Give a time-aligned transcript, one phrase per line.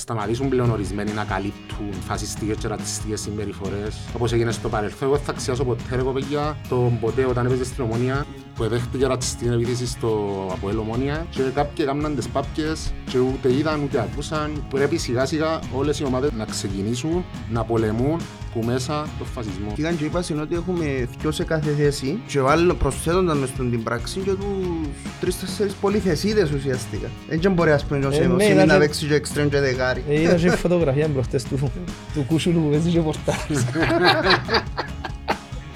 [0.00, 5.08] σταματήσουν πλέον ορισμένοι να καλύπτουν φασιστικές και ρατσιστικές συμπεριφορές όπως έγινε στο παρελθόν.
[5.08, 8.26] Εγώ θα αξιάσω ποτέ ρε κοπέγια τον ποτέ όταν έπαιζε στην ομόνια
[8.60, 10.08] που δέχτηκε ρατσιστική επίθεση στο
[10.52, 14.64] Αποέλ Ομόνια και κάποιοι έκαναν τις πάπκες και ούτε είδαν ούτε ακούσαν.
[14.70, 18.20] Πρέπει σιγά σιγά όλες οι ομάδες να ξεκινήσουν να πολεμούν
[18.52, 19.72] που μέσα το φασισμό.
[19.74, 23.70] Και ήταν και είπα ότι έχουμε δυο σε κάθε θέση και βάλω προσθέτονταν μες στην
[23.70, 24.88] την πράξη και τους
[25.20, 27.08] τρεις-τέσσερις πολυθεσίδες ουσιαστικά.
[27.40, 29.60] Δεν μπορεί ας πούμε Ε, ο ναι, Σίμι ήταν να και- παίξει και εξτρέμ και
[29.60, 30.04] δεκάρι.
[30.08, 31.72] Ε, Είδα και φωτογραφία μπροστές του,
[32.14, 33.64] του κούσουλου που παίζει και πορτάρεις.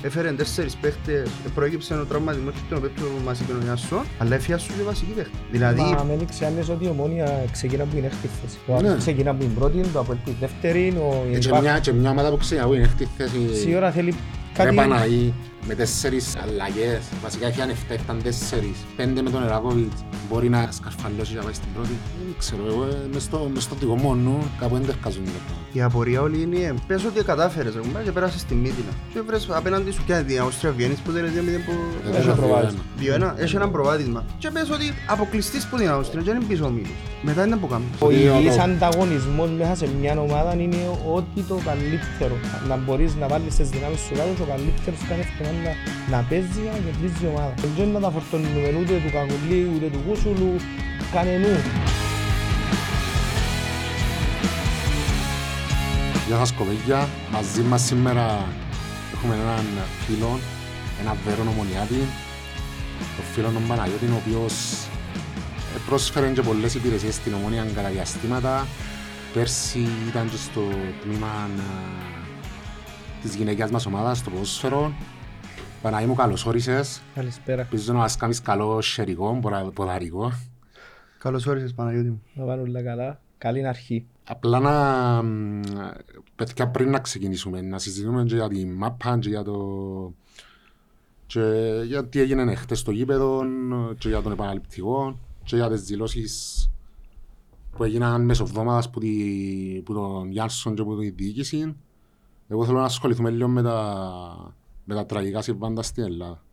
[0.07, 4.35] Έφερε τέσσερις παίχτες, προέκυψε ο τραυματισμός και τον οποίο του μας είπε ο Ιάσο, αλλά
[4.35, 5.37] έφυγε σου και βασική παίχτη.
[5.51, 8.59] Δηλαδή, Μα με έδειξε άλλες ότι η ομόνια ξεκινά που είναι έκτη θέση.
[8.67, 8.89] Το Ναι.
[8.89, 11.93] άλλο ξεκινά που είναι πρώτη, το Αποέλ που είναι δεύτερη, ο Ε, Και μια, και
[11.93, 14.15] μια ομάδα που ξέρει που είναι αυτή θέση Σίγουρα θέλει
[14.55, 14.75] Κάτι...
[15.69, 15.69] κάτι...
[15.69, 17.03] Παναή με τέσσερις αλλαγές.
[17.23, 18.77] Βασικά είχε ανεφτά, ήταν τέσσερις.
[18.97, 20.05] Πέντε με τον Εράκοβιτς.
[20.31, 21.89] Μπορεί να σκαρφαλώσει και να πάει στην πρώτη.
[22.25, 25.31] Δεν ξέρω, εγώ ε, μες στο, μες στο δικό μου νου κάπου δεν δεχκάζουν το
[25.47, 25.63] πράγμα.
[25.73, 28.93] η απορία όλη είναι, πες ότι κατάφερες ρε κουμπάρε και πέρασες στη Μύτινα.
[29.13, 31.73] Και βρες απέναντι σου και την Αυστρία Βιέννης που δεν είναι 2-0 που...
[32.05, 32.81] Δεν Έχει είναι προβάδισμα.
[32.99, 33.35] δύο-ένα.
[33.35, 34.25] 2-1, έχει ένα προβάδισμα.
[34.39, 36.91] Και πες ότι αποκλειστείς που την Αυστρία και είναι πίσω ο Μίλος.
[37.23, 37.87] Μετά είναι που κάνεις.
[37.99, 40.77] Ο Δύο υγιής το- ανταγωνισμός μέσα σε μια ομάδα είναι
[41.15, 42.37] ό,τι το καλύτερο.
[42.69, 45.73] Να μπορείς να βάλεις τις δυνάμεις σου κάτω και ο καλύτερος κάνει εύκολα να,
[46.17, 47.55] να παίζει για να κερδίζει η ομάδα.
[47.77, 50.53] Δεν είναι να τα φορτώνουμε ούτε του Κακουλή ούτε του Κούσουλου,
[51.15, 51.57] κανενού.
[56.27, 58.49] Γεια σας κοπέγια, μαζί μας σήμερα
[59.15, 59.65] έχουμε έναν
[60.07, 60.39] φίλο,
[61.01, 62.03] έναν Βέρον Ομονιάτη,
[63.17, 64.53] τον φίλο τον Παναγιώτη, ο οποίος
[65.75, 68.67] ε, πρόσφερε και πολλές υπηρεσίες στην Ομόνια κατά διαστήματα.
[69.35, 70.63] Πέρσι ήταν και στο
[71.03, 71.63] τμήμα ε,
[73.23, 74.93] της γυναικιάς μας ομάδας, στο ποδόσφαιρο.
[75.85, 77.01] Παναγί μου καλώς όρισες.
[77.15, 77.61] Καλησπέρα.
[77.61, 80.33] Ελπίζω να μας κάνεις καλό σερικό, ποδα- ποδαρικό.
[81.19, 82.23] Καλώς όρισες Παναγιώτη μου.
[82.35, 83.21] Να πάνε όλα καλά.
[83.39, 84.07] Καλή αρχή.
[84.25, 85.23] Απλά να...
[85.23, 85.61] μ,
[86.37, 90.13] Παιδιά πριν να ξεκινήσουμε, να συζητούμε και για τη μάπα και για το...
[91.27, 91.41] και
[91.87, 93.43] για τι έγινε χτες στο γήπεδο
[93.99, 96.69] και για τον επαναληπτικό και για τις δηλώσεις
[97.77, 99.13] που έγιναν μέσω εβδομάδας που, τη...
[99.85, 101.77] που τον Γιάνσον και που τη διοίκηση.
[102.49, 104.55] Εγώ θέλω να ασχοληθούμε λίγο με τα,
[104.85, 106.45] με τα τραγικά συμβάντα στην Ελλάδα.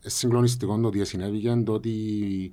[0.00, 2.52] Είναι συγκλονιστικό το ότι συνέβηκε, το ότι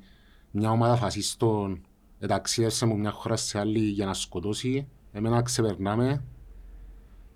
[0.52, 1.82] μια ομάδα φασίστων
[2.20, 4.88] εταξίευσε από μια χώρα σε άλλη για να σκοτώσει.
[5.12, 6.24] Εμένα ξεπερνάμε.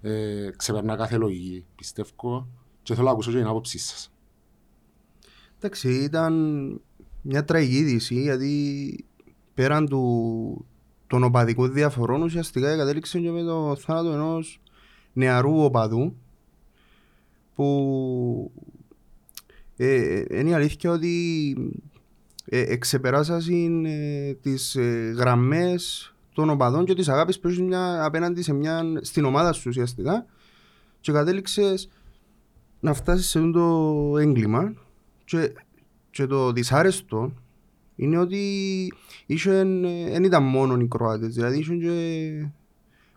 [0.01, 2.47] Ε, ξεπερνά κάθε λογική, πιστεύω.
[2.83, 4.11] Και θέλω να ακούσω και την άποψή σας.
[5.57, 6.33] Εντάξει, ήταν
[7.21, 9.05] μια τραγική είδηση γιατί
[9.53, 10.65] πέραν του,
[11.07, 14.61] των οπαδικών διαφορών ουσιαστικά κατέληξε και με το θάνατο ενός
[15.13, 16.15] νεαρού οπαδού
[17.59, 18.51] που
[19.77, 21.55] ε, είναι η αλήθεια ότι
[22.45, 28.41] ε, εξεπεράσασαν ε, τις ε, γραμμές των οπαδών και της αγάπης που έχεις μια, απέναντι
[28.41, 30.25] σε μια, στην ομάδα σου ουσιαστικά
[31.01, 31.89] και κατέληξες
[32.79, 34.73] να φτάσεις σε αυτό το έγκλημα
[35.25, 35.53] και,
[36.11, 37.33] και το δυσάρεστο
[37.95, 38.43] είναι ότι
[39.25, 42.47] είχαν, ε, δεν ήταν μόνο οι Κροάτες, δηλαδή είχαν και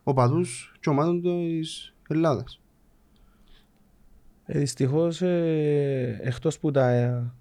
[0.02, 2.61] οπαδούς και ομάδων της Ελλάδας.
[4.54, 7.32] Ε, δυστυχώς, ε, εκτός που, τα, ε,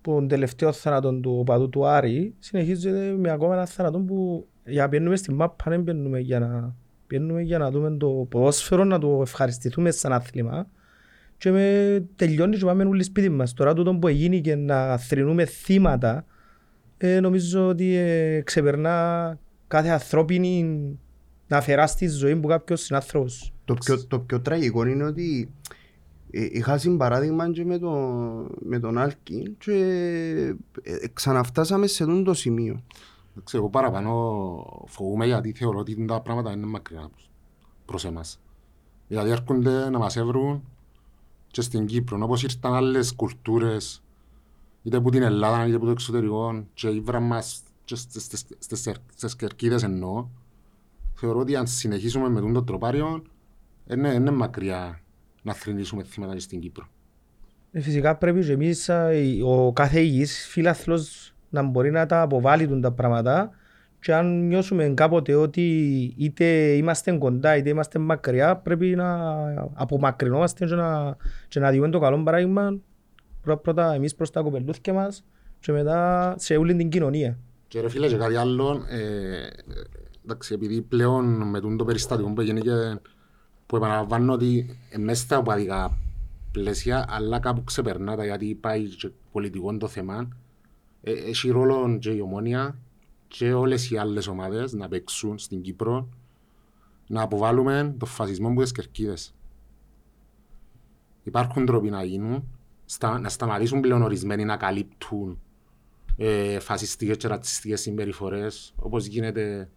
[0.00, 4.82] που τον τελευταίο θάνατο του οπαδού του Άρη, συνεχίζεται με ακόμα ένα θάνατο που για
[4.82, 6.74] να πιένουμε στην μάπα δεν πιένουμε για να,
[7.06, 10.66] πιένουμε για να δούμε το ποδόσφαιρο, να το ευχαριστηθούμε σαν άθλημα
[11.38, 13.52] και με τελειώνει και πάμε όλοι σπίτι μας.
[13.54, 16.24] Τώρα τούτο που έγινε και να θρυνούμε θύματα,
[16.96, 19.38] ε, νομίζω ότι ε, ξεπερνά
[19.68, 20.88] κάθε ανθρώπινη
[21.46, 23.52] να αφαιρά στη ζωή που κάποιος συνάνθρωπος.
[23.64, 25.83] Το πιο, το πιο τραγικό είναι ότι ε,
[26.36, 27.90] είχα συμπαράδειγμα και με, το,
[28.58, 29.74] με τον Άλκη και
[30.82, 32.82] ε, ξαναφτάσαμε σε αυτό το σημείο.
[33.32, 34.12] Εντάξει, εγώ παραπάνω
[34.86, 37.30] φοβούμαι γιατί θεωρώ ότι τα πράγματα είναι μακριά προς-
[37.84, 38.40] προς εμάς.
[39.08, 40.62] Δηλαδή έρχονται να μας έβρουν
[41.46, 44.02] και στην Κύπρο, όπως ήρθαν άλλες κουλτούρες,
[44.82, 48.92] είτε από την Ελλάδα είτε από το εξωτερικό και ήβραν μας και στις- στις- στις-
[49.14, 50.26] στις κερκίδες εννοώ.
[51.14, 53.22] Θεωρώ ότι αν συνεχίσουμε με τον το τροπάριο,
[53.90, 55.00] είναι, είναι μακριά
[55.44, 56.88] να θρυνήσουμε θύματα και στην Κύπρο.
[57.72, 62.20] Ε, Φυσικά πρέπει και εμείς α, η- ο κάθε υγιής φίλαθλος να μπορεί να τα
[62.22, 63.50] αποβάλει τούν τα πράγματα
[64.00, 65.62] και αν νιώσουμε κάποτε ότι
[66.16, 69.18] είτε είμαστε κοντά είτε είμαστε μακριά πρέπει να
[69.74, 71.16] απομακρυνόμαστε και να,
[71.48, 72.78] και να διούμε το καλό παράδειγμα
[73.42, 75.24] πρώτα, πρώτα εμείς προς τα κοπελούθια μας
[75.60, 77.38] και μετά σε όλη την κοινωνία.
[77.68, 79.46] Και ρε φίλε και κάτι άλλο, ε,
[80.24, 82.70] εντάξει, επειδή πλέον με τούτο το περιστατικό που έγινε και
[83.66, 85.98] που επαναλαμβάνω ότι ε, μέσα στα οπαδικά
[86.52, 90.28] πλαίσια, αλλά κάπου ξεπερνά τα γιατί πάει και πολιτικό το θέμα,
[91.02, 92.78] ε, έχει ρόλο και η ομόνια
[93.28, 96.08] και όλες οι άλλες ομάδες να παίξουν στην Κύπρο
[97.06, 99.34] να αποβάλουμε το φασισμό από τις κερκίδες.
[101.22, 102.44] Υπάρχουν τρόποι να γίνουν,
[102.84, 105.38] στα, να σταματήσουν πλέον ορισμένοι να καλύπτουν
[106.16, 109.70] ε, φασιστικές και ρατσιστικές συμπεριφορές, όπως γίνεται,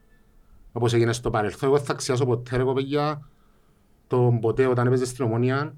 [0.71, 1.69] όπως έγινε στο παρελθόν.
[1.69, 3.29] Εγώ θα ξιάσω ποτέ, ρε κοπέγια,
[4.07, 5.75] τον ποτέ όταν έπαιζε στην Ομόνια,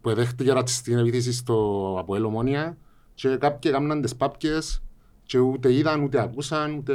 [0.00, 2.76] που εδέχτηκε ρατσιστική επίθεση στο Αποέλ Ομόνια
[3.14, 4.82] και κάποιοι έκαναν τις πάπκες
[5.22, 6.94] και ούτε είδαν, ούτε ακούσαν, ούτε...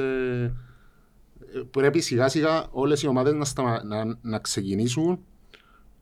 [1.54, 3.84] Ε, Πρέπει σιγά σιγά όλες οι ομάδες να, σταμα...
[3.84, 5.20] να, να ξεκινήσουν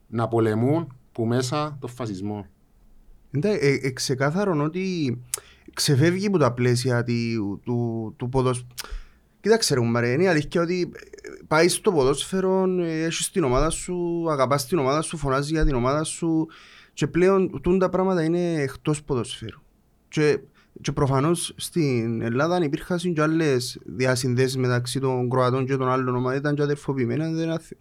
[0.08, 2.46] να πολεμούν που μέσα το φασισμό.
[3.32, 5.18] Εντάξει, ε, ε, ξεκάθαρον ότι
[5.74, 8.68] ξεφεύγει από τα πλαίσια του, του, του ποδοσφαίρου.
[9.42, 11.00] Κοίταξε ρε κουμπάρε, είναι η αλήθεια ότι ε,
[11.48, 15.76] πάει στο ποδόσφαιρο, ε, έχεις την ομάδα σου, αγαπάς την ομάδα σου, φωνάζεις για την
[15.76, 16.48] ομάδα σου
[16.94, 19.60] και πλέον τούν τα πράγματα είναι εκτός ποδοσφαίρου.
[20.08, 20.40] Και,
[20.82, 26.38] και προφανώς στην Ελλάδα υπήρχαν και άλλες διασυνδέσεις μεταξύ των Κροατών και των άλλων ομάδων,
[26.40, 27.72] ήταν και αδερφοποιημένα, δεν αθ-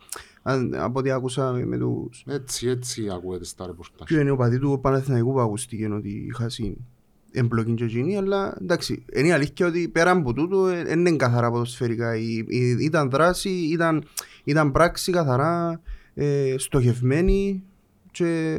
[0.42, 4.08] αν- από ό,τι άκουσα με τους Έτσι, έτσι ακούγεται στα ρεπορτάζ.
[4.08, 6.76] και είναι ο παδί του Παναθηναϊκού που ακούστηκε ότι είχα συν
[7.34, 11.50] εμπλοκή και εκείνη, αλλά εντάξει, είναι η αλήθεια ότι πέρα από τούτο δεν είναι καθαρά
[11.50, 12.16] ποδοσφαιρικά.
[12.16, 14.04] Η- η- Ήταν δράση, ήταν,
[14.44, 15.80] ήταν πράξη καθαρά
[16.14, 17.62] ε, στοχευμένη
[18.10, 18.58] και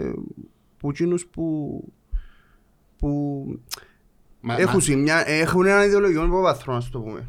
[0.78, 1.80] που εκείνους που,
[2.98, 3.46] που
[4.42, 7.20] Μα- έχουν, μα- συ- μια, έχουν ένα ιδεολογικό υποβάθρο, να το πούμε.
[7.20, 7.28] Ένα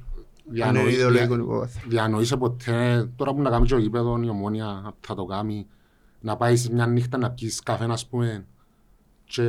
[0.73, 1.81] διανοεί- ιδεολογικό δια- υποβάθρο.
[1.89, 5.67] Διανοείσαι ποτέ, τώρα που να κάνει και ο γήπεδο, η ομόνια θα το κάνει,
[6.21, 8.47] να πάεις σε μια νύχτα να πιεις καφέ, ας πούμε,
[9.25, 9.43] και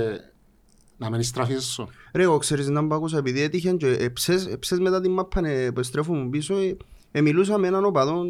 [0.97, 1.87] να μένεις στραφείς σου.
[2.13, 5.71] Ρε, εγώ ξέρεις να μπ' άκουσα, επειδή έτυχε και εψές, εψές μετά την μάπα ε,
[5.71, 6.77] που στρέφουμε πίσω, ε,
[7.11, 8.27] ε, μιλούσα με έναν οπαδόν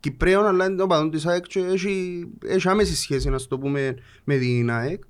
[0.00, 4.36] Κυπρέων, αλλά είναι οπαδόν της ΑΕΚ και έχει, έχει άμεση σχέση, να το πούμε, με
[4.36, 5.02] την ΑΕΚ.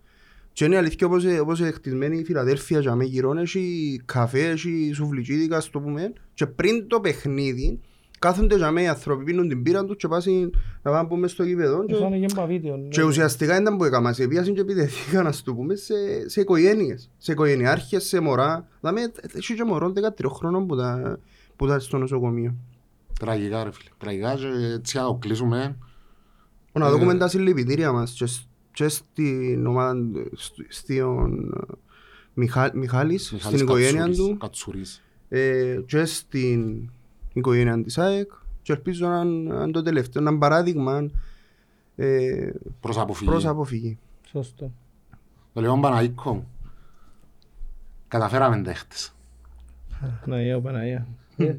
[0.53, 4.49] Και είναι αλήθεια όπως, ε, όπως είναι χτισμένη η Φιλαδέλφια και αμέ γύρω, έχει καφέ,
[4.49, 6.13] έχει σουβλιτσίδικα, ας το πούμε.
[6.35, 7.81] Και πριν το παιχνίδι,
[8.23, 11.43] κάθονται για μέ οι άνθρωποι, πίνουν την πύρα τους και πάσουν να πάνε πούμε στο
[11.45, 11.85] γήπεδο.
[11.85, 12.77] και- Φάνε και βίντεο.
[12.77, 12.89] ναι.
[12.89, 15.95] και ουσιαστικά ήταν που έκανα, σε πιάσουν και επιτεθήκαν, ας το πούμε, σε,
[16.29, 18.69] σε οικογένειες, σε οικογενειάρχες, σε μωρά.
[18.81, 21.19] Δηλαδή, έχει και μωρών 13 χρόνων που τα,
[21.57, 22.55] που τα στο νοσοκομείο.
[23.21, 25.77] Τραγικά ρε φίλε, τραγικά και έτσι να το κλείσουμε.
[26.73, 29.95] Να Ε, δούμε τα συλληπιτήρια μας και, σ- και στην ομάδα,
[30.35, 31.55] σ- στον
[32.35, 35.03] Μιχά, Μιχάλης, Μιχάλης στην οικογένεια Κατσούρης, του Κατσούρης.
[35.29, 36.91] ε, και στην
[37.33, 38.31] οικογένεια της ΑΕΚ
[38.63, 41.11] και ελπίζω να είναι να είναι το τελευταίο, να είναι παράδειγμα
[41.97, 42.51] ε,
[42.81, 43.31] Προς αποφυγή.
[43.31, 43.99] προς αποφυγή.
[44.27, 44.71] Σωστό.
[45.53, 46.45] Το λέω Παναίκο.
[48.09, 49.15] Καταφέραμε τα χτες.
[50.25, 51.07] Ναι, ο Παναγία.
[51.37, 51.55] Ε,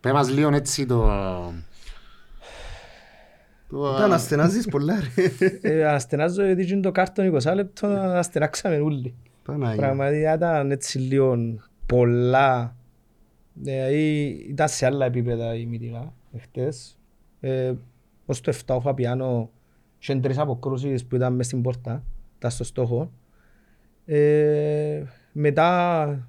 [0.00, 1.06] Πες μας λίγο έτσι το...
[3.68, 5.30] το- Ήταν ασθενάζεις πολλά ρε.
[5.78, 9.14] ε, Ασθενάζω γιατί είναι το κάρτον 20 λεπτό να ασθενάξαμε όλοι.
[9.42, 9.76] Παναγία.
[9.76, 11.36] Πραγματικά ήταν έτσι λίγο
[11.86, 12.76] πολλά.
[13.60, 16.98] Δηλαδή ήταν σε άλλα επίπεδα η Μητυλά εχθές.
[17.40, 17.72] Ε,
[18.26, 19.50] ως το 7 ο Φαπιάνο
[19.98, 22.04] είχε τρεις αποκρούσεις που ήταν μες στην πόρτα.
[22.38, 23.12] Ήταν στο στόχο.
[24.04, 26.28] Ε, μετά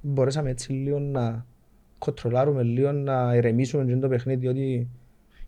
[0.00, 1.46] μπορέσαμε έτσι λίγο να
[1.98, 4.88] κοντρολάρουμε λίγο, να ηρεμήσουμε και το παιχνίδι, διότι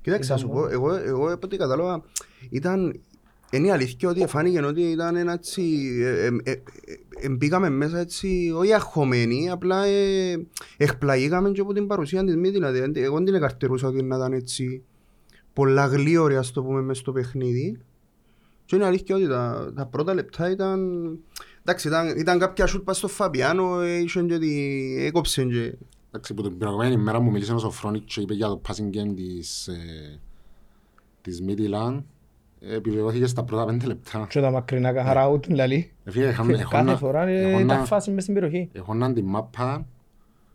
[0.02, 2.02] Κοίταξε, να σου πω, εγώ, εγώ από ό,τι κατάλαβα,
[2.50, 3.00] ήταν,
[3.52, 5.62] είναι η αλήθεια ότι φάνηκε ότι ήταν ένα έτσι,
[6.02, 6.62] ε, ε, ε,
[7.20, 10.46] ε, μπήκαμε μέσα έτσι, όχι αγχωμένοι, απλά ε,
[10.76, 14.32] εκπλαγήκαμε και από την παρουσία της μη, δηλαδή, εγώ δεν την εκαρτερούσα ότι να ήταν
[14.32, 14.82] έτσι
[15.52, 17.80] πολλά γλίωρη, ας το πούμε, μες στο παιχνίδι.
[18.64, 20.80] Και είναι αλήθεια ότι τα, τα πρώτα λεπτά ήταν,
[21.60, 25.76] εντάξει, ήταν, ήταν κάποια σουτ πας στο Φαπιάνο, ε, είχε και ότι έκοψε και
[26.14, 29.14] Εντάξει, που την προηγουμένη μέρα μου μίλησε ο Σοφρόνικ και είπε για το passing game
[29.16, 30.20] της, ε,
[31.20, 32.02] της Midland.
[32.70, 34.26] Ε, Επιβεβαιώθηκε στα πρώτα πέντε λεπτά.
[34.30, 35.92] και τα μακρινά καθαρά ούτε λαλή.
[36.04, 38.68] Ε, φίλε, είχαν- Κάθε έχονα- φορά ε, έχονα- ήταν φάση μες στην περιοχή.
[38.72, 39.86] έχοναν την μάπα,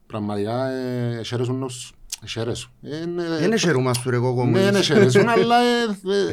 [0.08, 1.92] πραγματικά ε, εσέρεσουν ως...
[2.24, 2.72] Εσέρεσουν.
[2.82, 4.72] Ε, είναι- δεν έσχερουμα σου ρε εγώ Ναι, κομμάτια.
[4.72, 5.84] ναι, εσέρεσουν, αλλά ε,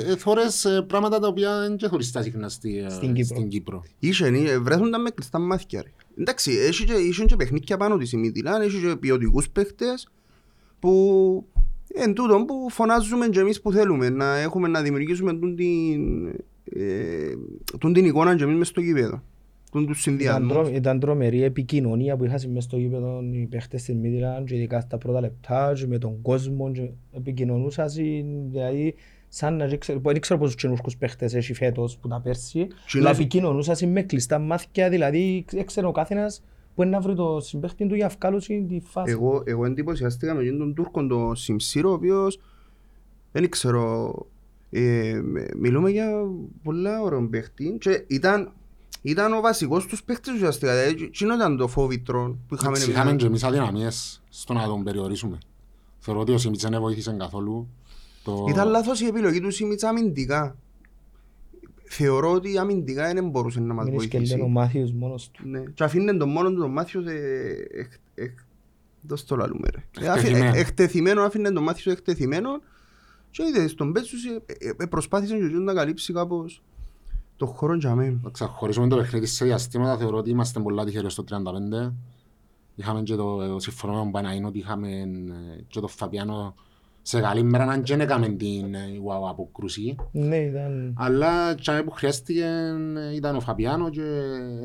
[0.09, 3.13] ε, ε, θωρείς ε, πράγματα τα οποία δεν και θωρείς τα συχνά στη- ε, Στην
[3.13, 3.37] Κύπρο.
[3.37, 3.83] στην Κύπρο.
[3.99, 5.89] Είχε, ε, βρέθονταν με κλειστά μάτια ρε.
[6.21, 10.09] Εντάξει, έχει και, είχε και παιχνίδια πάνω της η Μητυλάν, έχει και ποιοτικούς παίχτες
[10.79, 11.47] που
[11.95, 16.27] εν τούτον που φωνάζουμε και εμείς που θέλουμε να έχουμε να δημιουργήσουμε τούν την,
[16.65, 17.33] ε,
[17.81, 19.23] τούν την εικόνα και εμείς μες στο γήπεδο.
[19.73, 20.53] Τούν τους Ήταν, συνδυασμούς.
[20.53, 24.81] τρο, ήταν τρομερή επικοινωνία που είχαν μέσα στο γήπεδο οι παίχτες της Μίδηλαν και ειδικά
[24.81, 27.89] στα πρώτα λεπτά και με τον κόσμο και επικοινωνούσαν
[28.51, 28.95] δηλαδή
[29.29, 33.19] σαν να ξέρω, δεν ξέρω πόσους καινούργους παίχτες έχει φέτος που τα πέρσι αλλά Κοινός-
[33.19, 36.43] επικοινωνούσαν με κλειστά μάτια δηλαδή έξερε ο καθένας
[36.75, 40.41] που είναι να βρει το συμπαίχτη του για αυκάλωση τη φάση; Εγώ, εγώ εντυπωσιαστήκα με
[40.41, 42.41] εκείνον τον Τούρκο τον Σιμσίρο, ο οποίος
[43.33, 44.15] δεν ξέρω,
[44.71, 45.21] ε,
[45.57, 46.11] μιλούμε για
[46.63, 48.53] πολλά ωραίο παίχτη και ήταν,
[49.03, 50.73] ήταν ο βασικός τους παίχτες ουσιαστικά.
[50.73, 54.83] Δηλαδή, εκείνο ήταν το φόβητρο που είχαμε Εντάξει, Είχαμε και εμείς αδυναμίες στο να τον
[54.83, 55.39] περιορίσουμε.
[55.99, 57.69] Θεωρώ ότι ο Σιμίτς δεν βοήθησε καθόλου.
[58.25, 58.47] Το...
[58.49, 60.57] Ήταν λάθος η επιλογή του Σίμιτς αμυντικά.
[61.89, 64.23] Θεωρώ ότι αμυντικά δεν μπορούσε να μας Μην βοηθήσει.
[64.23, 65.49] ισκελτέν ο Μάθιος μόνος του.
[65.49, 65.61] Ναι.
[65.75, 68.39] Και αφήνε τον μόνο του τον Μάθιος ε, εκ- εκ-
[69.03, 70.05] δώσ' το λαλούμε ρε.
[70.07, 70.57] Ε, αφή- Εκτεθειμένο.
[70.57, 72.51] ε, Εκτεθειμένο, αφήνε τον Μάθιος εκτεθειμένο
[73.31, 76.63] και είδε στον Πέτσους ε, ε, ε, προσπάθησε και ο Γιώργος να καλύψει κάπως
[77.37, 78.19] το χώρο για μένα.
[78.23, 81.25] Να ξαχωρίσουμε το παιχνίδι σε διαστήματα, θεωρώ ότι είμαστε πολλά τυχεροί στο
[81.89, 81.93] 35.
[82.77, 86.55] Είχαμε και το, το συμφωνώ με τον Παναήν ότι είχαμε ε, και τον Φαπιάνο
[87.07, 89.97] σε καλή μέρα αν και δεν έκαμε την ε, wow, αποκρουσή.
[90.13, 90.95] Ναι, ήταν...
[90.99, 92.45] Αλλά και που χρειάστηκε
[93.11, 94.03] ε, ήταν ο Φαπιάνο και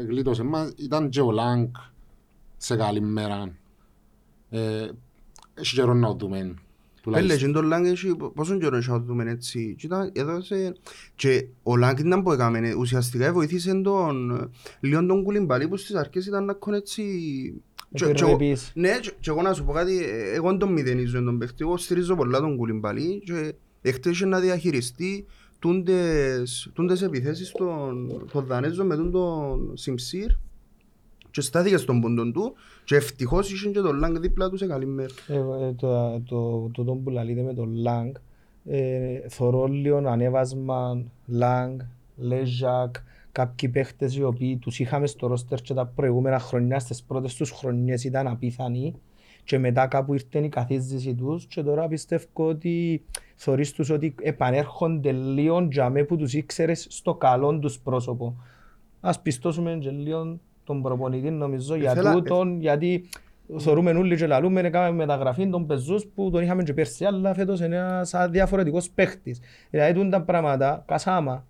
[0.07, 0.73] γλίτωσε μας.
[0.77, 1.67] Ήταν και ο Λάγκ
[2.57, 3.51] σε καλή μέρα.
[4.49, 4.87] Ε,
[5.53, 6.37] Έχει καιρό να το δούμε.
[6.37, 6.55] Πέλε,
[7.03, 7.47] τουλάχιστον.
[7.47, 9.75] και τον Λάγκ έχει πόσο καιρό έχει να το δούμε έτσι.
[9.77, 10.75] Και ήταν- έδωσε-
[11.15, 14.47] Και ο Λάγκ ήταν που έκαμε, ε, ουσιαστικά βοήθησε τον ε,
[14.79, 16.73] λίγο τον Κουλιμπαλί που στις αρχές ήταν να κον
[17.91, 18.05] έτσι...
[18.05, 18.71] Και- και εγώ- επιρρεπής.
[18.75, 21.77] Ναι, και και εγώ να σου πω κάτι, ε, εγώ τον μηδενίζω τον παίχτη, εγώ
[21.77, 25.25] στηρίζω πολλά τον Κουλιμπαλί και εχθές είχε να διαχειριστεί
[25.59, 30.27] τούντες, τούντες επιθέσεις των, των Δανέζων με τον, τον Σιμσίρ
[31.31, 32.53] και στάθηκε στον πόντον του
[32.83, 35.13] και ευτυχώς είχε και τον Λάγκ δίπλα του σε καλή μέρα.
[35.27, 38.13] Ε, ε, το, το, το, τον που λαλείτε με τον Λάγκ,
[38.65, 41.79] ε, θωρώ λίγο ανέβασμα Λάγκ,
[42.15, 42.95] Λέζακ,
[43.31, 47.51] κάποιοι παίχτες οι οποίοι τους είχαμε στο ρόστερ και τα προηγούμενα χρονιά, στις πρώτες τους
[47.51, 48.95] χρονιές ήταν απίθανοι
[49.43, 53.03] και μετά κάπου ήρθε η καθίζηση τους και τώρα πιστεύω ότι
[53.35, 58.35] θωρείς τους ότι επανέρχονται λίγο για με που τους ήξερες στο καλό τους πρόσωπο.
[58.99, 63.09] Ας πιστώσουμε και λίγο τον προπονητή νομίζω για Ήθελα- τούτον, γιατί
[63.57, 67.59] θεωρούμε όλοι και λαλούμε, έκαμε μεταγραφή των πεζούς που τον είχαμε και πέρσι, αλλά φέτος
[67.59, 69.39] είναι ένας διαφορετικός παίχτης.
[69.69, 71.45] Δηλαδή τούν τα πράγματα, κασάμα.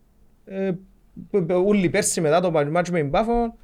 [1.31, 3.55] Ε, π- π- Όλοι πέρσι μετά το μάτσο με την Πάφο,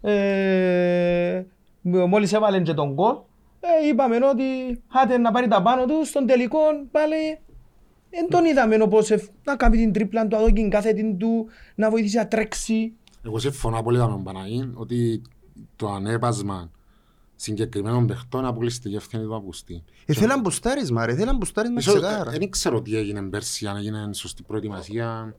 [0.00, 1.42] ε,
[1.82, 3.14] μόλις έβαλε και τον γκολ,
[3.60, 4.44] ε, είπαμε ότι
[4.92, 6.58] άτε να πάρει τα πάνω του, στον τελικό
[6.90, 7.38] πάλι
[8.10, 11.46] δεν τον είδαμε όπως ευ- να κάνει την τρίπλα του, να δώσει την κάθετη του,
[11.74, 12.92] να βοηθήσει να τρέξει.
[13.26, 15.22] Εγώ συμφωνώ απόλυτα με τον Παναγή ότι
[15.76, 16.70] το ανέπασμα
[17.36, 19.82] συγκεκριμένων παιχτών αποκλειστική ευθύνη του Αυγουστή.
[20.06, 22.32] Ήθελαν μπουστάρισμα ρε, ήθελαν μπουστάρισμα Ίσως, ξεκάρα.
[22.34, 25.34] ε, Δεν ξέρω τι έγινε πέρσι, αν έγινε σωστή προετοιμασία.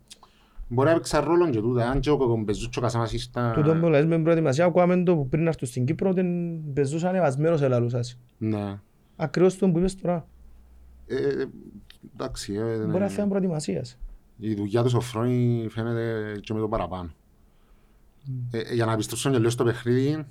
[0.67, 3.53] Μπορεί να έπαιξαν ρόλο και τούτα, αν και ο Κοκομπεζούς και ο Κασάμας ήσταν...
[3.53, 6.73] Τούτο που λες με την προετοιμασία, ακούαμε το που πριν να έρθουν στην Κύπρο, την
[6.73, 8.19] πεζούς ανεβασμένος ελαλούσας.
[8.37, 8.79] Ναι.
[9.15, 10.27] Ακριβώς τον που είπες τώρα.
[11.07, 11.45] Ε,
[12.13, 13.07] εντάξει, ε, Μπορεί να ναι.
[13.07, 13.97] θέμα προετοιμασίας.
[14.37, 17.09] η δουλειά τους Σοφρόνη φαίνεται και με το παραπάνω.
[18.51, 20.25] Ε, ε, για να πιστέψω και λίγο στο παιχνίδι,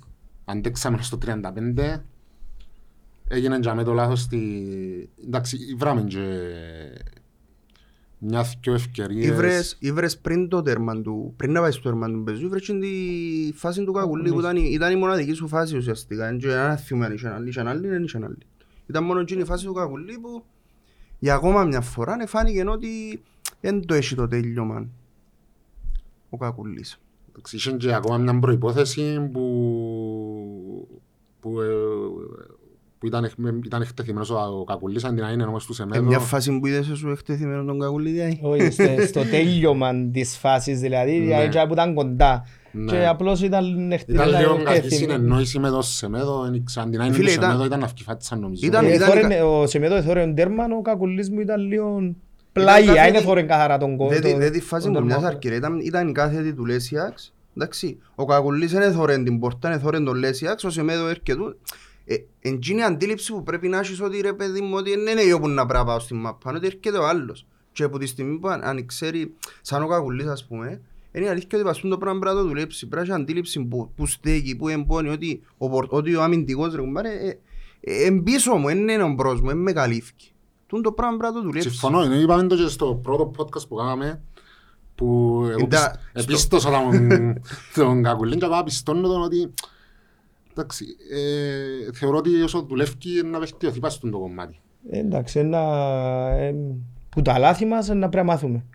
[0.45, 2.03] αντέξαμε στο 35,
[3.27, 5.09] έγινε και με το λάθος στη...
[5.25, 6.19] Εντάξει, βράμε και
[8.25, 9.25] μια δυο ευκαιρίες.
[9.25, 12.73] Ήβρες, ήβρες πριν το τέρμα του, πριν να πάεις στο τέρμα του Μπεζού, ήβρες και
[12.73, 12.87] τη
[13.55, 16.25] φάση του Κακουλή που ήταν, η- ήταν η μοναδική σου φάση ουσιαστικά.
[16.25, 18.37] Δεν ξέρω αν θυμάμαι αν είχε άλλη, είχε άλλη, δεν είχε άλλη.
[18.87, 20.43] Ήταν μόνο εκείνη η φάση του Κακουλή που
[21.19, 23.21] για ακόμα μια φορά ε, φάνηκε ότι
[23.61, 24.87] δεν το έχει το τέλειωμα
[26.29, 26.99] ο Κακουλής.
[27.29, 31.01] Εντάξει, είχε και ακόμα μια προϋπόθεση που,
[31.39, 31.67] που, ε,
[33.03, 35.83] που ήταν, εκ- με- ήταν εκτεθειμένος ο, ο Κακουλής αντί να είναι όμως τους Ε,
[35.83, 36.03] Σεμέδο.
[36.03, 38.39] μια φάση που είδες σου εκτεθειμένο τον Κακουλή δηλαδή.
[38.43, 41.19] Όχι, στο- στο τέλειωμα της φάσης δηλαδή, Ναι.
[41.47, 42.45] δηλαδή που ήταν κοντά.
[42.71, 42.91] Ναι.
[42.91, 44.93] Και απλώς ήταν Ήταν λίγο κακή εκτεθειμένος.
[44.93, 48.39] συνεννόηση με τον Σεμέδο, δεν ήξερα, αντί να είναι Φίλε, του ήταν- Σεμέδο ήταν αυκηφάτισαν
[48.39, 48.65] νομίζω.
[48.65, 52.13] Ήταν- Ε, ήταν- θόρεν- Ο Σεμέδο εθώρεν τέρμα, ο Κακουλής μου ήταν λίγο
[52.51, 54.09] πλάγια, κάθετη- είναι θόρεν καθαρά τον κόλ.
[54.09, 57.33] Δεν τη- δεν τη φάση που μοιάζει αρκετά, ήταν, ήταν η κάθετη του Λέσιαξ.
[57.57, 61.33] Εντάξει, ο Κακουλής δεν έθωρεν την πόρτα, έθωρεν τον Λέσιαξ, ο Σεμέδο έρχεται
[62.07, 62.13] του.
[62.39, 65.21] Ε, εντζήνει η αντίληψη που πρέπει να έχεις ότι ρε παιδί μου ότι δεν είναι
[65.21, 67.45] εγώ που να πρέπει να πάω στην μάπα, είναι ότι έρχεται ο άλλος.
[67.71, 70.81] Και από τη στιγμή που αν, αν ξέρει, σαν ο Κακουλής ας πούμε,
[71.11, 72.87] είναι η αλήθεια ότι πας το πράγμα πρέπει να το δουλέψει.
[72.87, 76.75] Πρέπει να έχεις αντίληψη που, που στέκει, που εμπώνει, ότι ο, πορ- ότι ο αμυντικός
[76.75, 77.39] ρε κουμπάρε, ε,
[77.81, 80.31] ε, εν πίσω μου, δεν είναι ο μπρος μου, δεν με καλύφκει.
[80.67, 81.69] Τούν το πράγμα πρέπει να το δουλέψει.
[81.69, 84.21] Συμφωνώ, είναι, είπαμε το και στο πρώτο podcast που κάναμε
[84.95, 85.05] που
[85.49, 87.41] εγώ Εντά- πισ- επίστωσα τον,
[87.75, 89.53] τον Κακουλίν και ακόμα πιστώνω τον ότι
[90.55, 92.93] εντάξει, ε, θεωρώ ότι όσο δουλεύει
[93.31, 94.59] να βελτιωθεί πας στον το κομμάτι.
[94.89, 95.59] Εντάξει, ένα,
[96.37, 96.55] ε,
[97.09, 98.65] που τα λάθη μας να πρέπει να μάθουμε.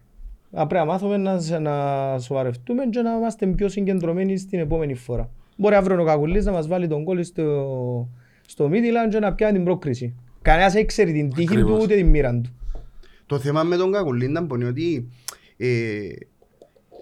[0.51, 4.95] Να πρέπει να μάθουμε να, σε- να σοβαρευτούμε και να είμαστε πιο συγκεντρωμένοι στην επόμενη
[4.95, 5.31] φορά.
[5.57, 8.09] Μπορεί αύριο ο Κακουλής να μας βάλει τον κόλλη στο,
[8.47, 10.15] στο Midland και να πιάνει την πρόκριση.
[10.43, 11.83] Κανένας δεν ξέρει την τύχη του Ακριβώς.
[11.85, 12.51] ούτε την μοίρα του.
[13.27, 15.09] Το θέμα με τον Κακουλή ήταν πονεί ότι
[15.57, 15.69] ε,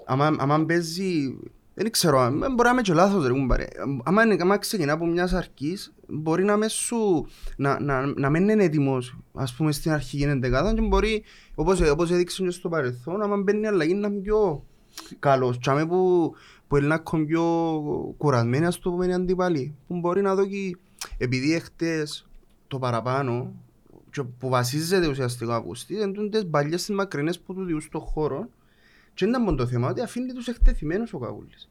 [0.04, 1.38] άμα, άμα παίζει,
[1.78, 3.66] δεν ξέρω, ε, μπορεί να είμαι και λάθος ρε κουμπάρε.
[4.04, 8.48] Άμα, είναι- άμα ξεκινά από μιας αρκής, μπορεί να με σου, να, να, να μην
[8.48, 11.22] είναι έτοιμος, ας πούμε στην αρχή γίνεται κάτω και μπορεί,
[11.54, 14.64] όπως, όπως έδειξε και στο παρελθόν, άμα μπαίνει αλλαγή να είναι πιο
[15.18, 15.58] καλός.
[15.58, 16.32] Και άμα που,
[16.68, 17.44] που είναι ακόμη πιο
[18.16, 20.76] κουρασμένοι ας το πούμε οι αντίπαλοι που μπορεί να δω και
[21.18, 22.26] επειδή εχθές
[22.68, 23.52] το παραπάνω
[24.10, 28.00] και που βασίζεται ουσιαστικά ο Αυγουστής είναι τούτες παλιές τις μακρινές που του διούν στον
[28.00, 28.48] χώρο
[29.16, 31.68] και είναι μόνο το θέμα ότι αφήνει τους εκτεθειμένους ο Καγούλης.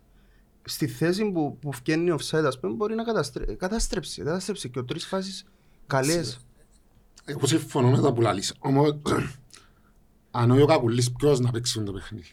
[0.63, 3.53] Στη θέση που, που φτιάχνει ο offside ας πούμε μπορεί να καταστρέ...
[3.55, 5.45] καταστρέψει, καταστρέψει και ο τρεις φάσεις
[5.87, 6.39] καλές.
[7.25, 8.53] Εγώ συμφωνώ με τα που λαλείς.
[8.59, 8.97] Όμως,
[10.31, 12.27] αν όχι ο Κακουλής, ποιος να παίξει το παιχνίδι.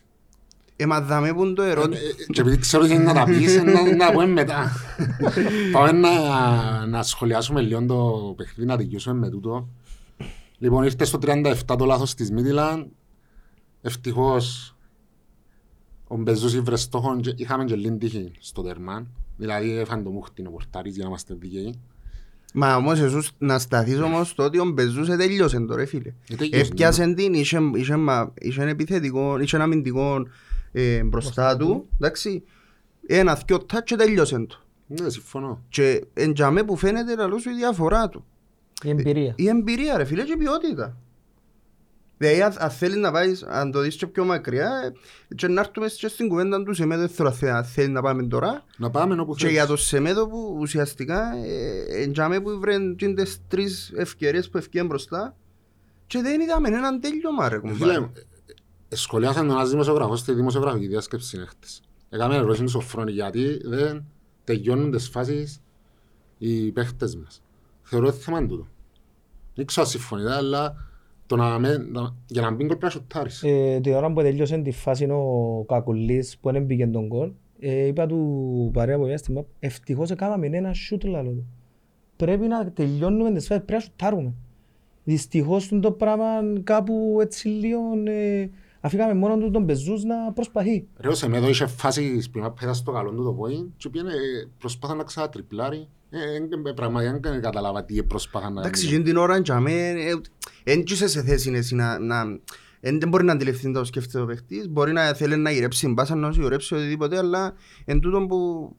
[0.77, 1.97] Ε, μα δάμε που είναι το Ε, ερώτημα.
[1.97, 4.73] ε, Και επειδή ξέρω ότι είναι να τα πεις, ε, να να τα πούμε μετά.
[5.73, 9.69] Πάμε να, να σχολιάσουμε λίγο το παιχνίδι, να τελειώσουμε με τούτο.
[10.59, 12.91] Λοιπόν, ήρθε στο 37 το λάθος της Μίτιλαν.
[13.83, 14.72] Ευτυχώς
[16.13, 19.09] ο Μπεζούς ήβρε στόχον και είχαμε και λίγη τύχη στο τερμάν.
[19.37, 21.75] Δηλαδή έφανε το μούχτιν ο πορτάρης για να είμαστε δικαίοι.
[22.55, 26.13] Μα όμως εσούς να σταθείς όμως στο ότι ο Μπεζούς ε, τελειώσε το ρε φίλε.
[26.29, 30.27] Ε, τελειώσε, Έπιασε την, είχε, είχε, μα- είχε επιθετικό, είχε ένα αμυντικό
[30.73, 32.43] ε, μπροστά του, εντάξει.
[33.07, 34.57] Ένα, δυο τάτς και τελειώσε το.
[34.87, 35.63] Ναι, συμφωνώ.
[35.69, 38.25] Και εν τζαμέ που φαίνεται λαλό σου η διαφορά του.
[38.83, 39.35] Η εμπειρία.
[39.37, 40.97] Η εμπειρία ρε φίλε και η ποιότητα.
[42.23, 44.71] Δηλαδή αν, αν θέλεις να πάεις, αν το δεις και πιο μακριά,
[45.29, 47.91] ε, και να έρθουμε και στην κουβέντα του Σεμέδο, δεν θέλω αν θε- αν θέλεις
[47.91, 48.65] να πάμε τώρα.
[48.77, 49.55] Να πάμε όπου Και θέλεις.
[49.57, 54.89] για το Σεμέδο που ουσιαστικά, ε, εν τζαμέ που βρεν τις τρεις ευκαιρίες που ευκαιρίες
[54.91, 55.37] μπροστά,
[56.07, 57.77] και δεν είδαμε έναν τέλειωμα ρε Ε, κουμπάρε.
[57.95, 57.95] Φίλε,
[58.89, 61.81] ε, σχολιάσαν τον ένας δημοσιογραφός στη δημοσιογραφική διάσκεψη χτες.
[62.09, 64.05] Έκαμε ερώτηση στο φρόνι γιατί δεν
[64.45, 65.61] τελειώνουν τις φάσεις
[66.39, 67.43] οι παίχτες μας.
[67.83, 68.67] Θεωρώ ότι θέμα είναι τούτο.
[69.55, 70.75] Δεν ξέρω αν συμφωνείτε, αλλά
[71.37, 73.43] το να με, να, για να μπει γκολ πρέπει να σουτάρεις.
[73.43, 77.87] Ε, την ώρα που τελειώσε τη φάση ο Κακουλής που δεν πήγε τον γκολ, ε,
[77.87, 81.47] είπα του παρέα που διάστημα, ευτυχώς έκαναμε ένα σούτ λαλό του.
[82.17, 84.33] Πρέπει να τελειώνουμε τις φάσεις, πρέπει να σουτάρουμε.
[85.05, 86.27] Δυστυχώς το πράγμα
[86.65, 88.49] κάπου έτσι λίγο ε,
[88.81, 90.87] αφήκαμε μόνο του τον Πεζούς να προσπαθεί.
[90.97, 94.13] Ρε ο Σεμέδο είχε φάσεις που να πέτα στο καλό του το πόη και πήγαινε
[94.59, 95.89] προσπάθα να ξανατριπλάρει.
[96.11, 98.95] Ε, ε, ε, Πραγματικά δεν κατάλαβα τι προσπάθα να Εντάξει, κάνει.
[98.95, 99.37] εκείνη την ώρα
[100.65, 101.99] τζαμέ, δεν είσαι σε θέση εσύ να...
[101.99, 102.23] να
[102.85, 106.15] εν, δεν μπορεί να αντιληφθεί το σκέφτεται ο παίχτης, μπορεί να θέλει να γυρέψει μπάσα,
[106.15, 108.71] να γυρέψει οτιδήποτε, αλλά εν τούτον που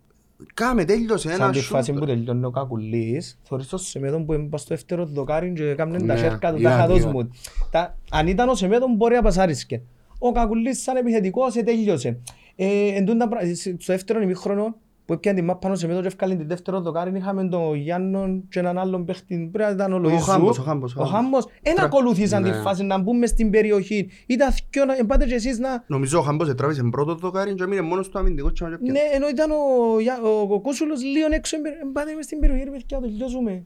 [0.54, 1.76] κάμε τέλειωσε ένας Σαν τη σούτ.
[1.76, 5.98] φάση που τελειώνει ο Κακουλής, θωρείς το Σεμέδο που έμπα στο δεύτερο δοκάρι και έκαμνε
[5.98, 7.12] τα Ναι, σέρκα του, είδα, τα χαδός είδα.
[7.12, 7.30] μου.
[7.72, 9.82] Τα- Αν ήταν ο Σεμέδο μπορεί να πασάρισκε.
[10.20, 12.20] Ο Κακουλής σαν επιθετικός ε, τέλειωσε.
[12.56, 16.36] Ε, εν τούτα πρα- στο δεύτερο ημίχρονο που έπιανε την μάπα ο Σεμέδο και έφκαλε
[16.36, 20.24] την δεύτερο δοκάρι είχαμε τον Γιάννον και έναν άλλον παίχτη πρέπει να ήταν ο Λοϊζού.
[20.26, 21.22] Χάμπος, ο Χάμπος, ο Ο Χάμπος.
[21.24, 21.46] Χάμπος.
[21.62, 22.56] Εν ακολούθησαν τη Ναι.
[22.62, 24.10] φάση να μπούμε στην περιοχή.
[24.26, 25.84] Ήταν δυο να πάτε και εσείς να...
[25.88, 28.92] Νομίζω ο Χάμπος ετράβησε πρώτο δοκάρι και έμεινε μόνος του αμυντικός και μας έπιανε.
[29.00, 29.56] Ναι, ενώ ήταν ο,
[30.00, 33.64] Γιά- ο, ο Κούσουλος λίγο έξω, εμπε- πάτε μες στην περιοχή, ρε παιδιά, τελειώσουμε.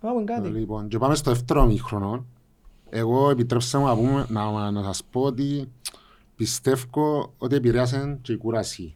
[0.00, 0.48] Κάνουμε κάτι.
[0.48, 2.24] Λοιπόν, και πάμε στο δεύτερο μήχρονο.
[2.90, 5.68] Εγώ επιτρέψτε μου να, πούμε, να, να σας πω ότι
[6.36, 8.94] πιστεύω ότι επηρέασαν και η κούραση.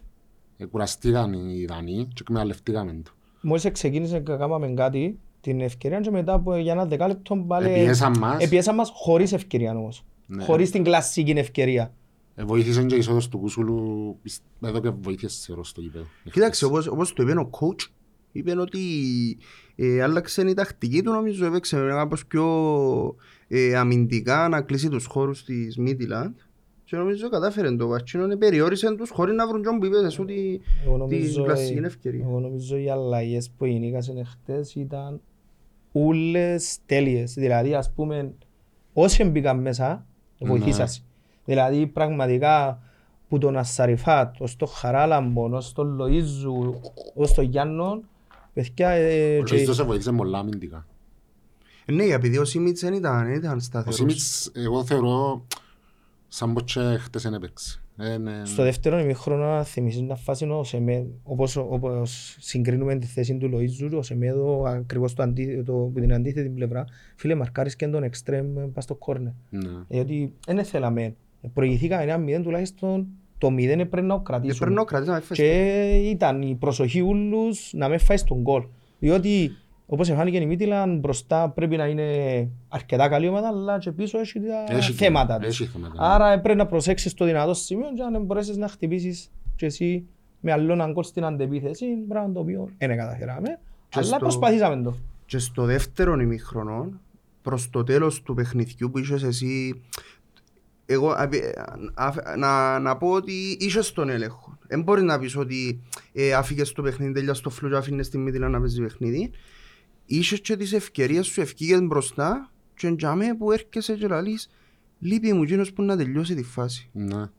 [0.60, 3.10] Ε, κουραστήκαν οι Δανείοι και εκμεταλλευτήκαμε το.
[3.40, 7.68] Μόλις ξεκίνησε και κάναμε κάτι, την ευκαιρία και μετά από για ένα δεκάλεπτο πάλι...
[7.68, 8.42] Επιέσαν μας.
[8.44, 10.04] Επιέσαν μας χωρίς ευκαιρία όμως.
[10.26, 10.44] Ναι.
[10.44, 11.92] Χωρίς την κλασική ευκαιρία.
[12.34, 14.18] Ε, βοήθησε και η είσοδος του Κούσουλου.
[14.22, 16.04] πις- Εδώ και βοήθησε θεωρώ στο γήπεδο.
[16.32, 17.86] Κοίταξε, όπως, όπως το είπε ο coach,
[18.32, 18.78] είπε ότι
[19.76, 22.46] ε, άλλαξε η τακτική του, νομίζω έπαιξε κάπως πιο
[23.48, 26.32] ε, αμυντικά να κλείσει τους χώρους της Midland
[26.90, 30.60] και νομίζω κατάφερε το Βαρτσίνο, περιόρισε τους χωρίς να βρουν τζον που είπες εσύ ότι
[30.84, 32.24] Εγώ την νομίζω, κλασική ε, ευκαιρία.
[32.28, 35.20] εγώ νομίζω οι αλλαγές που γίνηκαν χτες ήταν
[35.92, 37.32] ούλες τέλειες.
[37.34, 38.32] Δηλαδή, ας πούμε,
[38.92, 40.06] όσοι μπήκαν μέσα,
[40.38, 40.86] βοηθήσαν.
[41.44, 42.82] Δηλαδή, πραγματικά,
[43.28, 46.74] που τον Ασσαριφάτ, ως τον Χαράλαμπον, ως τον Λοΐζου,
[47.14, 48.08] ως τον Γιάννον,
[48.54, 50.86] παιδιά, ε, Ο και- Λοΐζος βοήθησε πολλά αμυντικά.
[51.86, 53.94] Ε, Ναι, επειδή ο Σίμιτς δεν ήταν, δεν ήταν Ο σταθερός.
[53.94, 55.46] Σίμιτς, εγώ θεωρώ,
[56.28, 57.82] σαν πως και χτες δεν έπαιξε.
[58.00, 58.44] Ε, ναι.
[58.44, 63.50] Στο δεύτερο ημίχρονο να θυμίσεις μια φάση ο Σεμέδο, όπως, όπως συγκρίνουμε τη θέση του
[63.54, 66.84] Λοΐζου, ο Σεμέδο ακριβώς το, αντί, το, από την αντίθετη πλευρά,
[67.16, 69.32] φίλε μαρκάρεις και τον εξτρέμ πας στο κόρνερ.
[69.50, 69.70] Ναι.
[69.88, 71.14] Γιατί δεν θέλαμε.
[71.52, 73.06] Προηγηθήκαμε ένα μηδέν τουλάχιστον
[73.38, 74.58] το μηδέν έπρεπε να το Ε, κρατήσουμε.
[74.58, 75.36] Πρέπει να κρατήσεις να με φες.
[75.36, 78.62] Και ήταν η προσοχή ούλους να μην φάεις στον γκολ.
[78.98, 79.56] Διότι
[79.90, 84.40] όπως φάνηκε η Μίτιλαν μπροστά πρέπει να είναι αρκετά καλή ομάδα αλλά και πίσω έχει
[84.40, 85.72] τα Έχει θέματα έχει της.
[85.72, 85.94] θέματα.
[85.98, 90.06] Άρα πρέπει να προσέξεις το δυνατό σημείο και αν μπορέσεις να χτυπήσεις και εσύ
[90.40, 93.48] με άλλο έναν γκολ στην αντεπίθεση, πράγμα το οποίο δεν καταφέραμε.
[93.88, 94.96] Και Αλλά στο- προσπαθήσαμε το.
[95.26, 96.92] Και στο δεύτερο ημίχρονο,
[97.42, 99.82] προς το τέλος του παιχνιδιού που είχες εσύ,
[100.86, 101.28] εγώ α-
[101.94, 104.58] α- να, να πω ότι είχες τον έλεγχο.
[104.66, 105.80] Δεν μπορείς να πεις ότι
[106.12, 109.30] ε, άφηκες το παιχνίδι, τέλεια στο φλου και άφηνες τη μύτηρα να παίζει παιχνίδι.
[110.10, 114.48] Είχες και τις ευκαιρίες σου, ευκήγες μπροστά και εντιαμέ που έρχεσαι και λαλείς
[114.98, 116.90] λείπει μου εκείνος που να τελειώσει τη φάση.
[116.92, 117.30] Ναι.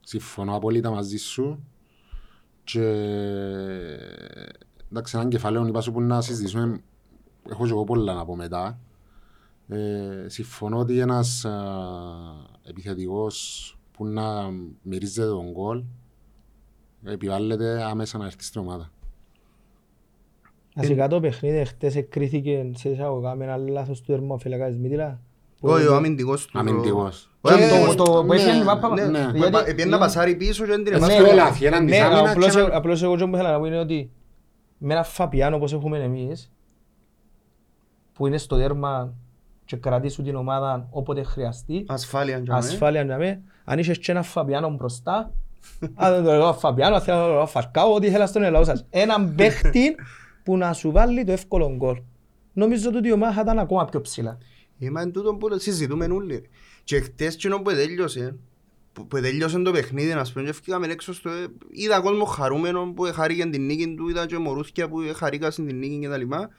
[0.00, 1.64] Συμφωνώ απόλυτα μαζί σου.
[2.64, 2.82] Και
[4.90, 6.80] εντάξει, έναν κεφαλαίο είπα σου που να συζητήσουμε.
[7.48, 8.78] Έχω και εγώ πολλά να πω μετά.
[9.68, 11.54] Ε, συμφωνώ ότι ένας α,
[12.62, 14.50] επιθετικός που να
[14.82, 15.84] μυρίζεται τον γκολ
[17.04, 18.90] επιβάλλεται άμεσα να έρθει στην ομάδα.
[20.76, 25.20] Βασικά το παιχνίδι χτες εκκρίθηκε σε εισαγωγά με ένα λάθος του ερμοφύλακα της Μήτυλα.
[25.60, 26.58] Όχι, ο αμυντικός του.
[26.58, 27.30] Αμυντικός.
[27.40, 28.12] Ο Και αμυντικός το- του.
[28.12, 29.24] το που έφυγε η μάπα, Ναι, ναι.
[29.24, 31.26] που γιατί- έπα- έπιανε να πασάρει πίσω και δεν την Εμάς έβαλε.
[31.26, 33.58] πιο λάθη, έναν Ναι, της άμυνας απλώς, και ένα- απλώς εγώ και μου ήθελα να
[33.58, 34.10] πω είναι ότι
[34.78, 36.52] με ένα Φαπιάνο όπως έχουμε εμείς
[38.12, 39.14] που είναι στο τέρμα
[39.64, 42.38] και κρατήσουν την ομάδα όποτε χρειαστεί Ασφάλεια.
[42.38, 42.58] για μέ.
[42.58, 45.32] ασφάλεια για μέ αν είχες και ένα Φαπιάνο μπροστά
[45.94, 48.86] αν δεν το λέω Φαπιάνο, θέλω να το λέω Φαρκάο, ό,τι ήθελα στον λαό σας
[48.90, 49.94] έναν παίχτη
[50.46, 51.98] που να σου βάλει το εύκολο γκολ
[52.52, 54.38] νομίζω ότι η ομάδα θα ήταν ακόμα πιο ψηλά
[54.78, 56.48] Είμαι εν τούτο που συζητούμε όλοι.
[56.84, 58.36] Και χτες εκείνο που τέλειωσε,
[58.92, 61.30] που που τέλειωσε το παιχνίδι, ας πούμε, και έφυγαμε έξω στο...
[61.70, 65.98] Είδα κόσμο χαρούμενο που χαρήκε την νίκη του, είδα και μωρούθκια που χαρήκαν την νίκη
[65.98, 66.50] και τα λοιπά.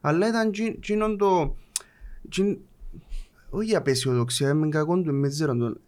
[0.00, 1.56] Αλλά ήταν τζι- εκείνο το...
[2.28, 2.58] τζιν-
[3.50, 5.80] Όχι απεσιοδοξία, με κακόν του, με ξέρω τον.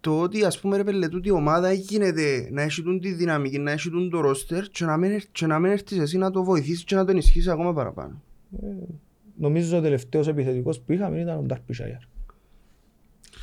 [0.00, 3.58] Το ότι ας πούμε ρε πέλε τούτη η ομάδα γίνεται να έχει τούν τη δυναμική,
[3.58, 6.30] να έχει τούν το ρόστερ και να μην, έρ- και να μην έρθεις εσύ να
[6.30, 8.22] το βοηθήσεις και να τον ισχύσεις ακόμα παραπάνω.
[9.38, 11.98] νομίζω ο τελευταίος επιθετικός που είχαμε ήταν ο Ντάρπι Σάιαρ.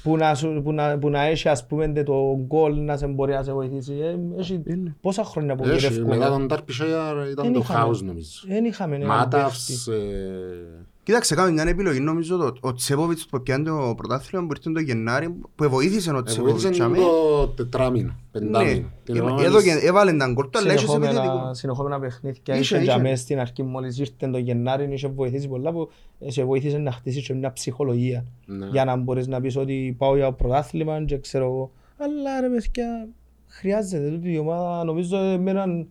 [0.04, 3.08] Που να, σου, που, να, που να έχει ας πούμε τε το γκολ να σε
[3.08, 3.94] μπορεί να σε βοηθήσει.
[3.94, 4.96] Ε, έχει Είναι.
[5.02, 6.18] πόσα χρόνια που Έχει, γυρεύκουμε.
[6.18, 7.80] μετά τον Derbyshire Δεν ήταν το είχαμε.
[7.80, 8.30] χάος νομίζω.
[8.48, 10.02] Δεν είχαμε έναν Μάταυς, παίχτη.
[10.02, 12.00] ε, Κοίταξε, κάνουμε μια επιλογή.
[12.00, 16.24] Νομίζω το, ο Τσέποβιτς που πιάνε το πρωτάθλημα που ήρθε το Γενάρη, που βοήθησε ο
[16.24, 16.62] Τσέποβιτς.
[16.62, 16.98] βοήθησε αμέ.
[16.98, 18.88] το τετράμινο, Ναι, πεντάμινο.
[19.04, 21.54] Την Ε, ώρα εδώ της- και- έβαλε τα γκολ του, αλλά είχε σε Συνεχόμενα, επιθετικό.
[21.54, 23.02] συνεχόμενα παιχνίδια Είχε, είχε για είχε.
[23.02, 25.90] μέσα στην αρχή μόλις ήρθε το Γενάρη είχε βοηθήσει πολλά που
[26.20, 28.66] ε, σε βοήθησε να χτίσεις και μια ψυχολογία Ναι.
[28.72, 33.08] για να μπορείς να πεις ότι πάω για πρωτάθλημα και ξέρω εγώ αλλά ρε παιδιά
[33.48, 35.88] χρειάζεται τούτη η ομάδα νομίζω ε, με έναν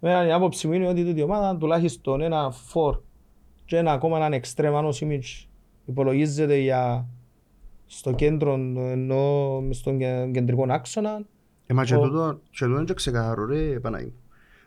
[0.00, 3.00] με έναν η άποψη μου είναι ότι τούτη η ομάδα τουλάχιστον ένα φορ
[3.66, 5.48] και ένα ακόμα έναν εξτρέμ αν ο Σίμιτς
[5.84, 7.06] υπολογίζεται για
[7.86, 11.20] στο κέντρο ενώ στον κε- κεντρικό άξονα
[11.66, 14.20] Ε, μα και Ο- τούτο και τούτο είναι και ξεκάθαρο ρε Παναγί μου.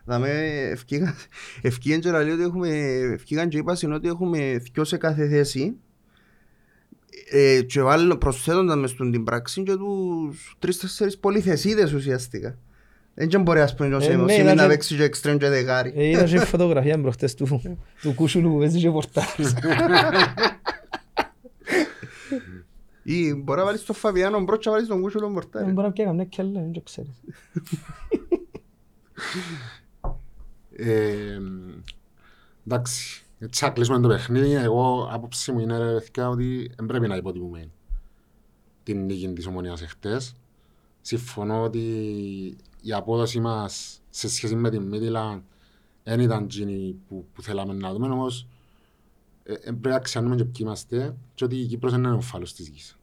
[0.05, 0.29] Δαμε
[0.71, 1.15] ευκήγαν-
[1.61, 2.69] ευκήγαν και λέει ότι έχουμε,
[3.13, 5.75] ευκήγαν και είπαν ότι έχουμε δυο σε κάθε θέση
[7.31, 12.57] ε, και βάλουν προσθέτοντας μες στον την πράξη και τους τρεις-τέσσερις πολυθεσίδες ουσιαστικά.
[13.19, 14.95] Δεν και μπορεί ας πούμε ο Ε, Σίμ- ο ναι, Σίμι ήταν να και- παίξει
[14.95, 15.93] και εξτρέμ και δεκάρι.
[15.95, 17.61] Ε, είδα και φωτογραφία προχτές του,
[18.01, 19.53] του Κούσουλου που παίζει και πορτάρες.
[23.03, 25.71] Ή μπορεί να βάλεις τον Φαβιάνο μπρος και να βάλεις τον Κούσουλο Δεν μπορτάρι.
[25.71, 27.11] μπορεί να πιέει καμιά κέλα, δεν το ξέρεις.
[30.75, 31.37] Ε,
[32.67, 34.53] εντάξει, έτσι θα κλείσουμε το παιχνίδι.
[34.53, 37.69] Εγώ άποψη μου είναι ρε παιδιά ότι δεν πρέπει να υποτιμούμε
[38.83, 40.35] την νίκη της Ομονίας εχθές.
[41.01, 41.83] Συμφωνώ ότι
[42.81, 45.43] η απόδοση μας σε σχέση με την Μίτιλα
[46.03, 48.47] δεν ήταν εκείνη που, που θέλαμε να δούμε, όμως
[49.43, 52.53] ε, ε, πρέπει να ξέρουμε και ποιοι είμαστε και ότι η Κύπρος είναι ο φάλος
[52.53, 52.97] της γης.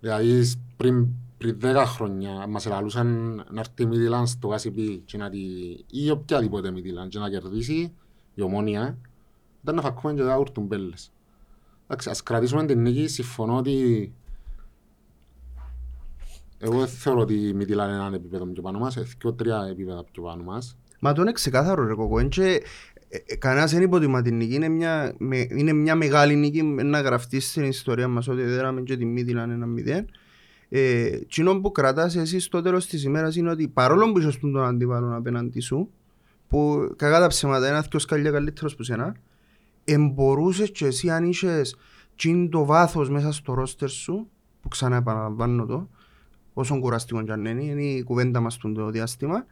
[0.00, 1.06] Δηλαδή πριν,
[1.38, 5.38] πριν 10 χρόνια μας ελαλούσαν να έρθει η Μίτιλαν στο KCP και να τη,
[5.90, 7.92] ή οποιαδήποτε Μίτιλαν και να κερδίσει
[8.34, 8.98] η Ομόνια
[9.62, 11.12] ήταν να φακούμε και τα ούρτουν μπέλες.
[11.84, 14.12] Εντάξει, ας κρατήσουμε την νίκη, συμφωνώ ότι
[16.58, 19.68] εγώ δεν θεωρώ ότι η Μίτιλαν είναι ένα επίπεδο πιο πάνω μας, έχει και τρία
[19.70, 20.76] επίπεδα πιο πάνω μας.
[21.00, 22.18] Μα το είναι ξεκάθαρο ρε κοκό.
[22.18, 22.62] Είναι και,
[23.08, 24.54] ε, ε, κανένας δεν υποτιμά την νίκη.
[24.54, 28.96] Είναι μια, με, είναι μια μεγάλη νίκη να γραφτείς στην ιστορία μας ότι δέραμε και
[28.96, 30.06] τη Μίτιλαν ένα μηδέν.
[30.68, 34.64] Ε, Κοινό που κρατάς εσύ στο τέλος της ημέρας είναι ότι παρόλο που είσαι τον
[34.64, 35.90] αντιπάλο απέναντι σου,
[36.48, 39.16] που κακά τα ψέματα είναι δυο σκαλιά καλύτερος που σένα,
[39.84, 41.76] εμπορούσες και εσύ αν είχες
[42.16, 44.28] τσιν το βάθος μέσα στο ρόστερ σου,
[44.60, 45.88] που ξανά επαναλαμβάνω το,
[46.58, 49.46] όσο κουραστικό κι αν είναι, είναι η κουβέντα μας το διάστημα,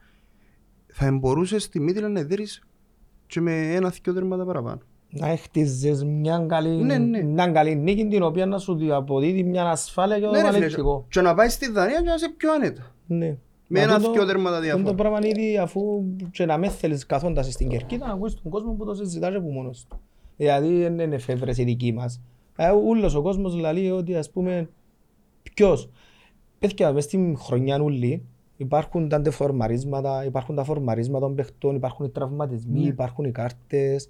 [0.87, 2.63] θα μπορούσες στη Μίτιλα να δέρεις
[3.27, 4.79] και με ένα-δυο τέρματα παραπάνω.
[5.09, 7.21] Να έχτιζες μια καλή, Ναι, ναι.
[7.23, 10.59] μια καλή νίκη την οποία να σου αποδίδει μια ασφάλεια για το Ναι, ρε φίλε,
[10.59, 11.05] παλαιτικό.
[11.09, 12.91] και να πάει στη Δανία και να είσαι πιο άνετα.
[13.07, 13.37] Ναι.
[13.67, 14.83] Με Μα ένα τούτο- δυο τέρματα τούτο διαφορά.
[14.87, 18.51] Το πράγμα είναι ήδη αφού και να με θέλεις καθόντας στην κερκίδα να ακούεις τον
[18.51, 19.99] κόσμο που το συζητάς από μόνος του.
[20.37, 22.21] Δηλαδή δεν είναι εφεύρεση δική μας.
[22.55, 24.69] Ε, Ούλος ο κόσμος λέει ότι ας πούμε
[25.53, 25.89] ποιος;
[26.59, 28.23] Παιδιά μες στην χρονιά ούλη
[28.57, 32.87] υπάρχουν τα φορμαρίσματα, υπάρχουν τα φορμαρίσματα των παιχτών, υπάρχουν οι τραυματισμοί, Ναι.
[32.87, 34.09] υπάρχουν οι κάρτες.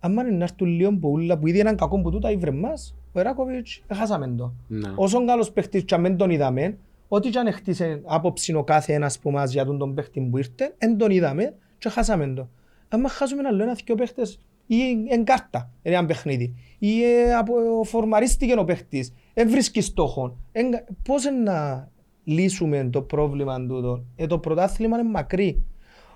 [0.00, 2.94] Αν είναι να έρθουν λίγο που ούλα που ήδη έναν κακό που τούτα ήβρε μας,
[3.12, 4.52] ο Εράκοβιτς χάσαμε το.
[4.68, 4.92] Ναι.
[4.96, 6.76] Όσον καλός παίχτης και αν δεν τον είδαμε,
[7.08, 10.38] ό,τι και αν χτίσε άποψη ο κάθε ένας που μας για τον, τον παίχτη που
[10.38, 12.48] ήρθε, δεν τον είδαμε και χάσαμε το.
[12.88, 14.76] Αν χάσουμε ένα άλλο ένα δυο παίχτες ή
[15.08, 20.68] εν κάρτα, είναι ένα παιχνίδι, ή ε, απο- φορμαρίστηκε ο παίχτης, δεν βρίσκει στόχο, εν,
[21.02, 21.88] πώς είναι να,
[22.26, 24.04] λύσουμε το πρόβλημα τούτο.
[24.16, 25.62] Ε, το πρωτάθλημα είναι μακρύ.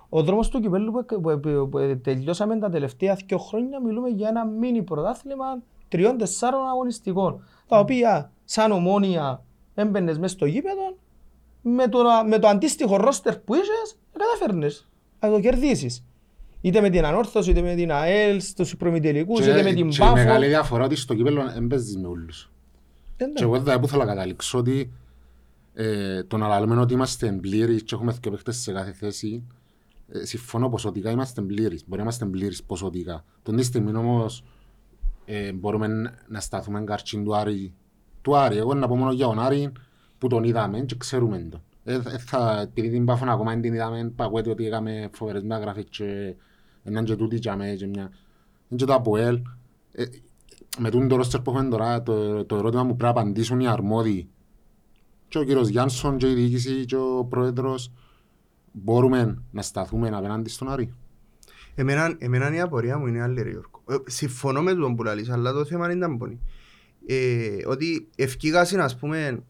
[0.08, 4.28] Ο δρόμος του κυπέλου που, που, που, που τελειώσαμε τα τελευταία δύο χρόνια μιλούμε για
[4.28, 5.44] ένα μίνι πρωτάθλημα
[5.88, 7.44] τριών-τεσσάρων αγωνιστικών.
[7.68, 9.42] Τα οποία σαν ομόνια
[9.74, 10.96] έμπαινες μέσα στο γήπεδο
[11.62, 14.88] με το, με το αντίστοιχο ρόστερ που είχες καταφέρνεις
[15.20, 16.04] να το κερδίσεις.
[16.60, 20.12] Είτε με την Ανόρθωση, είτε με την ΑΕΛ, στους προμητελικούς, είτε με την και Πάφο.
[20.12, 22.50] η μεγάλη διαφορά ότι στο κύπελλο έμπαιζες με όλους.
[23.20, 23.32] Ε, ναι.
[23.32, 24.92] Και εγώ δεν που θέλω να καταλήξω ότι
[25.74, 29.46] ε, το να λέμε ότι είμαστε πλήρεις και έχουμε και παίχτες σε κάθε θέση
[30.08, 33.24] ε, συμφωνώ ποσοτικά είμαστε πλήρεις, μπορεί να είμαστε πλήρεις ποσοτικά.
[33.42, 34.44] Τον τη στιγμή όμως
[35.24, 35.88] ε, μπορούμε
[36.28, 37.74] να σταθούμε καρτσίν του Άρη.
[38.22, 39.72] Του Άρη, εγώ να πω μόνο για τον Άρη
[40.18, 41.62] που τον είδαμε και ξέρουμε τον.
[41.84, 45.84] Ε, ε, θα, επειδή την Πάφων ακόμα δεν την είδαμε, παγουέται ότι είχαμε φοβερές μεταγραφές
[45.90, 46.34] και
[46.84, 48.10] έναν και τούτη και αμέ και μια.
[48.68, 49.42] Είναι και το ΑΠΟΕΛ.
[50.78, 53.60] Ε, με τούτο το ρόστερ που έχουμε τώρα, το, το ερώτημα που πρέπει να απαντήσουν
[53.60, 54.28] οι αρμόδιοι
[55.28, 57.92] και ο κύριος Γιάνσον και η διοίκηση και ο πρόεδρος
[58.72, 60.94] μπορούμε να σταθούμε απέναντι στον Άρη;
[61.74, 63.82] Εμένα, εμένα η απορία μου είναι άλλη ρε Γιώργο.
[63.88, 66.40] Ε, συμφωνώ με τον που λαλείς, αλλά το θέμα είναι ταμπονή.
[67.06, 69.42] Ε, ότι ευκήγασαν ας πούμε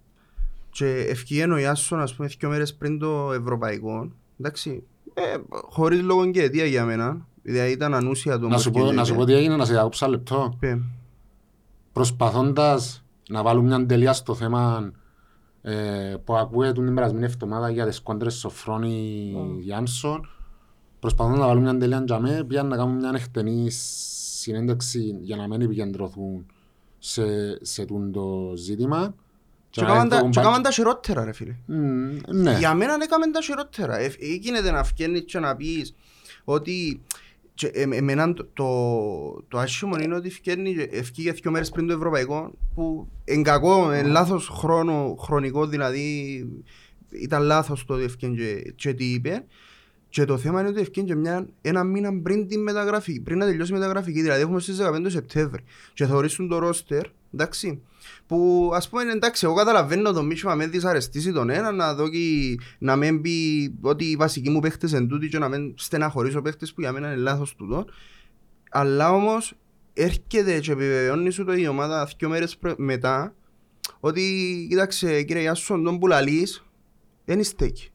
[0.71, 4.83] και ευκήγεν ο Ιάσον ας πούμε δύο μέρες πριν το ευρωπαϊκό εντάξει,
[5.15, 9.01] ε, χωρίς λόγο και αιτία για μένα δηλαδή ήταν ανούσια το Να σου, πω, μορκετήριο.
[9.01, 10.57] να σου πω τι έγινε, να σε διακόψω ένα λεπτό.
[10.61, 10.79] Πε.
[12.01, 14.93] Προσπαθώντας να βάλουν μια τελεία στο θέμα
[15.63, 20.29] ε, που ακούε την περασμένη εβδομάδα για τις κόντρες Σοφρόνη Γιάνσον,
[21.01, 25.49] προσπαθούν να βάλουν μια τελεία για μέ, πήγαν να κάνουν μια εκτενή συνέντευξη για να
[25.49, 26.47] μην επικεντρωθούν
[26.99, 27.23] σε,
[27.65, 29.15] σε τούν το ζήτημα.
[29.71, 31.57] Και να έκαναν τα- έχουν και πάλι- έκαναν τα χειρότερα ρε φίλε.
[31.67, 32.57] Μμ, Ναι.
[32.59, 33.99] Για μένα έκαμε τα χειρότερα.
[33.99, 35.95] Ε, ε, γίνεται να φκένεις και να πεις
[36.45, 37.03] ότι
[37.61, 41.87] και, ε, εμένα το, το, το άσχημο είναι ότι φκένει και ευκήγε δύο μέρες πριν
[41.87, 46.05] το ευρωπαϊκό που εν κακό, εν λάθος χρόνο, χρονικό δηλαδή
[47.09, 49.45] ήταν λάθος το ότι ευκήγε και, και τι είπε.
[50.09, 53.47] Και το θέμα είναι ότι ευκήγε και μια, ένα μήνα πριν την μεταγραφή, πριν να
[53.47, 55.63] τελειώσει η μεταγραφική, δηλαδή έχουμε στις 15 Σεπτέμβρη.
[55.95, 57.83] Και θα ορίσουν το ρόστερ, εντάξει,
[58.31, 62.19] που ας πούμε εντάξει εγώ καταλαβαίνω το μίσημα με δυσαρεστήσει τον ένα να δω και
[62.79, 63.39] να μην πει
[63.81, 67.07] ότι οι βασικοί μου παίχτες εν τούτοι και να μην στεναχωρήσω παίχτες που για μένα
[67.13, 67.85] είναι λάθος τούτο.
[68.71, 69.55] Αλλά όμως
[69.93, 73.35] έρχεται και επιβεβαιώνει σου το η ομάδα δύο μέρες πρε- μετά
[74.01, 74.23] ότι
[74.69, 76.65] κοίταξε κύριε Γιάσον τον που λαλείς
[77.25, 77.91] δεν στέκει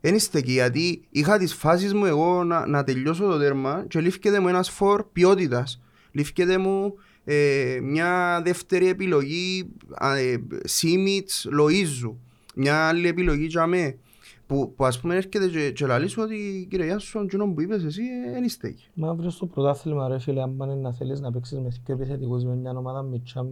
[0.00, 4.40] δεν στέκει γιατί είχα τις φάσεις μου εγώ να, να τελειώσω το τέρμα και λήφκεται
[4.40, 5.82] μου ένας φορ ποιότητας.
[6.10, 6.94] Λήφκεται μου
[7.24, 12.14] ε, μια δεύτερη επιλογή α, ε, Σίμιτς Λοΐζου
[12.54, 13.98] μια άλλη επιλογή για μέ
[14.46, 17.84] που, που ας πούμε έρχεται και, και λαλείς σου ότι κύριε Γιάσον εκείνο που είπες
[17.84, 21.58] εσύ δεν στέκει Μα βρεις στο πρωτάθλημα ρε φίλε, αν πάνε να θέλεις να παίξεις
[21.58, 23.46] με δύο επιθετικούς με μια ομάδα μητσά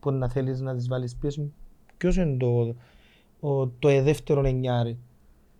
[0.00, 1.50] που να θέλεις να τις βάλεις πίσω,
[1.96, 2.74] ποιος είναι το,
[3.40, 4.98] ο, το ε, δεύτερο εννιάρι;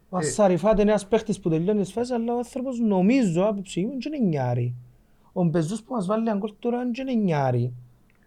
[0.09, 0.21] Ο Ε.
[0.21, 3.93] Ασαριφάτ είναι ένας παίχτης που τελειώνει τις φάσεις, αλλά ο άνθρωπος νομίζω από ψυχή μου
[4.07, 4.75] είναι εννιάρι.
[5.38, 7.72] Ο Μπεζούς που μας βάλει αγκόλ τώρα είναι εννιάρι.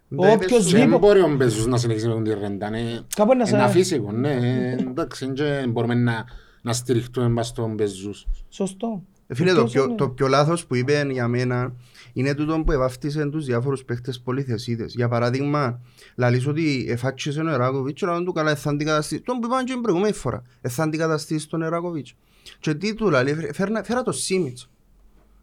[0.08, 2.34] Δεν Όποιος είπες σου- Και Λίγο- δεν μπορεί ο Μπεζούς να συνεχίσει με τον τη
[2.34, 2.66] ρέντα.
[2.66, 3.72] Είναι Κάπου να ένα σε...
[3.72, 4.30] φύσικο, ναι.
[4.32, 6.24] ε, Εντάξει, δεν μπορούμε να,
[6.62, 8.26] να στηριχτούμε μπας στον Μπεζούς.
[8.48, 9.02] Σωστό.
[9.26, 11.74] Ε, Φίλε, το Ποιος πιο, είναι; το πιο λάθος που είπε για μένα
[12.12, 14.94] είναι τούτο που ευάφτισε τους διάφορους παίχτες πολυθεσίδες.
[14.94, 15.80] Για παράδειγμα,
[16.16, 19.20] λαλείς ότι εφάτσισε ο Εράκοβιτς και να του καλά θα αντικαταστήσει.
[19.20, 20.42] Τον που είπαμε και την προηγούμενη φορά.
[20.60, 22.14] Ε, θα αντικαταστήσει τον Εράκοβιτς.
[22.60, 24.70] Και τι του λέει, φέρνα, φέρα το Σίμιτς.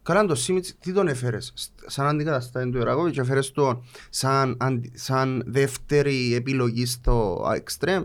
[0.07, 4.97] Καλά το Σίμιτς, τι τον έφερες, Σ- σαν αντικαταστάτη του Εράκοβιτς, έφερες τον σαν, αντι-
[4.97, 8.03] σαν δεύτερη επιλογή στο εξτρέμ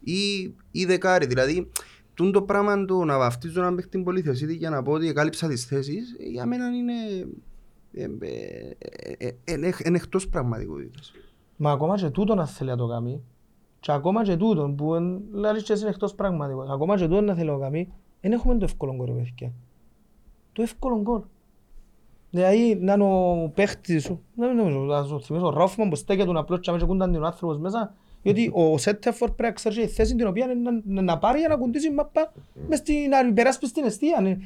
[0.00, 1.26] ή, ή δεκάρι.
[1.26, 1.70] Δηλαδή,
[2.14, 5.64] τούν το πράγμα του να βαφτίζω έναν παίχτη πολυθεσίτη για να πω ότι εκάλυψα τις
[5.64, 6.92] θέσεις, ε, για μένα είναι
[7.92, 8.76] ε, ε,
[9.18, 11.12] ε, ε, ε, είναι εκτός πραγματικότητας.
[11.56, 13.20] Μα ακόμα και τούτο να θέλει να το κάνει.
[13.80, 16.68] Και ακόμα και τούτο που εν- λαλείς και εσύ είναι εκτός πραγματικός.
[16.70, 19.52] Ακόμα και τούτο να θέλει να το κάνει, δεν έχουμε το εύκολο γκολ, ρε παιδιά.
[20.52, 21.20] Το εύκολο γκολ.
[22.34, 26.26] Δηλαδή να είναι ο παίχτης σου, δεν νομίζω, να σου θυμίσω, ο Ρόφμαν που στέκεται
[26.26, 29.86] τον απλώς και αμέσως κούνταν τον άνθρωπος μέσα, γιατί ο Σέτεφορ πρέπει να ξέρεις τη
[29.86, 32.32] θέση την οποία είναι να, να πάρει για να κουντήσει η μάπα
[32.68, 34.38] μες στην να περάσει στην αιστεία.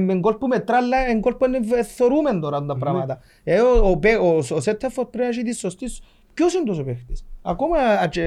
[0.00, 3.18] Με γκολ που μετρά, αλλά είναι γκολ που είναι θωρούμε τώρα τα πράγματα.
[3.44, 6.64] Ε, ο, ο, παί- ο, ο Σέτεφορ πρέπει να έχει τη σωστή σου- Ποιος είναι
[6.64, 7.24] τόσο παίχτης.
[7.42, 8.22] Ακόμα α, και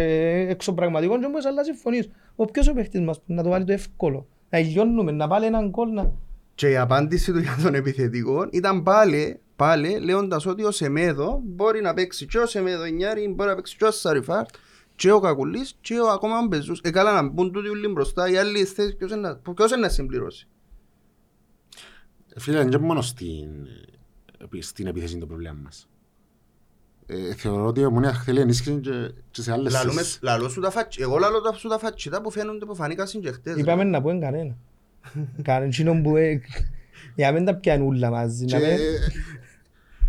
[0.49, 2.10] εξωπραγματικό και όμως αλλά συμφωνείς.
[2.36, 4.25] Ο ποιος ο παίχτης μας που να το βάλει το εύκολο.
[4.49, 6.12] Να λιώνουμε, να βάλει έναν γκολ να...
[6.57, 11.81] Και η απάντηση του για τον επιθετικό ήταν πάλι, πάλι λέοντας ότι ο Σεμέδο μπορεί
[11.81, 14.49] να παίξει και ο Σεμέδο Νιάρη, μπορεί να παίξει και ο Σαριφάρτ
[14.95, 16.79] και ο Κακουλής και ο ακόμα ο Μπεζούς.
[16.83, 19.81] Ε, καλά να μπουν τούτοι όλοι μπροστά, οι άλλοι θέσεις ποιος είναι, να- ποιος είναι
[19.81, 20.47] να συμπληρώσει.
[22.37, 23.49] Φίλε, δεν είναι μόνο στην,
[24.59, 25.87] στην επίθεση το πρόβλημα μας.
[27.05, 30.19] ε, θεωρώ ότι η Ομόνια θέλει ενίσχυση και, και σε άλλες Λαλούμε- θέσεις.
[30.21, 33.31] λαλώ σου τα φατ- Εγώ λαλώ τα- σου τα φατσίτα που φαίνονται που φανήκαν και
[33.31, 33.53] χτες.
[33.55, 33.61] ρε.
[33.61, 34.55] Είπαμε να πούμε κανένα.
[35.41, 36.15] Κανένα εκείνο που...
[36.15, 36.41] ε,
[37.15, 38.45] Για να μην τα πιάνουν όλα μαζί.
[38.45, 38.77] να Και μην-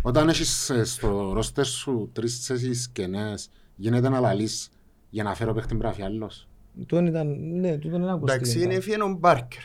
[0.01, 4.69] όταν έχεις ε, στο ρόστερ σου τρεις θέσεις κενές, γίνεται να λαλείς
[5.09, 6.47] για να φέρω παίχτη μπράφη άλλος.
[6.77, 7.27] Τούτον ήταν...
[7.59, 8.63] Ναι, τούτον είναι Εντάξει, ακούστηκε.
[8.63, 9.61] είναι έφυγε ο Μπάρκερ.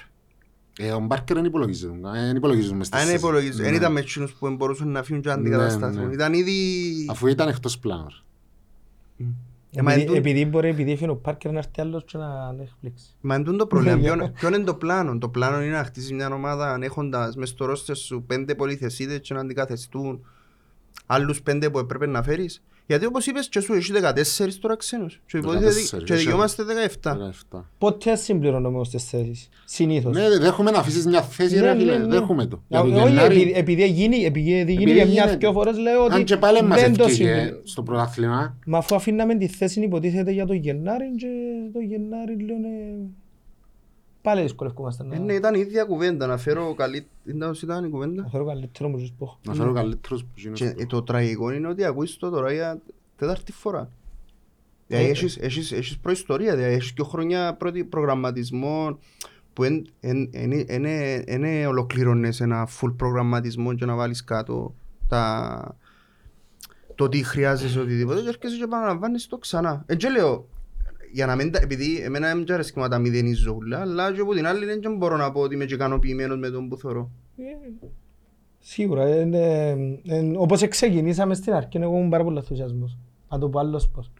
[0.79, 3.29] Ε, ο Μπάρκερ δεν υπολογίζεται, ε, δεν υπολογίζεται μες στις Αν είναι θέσεις.
[3.29, 3.77] υπολογίζει, δεν Ναι.
[3.77, 6.07] ήταν με εκείνους που μπορούσαν να φύγουν και να Ναι, αντικατασταθούν.
[6.07, 6.13] ναι.
[6.15, 6.55] Ήταν ήδη...
[7.11, 8.07] Αφού ήταν εκτός πλάνου.
[9.77, 12.19] Ε, μα Επειδή- εν τούτο- Επειδή μπορεί, επειδή έφυγε ο Πάρκερ να έρθει άλλος και
[12.19, 13.07] να έκπληξει.
[13.21, 13.97] Μα είναι το πρόβλημα.
[14.03, 17.65] Ποιον- Ποιον είναι το πλάνο; Το πλάνο είναι να χτίσεις μια ομάδα έχοντας μες στο
[17.65, 20.27] ρόστερ σου πέντε πολυθεσίδες και να αντικαθεστούν
[21.07, 22.63] άλλους πέντε που έπρεπε να φέρεις.
[22.87, 25.21] Γιατί όπως είπες και σου έχει 14 τώρα ξένους.
[25.27, 27.17] Και υποτίθεται 14, και έχει- δικαιούμαστε 17.
[27.51, 27.65] 17.
[27.79, 29.49] Πότε συμπληρώνουμε ως τις θέσεις.
[29.65, 30.17] Συνήθως.
[30.17, 32.07] Ναι, δέχομαι να αφήσεις μια θέση, Ναι, ρε ναι, φίλε, ναι.
[32.07, 32.63] δέχομαι το.
[32.69, 35.37] Για Α, το Όχι, Γενάρη- επειδή- επειδή γίνει, επειδή γίνει Επειδή για μια γίνεται.
[35.37, 37.61] δυο φορές λέω ότι Αν και πάλι μας δεν το ευκήγε συμπληρώ.
[37.65, 41.27] στο πρωτάθλημα, Μα αφού αφήναμε τη θέση υποτίθεται για το Γενάρη και
[41.73, 42.69] το Γενάρη λένε
[44.25, 46.27] πάλι δυσκολευκούμαστε Ε, να ναι, ήταν η ίδια κουβέντα.
[46.27, 47.07] Να φέρω καλή...
[47.25, 49.39] Ήταν πώς ήταν η κουβέντα; να φέρω καλύτερο μου ζεις πω.
[49.47, 50.55] να φέρω καλύτερους που γίνουν.
[50.55, 52.81] Και ε, το τραγικό είναι ότι ακούεις το τώρα για
[53.17, 53.91] τέταρτη φορά.
[54.87, 58.99] Δηλαδή Ε, έχεις, έχεις, έχεις προϊστορία, δηλαδή έχεις και χρόνια πρώτη προγραμματισμό
[59.53, 59.87] που δεν
[61.67, 64.75] ολοκληρώνεις ένα full προγραμματισμό και να βάλεις κάτω
[65.09, 65.77] τα,
[66.95, 69.83] το τι χρειάζεσαι οτιδήποτε και έρχεσαι και επαναλαμβάνεις το ξανά.
[69.87, 70.49] Εν και λέω,
[71.15, 74.13] για να μην τα, επειδή εμένα δεν μου αρέσει και να τα μηδενίζω όλα, αλλά
[74.13, 76.77] και από την άλλη δεν μπορώ να πω ότι είμαι και ικανοποιημένος με τον που
[76.77, 77.11] θωρώ.
[77.37, 77.43] Ε,
[78.59, 79.69] Σίγουρα, είναι,
[80.07, 82.99] ε, όπως ξεκινήσαμε στην αρχή, εγώ ήμουν πάρα πολύ ενθουσιασμός.
[83.31, 84.11] Να το πω άλλος πώς.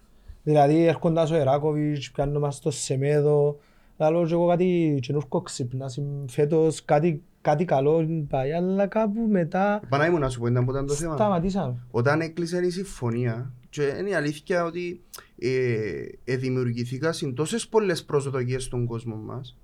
[0.43, 3.59] Δηλαδή έρχοντας ο Εράκοβιτς, πιάνω μας στο Σεμέδο,
[3.99, 9.81] λέω και εγώ κάτι καινούργιο ξύπνα, συμ- φέτος κάτι, κάτι καλό πάει, αλλά κάπου μετά
[9.89, 11.15] Πανά ήμουν να σου πω, ήταν που ήταν το θέμα.
[11.15, 11.75] σταματήσαμε.
[11.91, 15.01] Όταν έκλεισε η συμφωνία, και είναι η αλήθεια ότι
[15.39, 19.57] ε, ε, δημιουργηθήκαν τόσες πολλές προσδοκίες στον κόσμο μας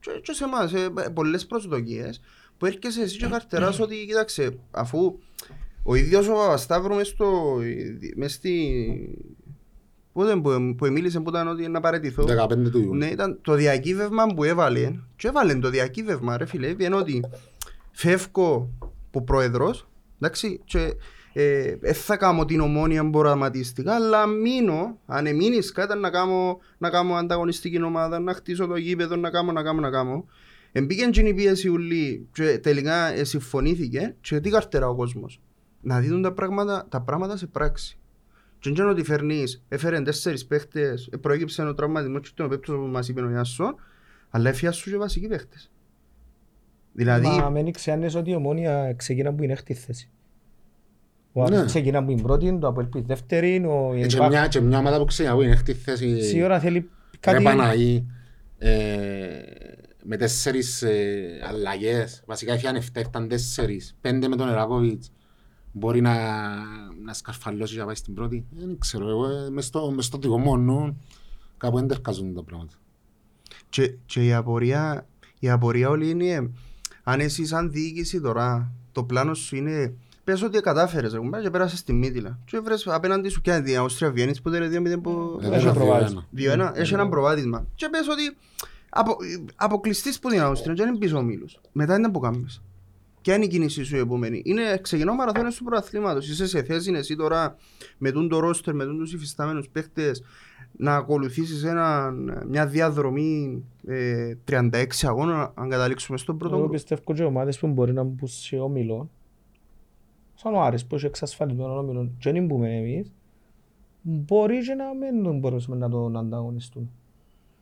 [0.00, 2.20] και, και σε εμάς, ε, πολλές προσδοκίες
[2.58, 5.18] που έρχεσαι εσύ και καρτεράς ότι κοίταξε, αφού
[5.82, 7.58] ο ίδιος ο Παπασταύρου μες, στο,
[8.16, 8.74] μες στη...
[10.12, 12.24] Πότε που, που μίλησε που ήταν ότι να παραιτηθώ.
[12.24, 12.94] 15 του Ιούνιου.
[12.94, 14.92] Ναι, ήταν το διακύβευμα που έβαλε.
[15.16, 16.66] Και έβαλε το διακύβευμα, ρε φίλε.
[16.66, 17.24] Είπε ότι
[17.92, 18.70] φεύγω
[19.10, 19.88] που πρόεδρος,
[20.20, 20.94] εντάξει, και
[21.38, 26.90] ε, δεν θα κάνω την ομόνια προγραμματιστικά, αλλά μείνω, αν εμείνεις κάτι να κάνω, να
[26.90, 30.24] κάνω ανταγωνιστική ομάδα, να χτίσω το γήπεδο, να κάνω, να κάνω, να κάνω.
[30.72, 35.40] Εμπήκε και η πίεση ουλή και τελικά ε, συμφωνήθηκε και τι καρτερά ο κόσμος.
[35.80, 37.98] Να δίνουν τα πράγματα, τα πράγματα σε πράξη.
[38.58, 42.76] Και δεν είναι ότι φέρνεις, έφερε τέσσερις παίχτες, ε, προέκυψε ο τραυματισμός και τον πέπτος
[42.76, 43.74] που μας είπε ο Ιάσον,
[44.30, 45.70] αλλά έφυγαν σου και βασικοί παίχτες.
[46.92, 50.10] Δηλαδή, Μα με ξέρεις ότι η ομόνια ξεκινά που είναι έκτη θέση.
[51.38, 51.64] Ο Άρης Ναι.
[51.64, 54.60] ξεκινά που είναι πρώτη, το Αποέλ που είναι δεύτερη, ο Ε, Και Ιμπάκ- μια, και
[54.60, 56.86] μια ομάδα που ξέρει που είναι έχτη θέση Σίγουρα θέλει ρε
[57.20, 57.42] κάτι...
[57.42, 58.04] Παναή,
[58.58, 58.70] ε,
[60.02, 65.10] με τέσσερις ε, αλλαγές, βασικά έφυγαν 7, ήταν τέσσερις, πέντε με τον Εράκοβιτς,
[65.72, 66.14] μπορεί να,
[67.04, 68.44] να σκαρφαλώσει και να πάει στην πρώτη.
[68.50, 71.00] Δεν ξέρω, εγώ ε, μες στο, μες στο δικό μου νου
[71.56, 72.74] κάπου δεν τερκάζουν τα πράγματα.
[73.68, 75.06] Και, και η, απορία,
[75.38, 76.50] η απορία όλη είναι
[77.02, 79.94] αν εσύ σαν διοίκηση τώρα το πλάνο σου είναι
[80.26, 83.76] πες ότι κατάφερες ρε κουμπάρε, και πέρασες στη Μύτιλα και βρες απέναντι σου και η
[83.76, 86.26] Αυστρία Βιέννης που δεν 2-0 που Ε, Έχει δεν προβάδισμα.
[86.30, 86.72] δύο-ένα.
[86.74, 88.36] 2-1 έχει ένα προβάδισμα και πες ότι
[88.88, 89.16] απο,
[89.56, 92.62] αποκλειστείς που την Αυστρία και είναι πίσω ο Μήλος μετά είναι που κάνεις
[93.22, 96.28] Ποια είναι η κίνηση σου η επόμενη; Είναι ξεκινώ μαραθώνες του προαθλήματος.
[96.28, 97.56] Είσαι σε θέση εσύ τώρα
[97.98, 100.22] με τον το ρόστερ, με τον τους υφιστάμενους παίχτες
[100.76, 102.10] να ακολουθήσεις ένα,
[102.48, 106.74] μια διαδρομή ε, 36 αγώνα αν καταλήξουμε στον πρώτο Εγώ γκρουπ.
[106.76, 109.10] πιστεύω και ομάδες που μπορεί να μπουν σε όμιλο,
[110.38, 113.12] σαν ο Άρης που έχει εξασφαλισμένο όμιλο και δεν μπούμε εμείς,
[114.02, 116.90] μπορεί και να μην μπορούμε να τον ανταγωνιστούν.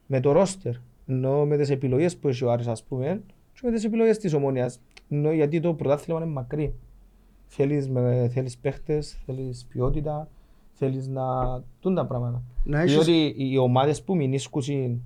[0.07, 0.75] Με το ρόστερ,
[1.07, 4.33] ενώ με τις επιλογές που έχει ο Άρης ας πούμε, και με τις επιλογές της
[4.35, 6.75] ομόνιας, ενώ γιατί το πρωτάθλημα είναι μακρύ.
[7.47, 10.29] Θέλεις, με, θέλεις παίχτες, θέλεις ποιότητα,
[10.73, 11.23] θέλεις να...
[11.81, 12.43] τούν τα πράγματα.
[12.65, 15.01] Να έχεις- Διότι οι ομάδες που μηνίσκουσαν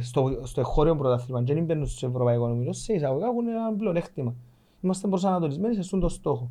[0.00, 4.34] στο, στο εγχώριο πρωτάθλημα και δεν μπαίνουν στο ευρωπαϊκό νομίλο, σε εισαγωγικά έχουν ένα πλεονέκτημα.
[4.80, 6.50] Είμαστε προσανατολισμένοι σε αυτόν τον στόχο.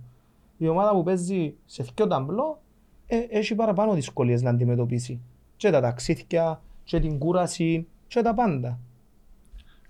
[0.57, 2.61] Η ομάδα που παίζει σε δύο ταμπλό
[3.07, 5.19] ε, έχει παραπάνω δυσκολίες να αντιμετωπίσει.
[5.57, 8.80] Και τα ταξίδια, και την κούραση, και τα πάντα.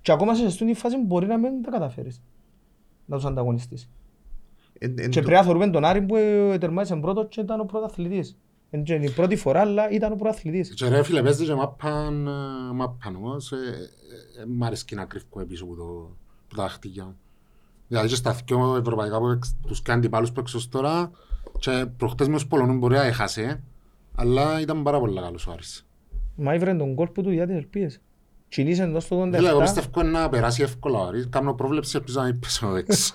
[0.01, 2.21] Και ακόμα σε αυτήν τη φάση μπορεί να μην τα καταφέρεις
[3.05, 3.89] να τους ανταγωνιστείς.
[4.79, 7.59] εν- εν Και το- πρέπει να θεωρούμε τον Άρη που ε, τερμάτισε πρώτος και ήταν
[7.59, 8.37] ο πρωταθλητής.
[8.71, 10.73] Είναι και η πρώτη φορά, αλλά ήταν ο πρωταθλητής.
[10.73, 13.55] Και ρε φίλε, παίζει και μάπαν, ε, μάπαν όμως, ε,
[14.37, 16.11] ε, ε, μ' αρέσκει να κρύφω πίσω από το-
[16.45, 17.15] από τα δαχτυλιά μου.
[17.89, 21.11] Δηλαδή και στα δυο ευρωπαϊκά που εξ- τους κάνει αντιπάλους που έξω τώρα
[21.59, 23.63] και προχτές με τους Πολωνούς μπορεί να έχασε
[24.15, 25.85] αλλά ήταν πάρα πολύ καλός ο Άρης.
[26.35, 27.99] Μα ήβρε τον κόλπο του για τις ελπίες.
[28.49, 29.61] Κινήσε εντός στο Φίλε, εγώ 87.
[29.61, 31.27] πιστεύω να περάσει εύκολα ο Άρης.
[31.29, 33.13] Κάνω πρόβλεψη ελπίζω να μην πέσω έξω.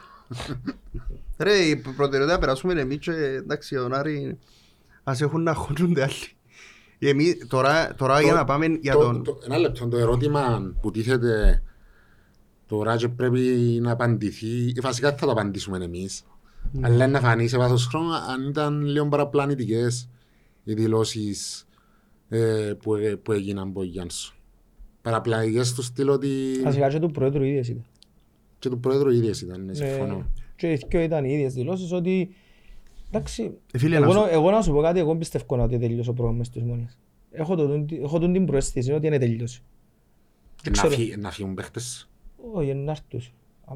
[1.39, 4.39] Ρε, η προτεραιότητα περάσουμε εμείς και εντάξει, τον Άρη
[5.05, 6.13] ας έχουν να χωνούνται άλλοι.
[6.99, 9.25] Εμείς, τώρα, τώρα για να πάμε για Το- τον...
[9.25, 11.63] το- Ένα λεπτό, το ερώτημα που τίθεται
[12.77, 13.39] τώρα και πρέπει
[13.83, 16.25] να απαντηθεί, ε, βασικά δεν θα το απαντήσουμε εμείς,
[16.73, 16.87] Ναι.
[16.89, 20.09] αλλά να φανεί σε βάθος χρόνου αν ήταν λίγο παραπλανητικές
[20.65, 21.67] οι δηλώσεις
[22.29, 24.35] ε, που, ε, που έγιναν από Γιάννσο.
[25.03, 26.29] Παραπλανητικές στο στυλ ότι
[26.65, 27.85] Βασικά και του Πρόεδρου ίδιες ήταν.
[28.59, 30.27] και του Πρόεδρου ίδιες ήταν, ναι, Ναι, συμφωνώ.
[30.57, 32.35] Και οι δυο ήταν οι ίδιες δηλώσεις ότι
[33.11, 35.79] εντάξει, Ε, φίλε, εγώ, να σου- να- εγώ να σου πω κάτι, εγώ πιστεύω ότι
[35.79, 36.99] τελειώσει ο πρόγραμμας της Μόνιας.
[37.31, 39.63] Έχω, το, έχω τον την προαίσθηση ότι είναι τελειώσει.
[40.63, 41.03] Και Δεν να, ξέρω.
[41.03, 42.09] φύ, να φύγουν παίχτες.
[42.53, 43.21] Όχι, να έρθουν.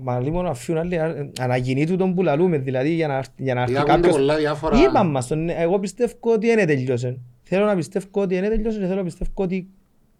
[0.00, 3.40] Μα λίγο να φύγουν άλλοι, α- αναγεννεί του τον που λαλούμε, δηλαδή για να, έρθει-
[3.40, 4.16] για να έρθει Ακούγονται κάποιος...
[4.16, 4.82] πολλά διάφορα...
[4.82, 7.20] Είπαν μας, τον- εγώ πιστεύω ότι είναι τελειώσει.
[7.42, 9.68] Θέλω να πιστεύω ότι είναι τελειώσει και θέλω να πιστεύω ότι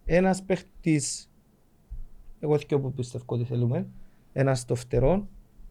[0.05, 1.29] ένας παίχτης,
[2.39, 3.87] εγώ δυο που πιστεύω ότι θέλουμε,
[4.33, 5.27] ένας στο φτερό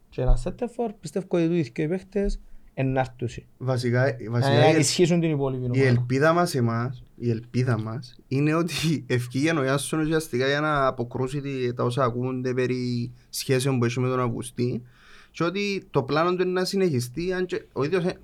[0.09, 2.41] και ένας σέτεφορ, πιστεύω ότι οι δυο οι παίχτες
[2.81, 3.47] ενάρτουσι.
[3.59, 5.87] Βασικά, βασικά Να η- ενισχύσουν την υπόλοιπη η ομάδα.
[5.89, 11.41] ελπίδα μας εμάς, η ελπίδα μας είναι ότι ευκήγε ο Ιάσον ουσιαστικά για να αποκρούσει
[11.41, 14.83] τη- τα όσα ακούνται περί σχέσεων που έχει με τον Αυγουστή
[15.31, 18.17] και ότι το πλάνο του είναι να συνεχιστεί αν και ο ίδιος ε,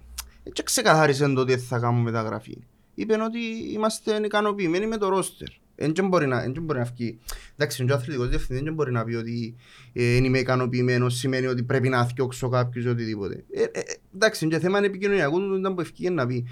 [0.45, 2.57] δεν ξεκαθάρισε το ότι θα κάνουμε μεταγραφή.
[2.95, 3.39] Είπε ότι
[3.73, 5.49] είμαστε ικανοποιημένοι με το ρόστερ.
[5.77, 7.19] Δεν και μπορεί να, εν και μπορεί να βγει.
[7.57, 9.55] Εντάξει, ο αθλητικός διευθυντής δεν μπορεί να πει ότι
[9.93, 13.45] ε, δεν είμαι ικανοποιημένος, σημαίνει ότι πρέπει να θιώξω κάποιους ή οτιδήποτε.
[13.51, 13.83] Ε, ε,
[14.15, 16.47] εντάξει, και θέμα επικοινωνιακού του ήταν που ευκήγε να πει.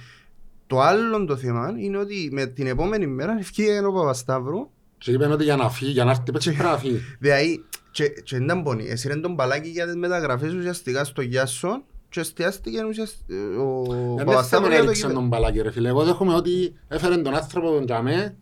[0.67, 5.33] Το άλλο το θέμα είναι ότι με την επόμενη μέρα ευκήγε ο Παπασταύρου Και είπαν
[5.33, 7.01] ότι για να φύγει, για να έρθει παίξει πρέπει να φύγει.
[7.19, 8.89] Δηλαδή, και, και δεν μπορεί.
[8.89, 14.25] Έσυρε τον μπαλάκι για τις μεταγραφές ουσιαστικά στο Γιάσον και εστιάστηκε ουσιαστικά ο Δεν θέμα
[14.25, 15.29] Παπασταύρου να για το έριξαν κύπελλο.
[15.29, 15.89] τον μπαλάκι ρε φίλε.
[15.89, 18.37] Εγώ δέχομαι ότι έφερε τον άνθρωπο τον τζαμέ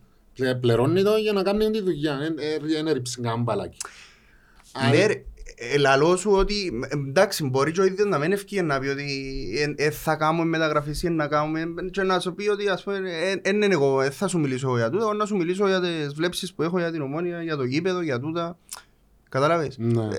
[0.61, 2.17] πληρώνει το για να κάνει τη δουλειά.
[2.61, 3.77] Δεν έριψε κανένα μπαλάκι.
[4.91, 5.23] Ναι, ρε,
[5.63, 8.87] ε, λαλώ σου ότι ε, εντάξει μπορεί και ο ίδιος να μην ευκεί να πει
[8.87, 9.05] ότι
[9.77, 12.99] ε, ε, θα κάνουμε μεταγραφή ή να κάνουμε και να σου πει ότι ας πούμε
[13.43, 16.13] δεν είναι εγώ, δεν θα σου μιλήσω για τούτα, εγώ να σου μιλήσω για τις
[16.13, 18.57] βλέψεις που έχω για την ομόνια, για το γήπεδο, για τούτα.
[19.29, 19.77] Κατάλαβες.
[19.77, 20.03] Ναι.
[20.03, 20.17] Ε,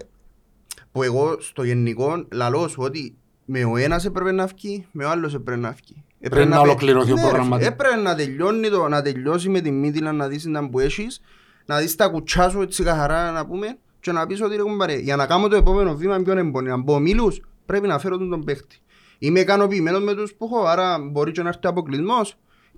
[0.92, 5.10] που εγώ στο γενικό λαλώ σου ότι με ο ένας έπρεπε να βγει, με ο
[5.10, 6.04] άλλος έπρεπε να βγει.
[6.30, 7.72] Πρέπει να πε- ολοκληρωθεί ο Ναι, ρε, προγραμματισμός.
[7.74, 11.20] Έπρεπε να τελειώνει το, να τελειώσει με τη Μίτιλα να δεις τα που έχεις,
[11.66, 14.98] να δεις τα κουτσά σου έτσι καθαρά να πούμε και να πεις ότι ρε κουμπάρε,
[14.98, 16.70] για να κάνω το επόμενο βήμα ποιον εμπονεί.
[16.70, 18.78] Αν πω μίλους, πρέπει να φέρω τον τον παίχτη.
[19.18, 22.36] Είμαι ικανοποιημένος με τους που έχω, άρα μπορεί και να έρθει αποκλεισμός.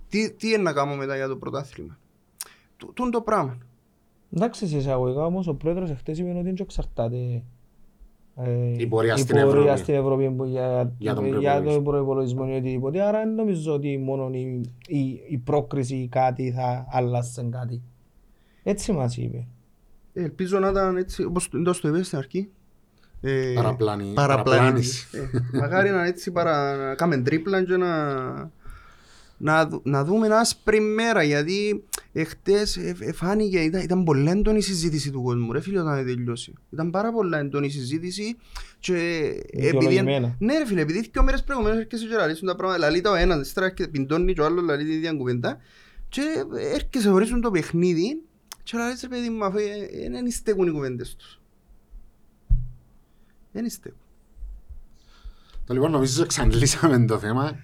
[0.09, 1.97] Τι, τι είναι να κάνω μετά για το πρωτάθλημα;
[2.77, 3.57] Τού- Τούν το πράγμα.
[4.35, 7.43] Εντάξει, σε εισαγωγικά όμως ο πρόεδρος εχθές είπε ότι δεν εξαρτάται ε,
[8.77, 9.79] Η πορεία στην πορεία Ευρώπη.
[9.79, 11.73] στην Ευρώπη που για, Για τον για προϋπολογισμό.
[11.73, 13.01] τον προϋπολογισμό ή οτιδήποτε.
[13.01, 17.81] Άρα δεν νομίζω ότι μόνο η, η, η πρόκριση ή κάτι θα άλλασε κάτι.
[18.63, 19.47] Έτσι μας είπε.
[20.13, 22.49] Ε, Ελπίζω να ήταν έτσι, όπως το το είπες στην αρχή.
[23.21, 25.07] Ε, Παραπλάνη- παραπλάνητης.
[25.11, 25.47] παραπλάνηση.
[25.53, 26.75] Ε, Μακάρι να είναι έτσι παρα...
[26.75, 28.53] να κάνουμε τρίπλα και να...
[29.37, 31.83] Να, δου- να δούμε ένα άσπρη μέρα γιατί
[32.19, 36.05] εχθές ε, ε, φάνηκε, ήταν, ήταν πολύ έντονη η συζήτηση του κόσμου ρε φίλε όταν
[36.05, 36.53] τελειώσει.
[36.69, 38.37] Ήταν πάρα πολύ έντονη η συζήτηση
[38.79, 38.93] και
[39.51, 39.67] επειδή...
[39.67, 40.35] Δικαιολογημένα.
[40.39, 43.15] Ναι ρε φίλε, επειδή δύο μέρες προηγουμένως έρχεσαι και λαλίσουν τα πράγματα, λαλεί τα ο
[43.15, 45.57] ένας, ύστερα έρχεται πιντώνει και ο άλλος λαλεί την ίδια κουβέντα
[46.09, 46.21] και
[46.73, 48.21] έρχεσαι χωρίσουν το παιχνίδι
[48.63, 51.41] και λαλείς ρε παιδί μου αφού ε, ε, δεν στέκουν οι κουβέντες τους.
[53.51, 53.99] Δεν στέκουν.
[55.65, 57.59] Το λοιπόν νομίζω εξαντλήσαμε το θέμα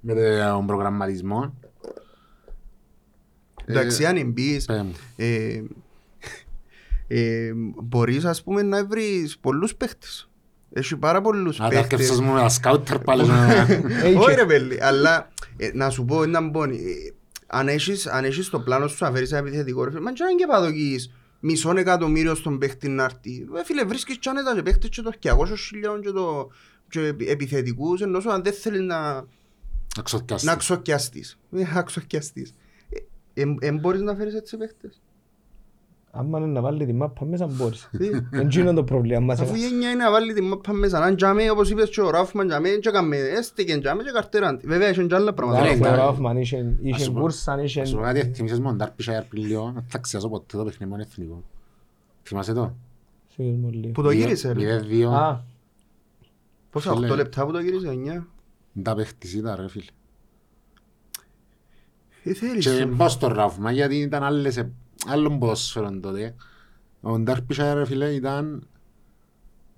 [0.00, 1.54] με τον προγραμματισμό.
[3.66, 4.92] Εντάξει, αν μπεις, Πέ μου.
[5.16, 5.62] ε,
[7.08, 7.52] ε,
[7.82, 10.28] μπορείς ας πούμε να βρεις πολλούς παίχτες.
[10.72, 11.92] Έχει πάρα πολλούς Άρα παίχτες.
[12.00, 13.26] έρχεσες μου με τα σκάουτερ πάλι.
[13.26, 13.52] να-
[14.02, 14.16] Έχει.
[14.22, 16.76] Όχι ρε πέλη, αλλά ε, να σου πω έναν πόνι.
[16.76, 17.12] Ε,
[17.46, 20.22] αν έχεις, αν έχεις το πλάνο σου να φέρεις ένα επιθετικό ρε φίλε, μα και
[20.22, 21.10] αν και παδοκείς
[21.40, 23.46] μισόν εκατομμύριο στον παίχτη να έρθει.
[23.56, 26.50] Ε, φίλε, βρίσκεις και άνετα και παίχτες και το 200 χιλιών και, το,
[26.88, 29.12] και επι- επιθετικούς, ενώ σου αν δεν θέλεις να,
[29.96, 30.46] Να ξοθιάσεις.
[30.48, 31.38] να ξοκιαστείς.
[31.56, 32.54] Ε, Να ξοκιαστείς.
[33.34, 35.00] Ε, ε, ε, μπορείς να φέρεις έτσι παίχτες.
[36.16, 37.88] Άμα είναι να βάλει τη μάπα μέσα μπορείς.
[37.98, 39.40] Ε, Δεν είναι το πρόβλημα μας.
[39.40, 40.98] Αφού η έννοια είναι να βάλει την μάπα μέσα.
[41.04, 44.60] Αν τζάμε, όπως είπες και ο Ράφμαν τζάμε, και έκαμε, έστεκεν τζάμε και καρτέραν.
[44.64, 45.60] Βέβαια, έχουν και άλλα πράγματα.
[45.62, 45.88] Ναι, Άρα, ναι.
[45.88, 48.12] ο Ράφμαν είχε Ας είχε σου πω- μπούρσαν, Ας σου πω είχε...
[48.20, 51.06] κάτι, θυμίσες μου τον Derbyshire πριν λίγο, δεν θα ξεχάσω ποτέ το παιχνίδι μου είναι
[51.10, 51.42] εθνικό.
[52.22, 52.74] Θυμάσαι το;
[53.28, 53.92] Φύγες μου λίγο.
[53.92, 54.80] Που το γύρισε, ρε.
[54.90, 55.02] 0-2.
[55.12, 55.40] Α,
[56.70, 57.12] Πόσα, Φίλε.
[57.12, 58.24] 8 λεπτά που το γύρισε, 9.
[58.82, 59.84] Τα παίχτης ήταν ρε φίλε.
[62.24, 62.64] Ε, θέλεις.
[62.66, 64.66] Και πάω στο ράφμα γιατί ήταν άλλες,
[65.06, 66.34] άλλων ποδόσφαιρων τότε.
[67.00, 68.66] Ο Derbyshire ρε φίλε ήταν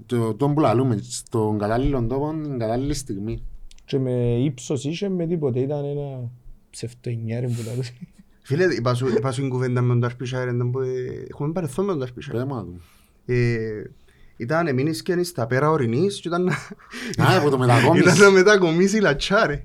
[0.06, 3.42] Το, τον που λαλούμε, στον κατάλληλο τόπο, την κατάλληλη στιγμή.
[3.84, 6.30] Και με ύψος είχε με τίποτε, ήταν ένα
[6.70, 7.92] ψευτοενιάρι που λαλούσε.
[8.42, 10.48] Φίλε, είπα σου είπα σου την κουβέντα με τον Νταρπίσαερ,
[11.28, 12.36] έχουμε παρελθόν με τον Νταρπίσαερ.
[12.36, 12.80] Πέμα του.
[13.26, 13.82] Ε,
[14.36, 16.52] Ήταν, εμείνεις και στα πέρα ορεινής και ήταν να...
[17.24, 18.02] Α, από το μετακόμιση.
[18.04, 19.64] Ήταν να μετακομίσει λατσά ρε.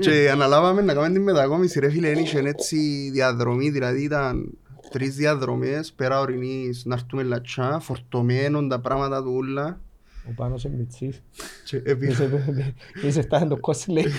[0.00, 4.50] και αναλάβαμε να κάνουμε την μετακόμιση ρε φίλε, είχε έτσι διαδρομή, δηλαδή ήταν
[4.90, 9.80] τρεις διαδρομές πέρα ορεινής να έρθουμε λατσά, φορτωμένον τα πράγματα του ούλα.
[10.28, 11.22] Ο Πάνος είναι μητσής.
[11.64, 12.16] Και επί-
[13.04, 14.12] Είσαι φτάσει το κόσι λέει.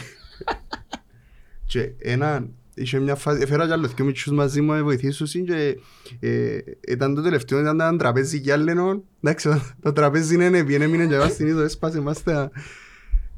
[1.66, 5.78] Και έναν, είχε μια φάση, έφερα κι άλλο δυο μητσούς μαζί μου να βοηθήσουν και
[6.20, 6.58] ε,
[6.88, 9.50] ήταν το τελευταίο, ήταν ένα τραπέζι γυάλαινο, εντάξει,
[9.82, 12.52] το τραπέζι είναι έπιεν, έμεινε και μας την είδο, έσπασε μας τα...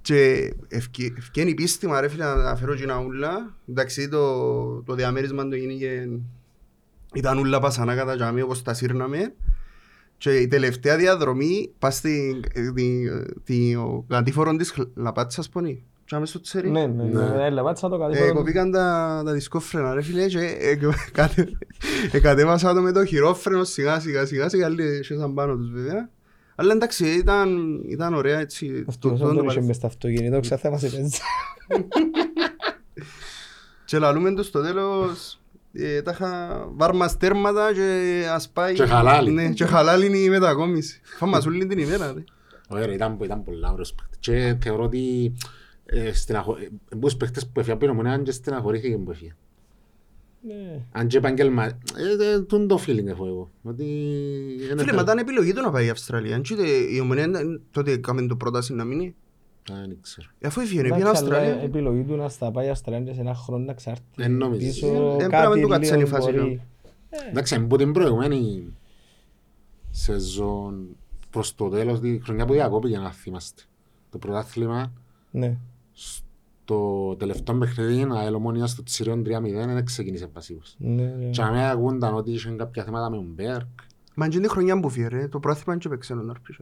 [0.02, 4.96] Και ευκαι- ευκαίνει πίστημα ρε φίλε να τα φέρω και ένα ούλα, εντάξει το, το
[4.96, 6.10] διαμέρισμα το γίνηκε,
[7.14, 9.34] ήταν ούλα πασανά κατά τζάμι όπως τα σύρναμε.
[10.18, 12.42] Και η τελευταία διαδρομή πας στην
[12.76, 13.10] τη,
[13.44, 15.84] τη, ο κατήφορον της Λαπάτσας πονεί.
[16.10, 16.70] Και άμεσα στο τσέρι.
[16.70, 17.22] Ναι, ναι, Ναι.
[17.30, 18.34] ναι, έλα, πάτσα το Ε, κατήφορο.
[18.34, 20.78] κοπήκαν τα, τα δισκόφρενα ρε φίλε και ε, ε,
[21.12, 21.50] κατε-
[22.12, 26.10] ε, κατέβασα το με το χειρόφρενο σιγά σιγά σιγά σιγά άλλοι έσχεσαν πάνω τους βέβαια.
[26.56, 28.84] Αλλά εντάξει ήταν, ήταν ωραία έτσι.
[28.88, 31.24] Αυτό το- δεν το- τον το- είχε μες στο αυτοκίνητο, ξαθέμασε πέντσα.
[33.86, 35.40] Και λαλούμε τους στο τέλος
[35.74, 38.74] ε, τα είχα βάρμα στέρματα και ας πάει.
[38.74, 39.32] Και χαλάλι.
[39.32, 41.02] Ναι, και χαλάλι είναι η μετακόμιση.
[41.18, 42.24] Φάμε μας όλη την ημέρα ρε.
[42.70, 44.18] Ωραία, ρε, ήταν, ήταν πολλά ωραίος παίκτης.
[44.20, 45.34] Και θεωρώ ότι
[45.92, 46.56] ε, στεναχω...
[46.60, 49.36] ε, εμπούς παίκτες που έφυγαν πίνω μονέα και στεναχωρήθηκε που έφυγε.
[50.42, 50.82] Ναι.
[50.92, 51.64] Αν και επαγγελμα...
[51.66, 51.72] Ε,
[52.34, 53.50] ε, τούν το feeling έχω εγώ.
[53.64, 53.84] Ότι...
[54.58, 56.36] είναι Φίλε, θε- μα ήταν επιλογή του να πάει η Αυστραλία.
[56.36, 56.54] Αν και
[56.92, 59.16] η ομονία ήταν- τότε έκαμε το πρόταση να μείνει.
[59.72, 60.28] Α, δεν ξέρω.
[60.40, 61.64] Ε, Αφού έφυγε, πήγαινε Εντάξει, αλλά Αυστραλία.
[61.64, 64.02] επιλογή του να στα πάει Αυστραλία σε ένα χρόνο να ξάρτει.
[64.16, 64.60] Δεν νομίζω.
[64.68, 66.62] Πίσω Ε, ε, πρέπει να κάτι του κάτσει λίγο η φάση, μπορεί.
[67.30, 68.74] Εντάξει, από την προηγουμένη
[69.90, 70.88] σεζόν
[71.30, 73.62] προς το τέλος, τη χρονιά που διακόπηκε να θυμάστε.
[74.12, 74.92] Το πρωτάθλημα
[75.32, 75.58] Ναι.
[76.00, 80.76] Στο τελευταίο παιχνίδι, ΑΕΛ Ομόνια στο Τσιριόν 3-0, δεν ξεκίνησε πασίβος.
[80.78, 81.26] Ναι, ναι.
[81.30, 83.68] Και αμέ ακούνταν ότι είχαν κάποια θέματα με τον Μπέρκ.
[84.16, 85.28] Μα είναι την χρονιά που φύγε, ρε.
[85.28, 86.60] Το πρόθυμα και παίξε ο Νάρπης.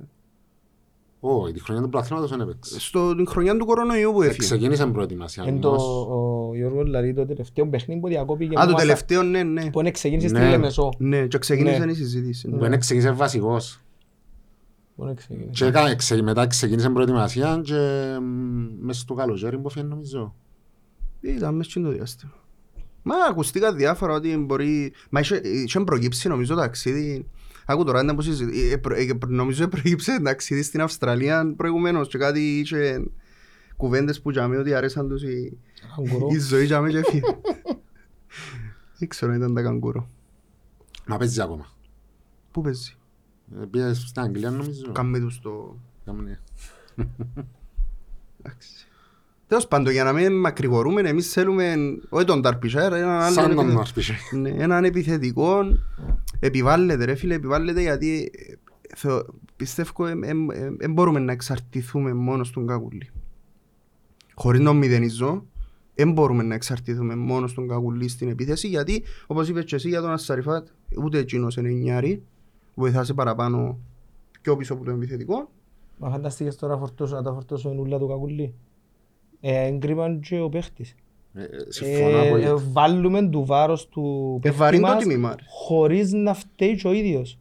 [1.19, 2.79] Όχι, τη χρονιά του πρωταθλήματος δεν έπαιξε.
[2.79, 4.37] Στο την χρονιά του κορονοϊού που έφυγε.
[4.37, 5.43] Ξεκίνησε προετοιμασία.
[5.47, 6.07] Εν το όμως.
[6.09, 8.59] ο Γιώργος Λαρή το τελευταίο παιχνίδι που διακόπηκε.
[8.59, 9.69] Α, το που τελευταίο, ναι, ναι.
[9.69, 10.49] Που είναι ξεκίνησε στη Ναι.
[10.49, 10.89] Λεμεσό.
[10.97, 11.91] Ναι, και ξεκίνησε Ναι.
[11.91, 12.49] η συζήτηση.
[12.49, 12.69] Που ναι.
[12.69, 13.81] δεν ξεκίνησε βασικός.
[14.97, 15.49] Που είναι ξεκίνησε.
[15.51, 17.75] Και έκα- ξε- μετά ξεκίνησε προετοιμασία και
[18.21, 20.35] μ, μες στο καλοκαίρι που φαίνεται νομίζω.
[21.21, 22.31] Ήταν μέσα στο διάστημα.
[23.03, 24.93] Μα ακουστήκα διάφορα ότι μπορεί...
[25.09, 27.27] Μα είχε, είχε προκύψει νομίζω το ταξίδι...
[27.65, 28.71] Άκου τώρα να πω συζητή.
[28.71, 33.03] ε, προ- ε, προ- Νομίζω προέκυψε ταξίδι στην Αυστραλία προηγουμένως και κάτι είχε
[33.75, 35.57] κουβέντες που τζάμε ότι αρέσαν τους η,
[35.95, 36.27] Καγκουρό.
[36.31, 37.21] η ζωή τζάμε και φύγε.
[38.97, 40.09] Δεν ξέρω αν ήταν τα καγκούρο.
[41.05, 41.65] Μα παίζει ακόμα.
[42.51, 42.96] Πού παίζει;
[43.61, 44.91] Ε, Πήγε στην Αγγλία νομίζω.
[44.91, 45.77] Κάμε τους το...
[46.05, 46.39] Κάμνε.
[48.41, 48.69] Εντάξει.
[49.47, 51.75] Τέλος πάντων, για να μην μακρηγορούμε, εμείς θέλουμε
[52.09, 54.15] όχι τον Ταρπισέρ, έναν άλλον Σαν τον επιθε- Νόρπισε.
[54.31, 55.59] ναι, έναν επιθετικό.
[56.39, 58.53] Επιβάλλεται ρε φίλε, επιβάλλεται γιατί ε,
[58.95, 59.25] θεω-
[59.55, 59.91] πιστεύω
[60.77, 63.09] δεν μπορούμε να εξαρτηθούμε μόνος στον Κακουλή.
[64.35, 65.45] Χωρίς να μηδενίζω,
[65.95, 70.01] δεν μπορούμε να εξαρτηθούμε μόνος στον Κακουλή στην επίθεση γιατί, όπως είπες και εσύ για
[70.01, 70.67] τον Ασσαριφάτ,
[71.03, 72.23] ούτε εκείνος είναι νιάρη,
[72.77, 73.77] βοηθάσε παραπάνω
[74.41, 75.49] πιο πίσω από το επιθετικό.
[75.97, 78.53] Μα φανταστείες τώρα φορτώσω, να τα φορτώσω εν ούλα του κακουλί.
[79.41, 80.95] Ε, εγκρίμαν και ο παίχτης.
[81.33, 82.63] Ε, ε, Συμφωνώ Ε, ε, απόλυτα.
[82.71, 85.29] βάλουμε του βάρος του παίχτη Ευαρύνει το μας τιμήμα.
[85.29, 85.35] ρε.
[85.49, 87.39] χωρίς να φταίει και ο ίδιος.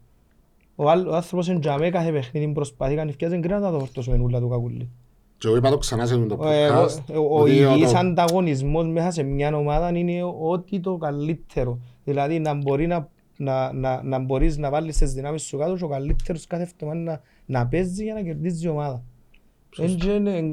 [0.76, 4.16] Ο, άλλ- ο άνθρωπος εν τζαμέ κάθε παιχνίδι προσπαθεί κάνει ευκαιρίες εγκρίναν να το φορτώσουμε
[4.16, 4.91] εν ούλα του κακουλί.
[5.39, 7.14] Και εγώ είπα το ξανά σε το Ο, ε, podcast.
[7.14, 11.78] ο- ο ότι υγιής το- ανταγωνισμός μέσα σε μια ομάδα είναι ό,τι το καλύτερο.
[12.05, 15.84] Δηλαδή να, μπορεί να, να, να, να μπορείς να βάλεις τις δυνάμεις σου κάτω και
[15.84, 17.20] ο καλύτερος κάθε εβδομάδα να,
[17.61, 19.03] να παίζεις για να κερδίζεις η ομάδα.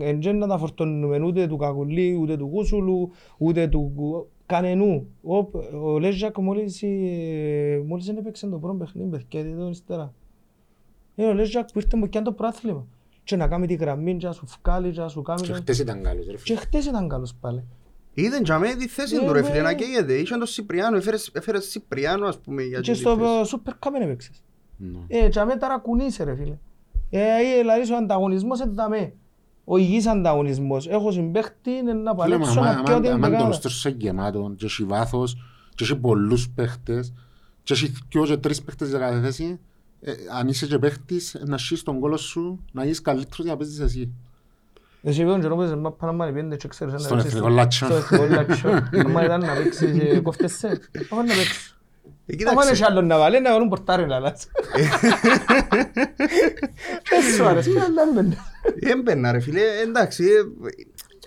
[0.01, 5.07] Εν και να τα φορτώνουμε ούτε του Κακουλή, ούτε του Κούσουλου, ούτε του κου- κανενού.
[5.23, 5.35] Ο,
[5.83, 10.13] ο Λέζακ μόλις, ε, μόλις δεν έπαιξε το πρώτο παιχνίδι, παιδιά, εδώ ύστερα.
[11.15, 12.85] Είναι ο Λέζακ που ήρθε μου και αν το πράθλημα.
[13.23, 15.41] Και να κάνει τη γραμμή, και να σου βγάλει, και να σου κάνει...
[15.41, 16.57] Και χτες ήταν καλός ρε Και φίλε.
[16.57, 17.63] χτες ήταν καλός πάλι.
[18.13, 19.47] Είδε τζαμέ τη θέση Ναι, του ρε ναι.
[19.47, 20.13] φίλε να καίγεται.
[20.13, 23.49] Είχε τον Σιπριάνο, έφερε- έφερες Σιπριάνο ας πούμε για Και τη στο θέση.
[23.49, 24.43] Σούπερ Cup δεν έπαιξες.
[24.77, 24.99] Ναι.
[25.07, 26.57] Ε, και αμέ ταρακουνείσαι ρε φίλε.
[27.09, 29.13] Ε, ε, δηλαδή ο ανταγωνισμός είναι δαμέ.
[29.65, 30.87] Ο υγιής ανταγωνισμός.
[30.87, 33.47] Έχω συμπαίχτη είναι να Φίλε, μα παλέψω άμα- να πιω την άμα- άμα το δεκάδα.
[33.47, 35.37] ρόστερ σου είναι γεμάτο και έχει βάθος
[35.75, 37.13] και έχει πολλούς παίχτες
[37.63, 39.59] και έχει δυο και τρεις παίχτες για κάθε θέση
[40.01, 43.57] ε, αν είσαι και παίχτης να σχίσεις τον κόλο σου να είσαι καλύτερος για να
[43.57, 44.11] παίζεις εσύ.
[45.05, 47.85] Εσύ πήγαν και νόμιζες μα πάνω μάνα πέντε και ξέρεις να Στον παίξεις εθνικό λάτσο.
[47.85, 48.69] Στο εθνικό λάτσο.
[49.05, 50.79] Άμα ήταν να παίξεις ε, κόφτεσαι.
[51.09, 51.77] Άμα να παίξεις.
[52.25, 54.45] Ε, Άμα κοίταξε, είναι άλλο να βάλει, να βάλουν πορτάρι να αλλάζει.
[57.09, 58.37] Δεν σου αρέσει, αλλά έμπαινε.
[58.79, 60.23] έμπαινα ρε φίλε, εντάξει.
[60.23, 60.27] ε,
[60.65, 60.75] Όχι,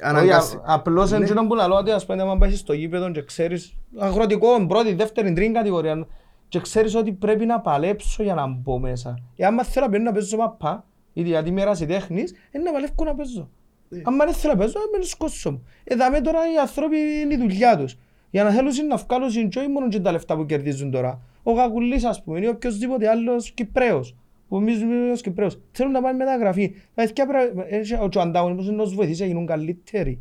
[0.03, 1.17] αναγκάστη- α- Απλώς Ναι.
[1.17, 4.95] είναι εκείνο που λαλώ ότι ας πούμε άμα πάσεις στο γήπεδο και ξέρεις αγροτικό, πρώτη,
[4.95, 6.07] δεύτερη, τρίτη κατηγορία
[6.49, 9.19] και ξέρεις ότι πρέπει να παλέψω για να μπω μέσα.
[9.37, 13.05] Ε, άμα θέλω να παίζω να παίζω μαπά, είτε γιατί είμαι ερασιτέχνης, είναι να παλεύω
[13.05, 13.51] να παίζω.
[13.89, 14.01] Ναι.
[14.05, 15.65] Αν δεν θέλω να παίζω, με σκόσω μου.
[15.85, 17.97] Ε, δάμε τώρα οι άνθρωποι είναι η δουλειά τους.
[18.31, 21.21] Για να θέλουν να βγάλουν συντζόι μόνο και τα λεφτά που κερδίζουν τώρα.
[21.43, 24.17] Ο Γακουλής ας πούμε ή οποιοσδήποτε άλλος Κυπρέος
[24.49, 26.75] που εμείς μιλούμε ως Κυπρέος θέλουν να πάνε μεταγραφή.
[26.95, 30.21] Δηλαδή, ποια πρά- ε, ο- ο ανταγωνισμός είναι να τους βοηθήσει να γίνουν καλύτεροι.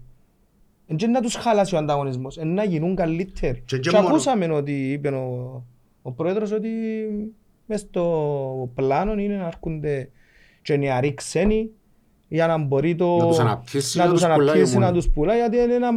[0.88, 3.64] Δεν είναι να τους χαλάσει ο ανταγωνισμός, είναι να γίνουν καλύτεροι.
[3.66, 4.08] Και- και Και μόνο.
[4.08, 5.64] ακούσαμε ότι είπε ο,
[6.02, 6.70] ο πρόεδρος ότι
[7.66, 10.10] μες στο πλάνο είναι να έρχονται
[10.62, 11.70] και νεαροί ξένοι
[12.28, 13.18] για να μπορεί το...
[13.18, 14.86] Να τους αναπτύσσει, να να τους τους πουλάει αναπτύσσει, μόνο.
[14.86, 15.90] να τους πουλάει, γιατί είναι ένα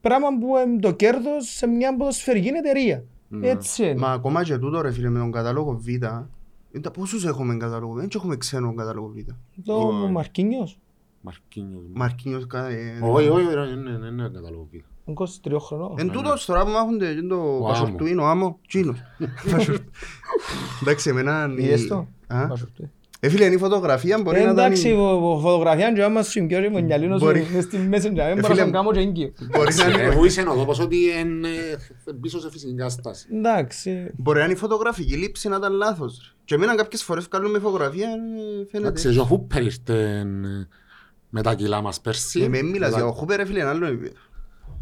[0.00, 3.04] πράγμα που είναι το κέρδος σε μια ποδοσφαιρική εταιρεία.
[3.28, 3.48] Ναι.
[3.48, 3.94] Έτσι είναι.
[4.00, 5.88] Μα ακόμα και τούτο ρε φίλε με τον κατάλογο Β.
[5.88, 6.30] ήταν-
[6.92, 9.16] Πόσους έχουμε κατάλογο Β, δεν έχουμε ξένο κατάλογο Β.
[9.64, 10.10] Το Όχι.
[10.12, 10.78] Μαρκίνιος,
[11.20, 11.82] Μαρκίνιος.
[11.92, 14.84] Μαρκίνιος κα- ε, Όχι, όχι, ρε, είναι- είναι- είναι καταλόγο πίσω.
[15.04, 15.94] 23 χρονών.
[15.98, 18.98] Εν τούτος τώρα που μάχονται και το Ο πασορτουίν, ο άμμο, τσίνος.
[19.52, 19.82] Πασορτ-
[20.82, 21.54] Εντάξει, εμένα...
[21.58, 22.06] η- Είδες το.
[22.26, 22.46] Α;
[23.26, 23.26] Πασορτουίν.
[23.26, 24.58] Ε, φίλε, είναι η φωτογραφία μπορεί να ήταν...
[24.58, 27.46] Εντάξει, η- ο- ο φωτογραφία και άμα σου εμπιώσει με γυαλίνο σου Μπορεί.
[27.54, 28.72] μες στη μέση και δεν Ε, μπορώ φίλε να μου.
[28.72, 29.32] κάνω και έγκυο.
[29.56, 31.48] Μπορεί να είναι- Εγώ είσαι ο τόπος ότι είναι
[32.20, 33.26] πίσω σε φυσική κατάσταση.
[33.32, 34.10] Εντάξει.
[34.16, 36.18] Μπορεί να είναι η φωτογραφική λήψη να ήταν λάθος.
[36.24, 36.30] ρε.
[36.44, 38.08] Και εμένα κάποιες φορές βγάλουμε φωτογραφία,
[38.72, 39.20] ε, Εντάξει, φαίνεται.
[39.20, 40.24] ο Χούπερ ήρθε ε,
[41.30, 42.40] με τα κιλά μας πέρσι.
[42.42, 44.12] Ε, με μιλάς Με για τα- ο Χούπερ, ρε φίλε, είναι άλλο επίπεδο.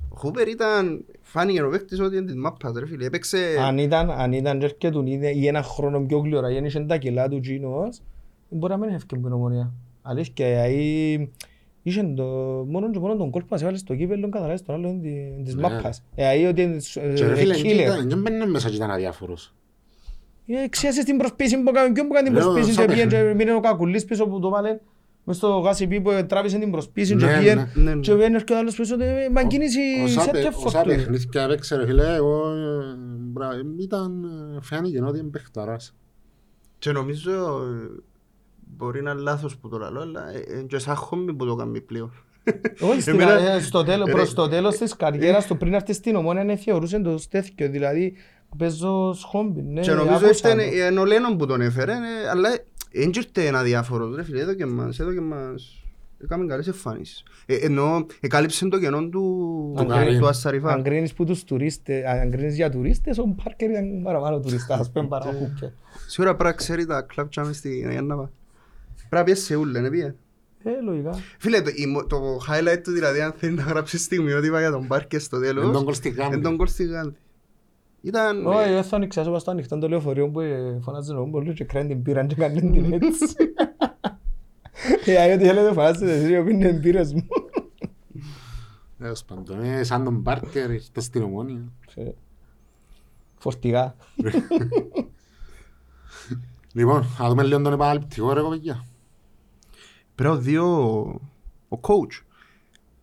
[0.08, 3.06] Ο Χούπερ ήταν, φάνηκε ο παίκτης ότι είναι της μάπας, ρε φίλε.
[3.06, 3.38] Έπαιξε...
[3.66, 6.80] Αν ήταν, αν ήταν και έρχετουν ήδη ή ένα χρόνο πιο γλυόρα, ή αν είχε
[6.80, 8.00] τα κιλά του Τζίνος,
[8.48, 9.72] μπορεί να μην έφυγε από την ομονία.
[10.02, 11.32] Αλήθεια, γιατί
[11.82, 12.24] είχε το,
[12.68, 15.54] μόνο και μόνο τον κόλπο μας έβαλε στο κύπελλο, καταλάβεις τον άλλο είναι τη- της
[15.54, 15.60] Ναι.
[15.68, 16.02] μάπας.
[16.14, 16.76] Ε, γιατί ότι είναι
[17.14, 17.80] Και ρε φίλε, ε, δεν killer.
[17.94, 19.54] ήταν- δεν μπαίνε μέσα και ήταν αδιάφορος.
[20.46, 23.10] Ε, Ξέρεις στην προσπίση που έκανε, ποιον που έκανε την Λέω, προσπίση σαν και πήγαινε
[23.10, 23.30] παιχνίδι.
[23.38, 24.78] και μείνε ο Κακουλής πίσω που το βάλε
[25.24, 28.00] μες στο γάσι που τράβησε την προσπίση και Ναι, πήγαινε ναι, ναι.
[28.00, 30.68] και πήγαινε και ο άλλος πίσω ότι «Ε, μα κίνηση Όσα σε παι- τέτοια όσα
[30.78, 30.94] φορτούι».
[30.96, 34.24] παιχνίδια έπαιξε ρε φίλε, εγώ ε, μπρα- ήταν,
[34.56, 35.94] ε, φάνηκε ότι είναι παιχταράς.
[36.78, 38.02] Και νομίζω ε,
[38.76, 41.54] μπορεί να είναι λάθος που το λαλώ, αλλά ε, ε, και σαν χόμπι που το
[41.54, 42.12] κάνει πλέον.
[42.80, 44.12] Όχι, στην- Εμένα- ε, στο τέλος, Ρε.
[44.12, 48.12] προς το τέλος της καριέρας του πριν έρθεις στην ομόνια ναι, θεωρούσε το τέτοιο, δηλαδή
[48.56, 50.62] παίζω σχόμπι, ναι, Και νομίζω άκουσα ήταν το.
[50.88, 52.48] είναι ο Λένον που τον έφερε, ε, αλλά
[52.92, 54.14] δεν ήρθε ένα διάφορο.
[54.14, 55.78] Ρε φίλε, εδώ και μας, εδώ και μας.
[56.22, 57.22] Έκαμε καλές εμφάνισεις.
[57.46, 60.80] Ε, Ενώ εκάλυψε το κενό του, Αν του, κρίνεις- του Αν Ασσαριφά.
[60.82, 65.06] κρίνεις που τους τουρίστες, αν κρίνεις για τουρίστες, ο Πάρκερ ήταν παραπάνω τουρίστας, ας πούμε,
[65.08, 65.68] παρά ο Χούπερ.
[66.06, 68.30] Σίγουρα πρέπει να ξέρει τα κλαμπ τσάμε στην Αγιάνναβα.
[69.14, 70.14] Πρέπει να πιέσει σε ούλα, ναι πήγε.
[70.62, 71.10] Ε, λογικά.
[71.38, 72.16] Φίλε, το, η μο- το
[72.48, 75.84] highlight του δηλαδή, αν θέλει να γράψει στιγμιότυπα για τον Πάρκερ στο Εν τον τέλος,
[75.84, 76.34] κόλ στη Γάμπη.
[76.34, 77.16] εν τον κόλ στη Γάνδη.
[78.00, 78.46] Ήταν...
[78.46, 81.52] Όχι, ε, δεν θα ανοίξω πας στο ανοιχτό το λεωφορείο που ε, φωνάζει ο Μπολού
[81.52, 83.34] και κραίνει την πύραν και κάνει την έτσι.
[85.04, 87.26] Ε, αγιώ τι θέλετε φωνάζετε εσείς οι οποίοι είναι εμπειρές μου.
[88.98, 91.72] Έως πάντων, ε, σαν τον Πάρκερ ήρθε στην ομόνια.
[91.94, 92.10] Ε,
[93.38, 93.94] Φορτηγά.
[96.76, 98.84] Λοιπόν, να δούμε λίγο τον επαναληπτικό ρε κοπέκια.
[100.14, 100.64] Πρέπει δύο
[101.68, 102.22] ο coach.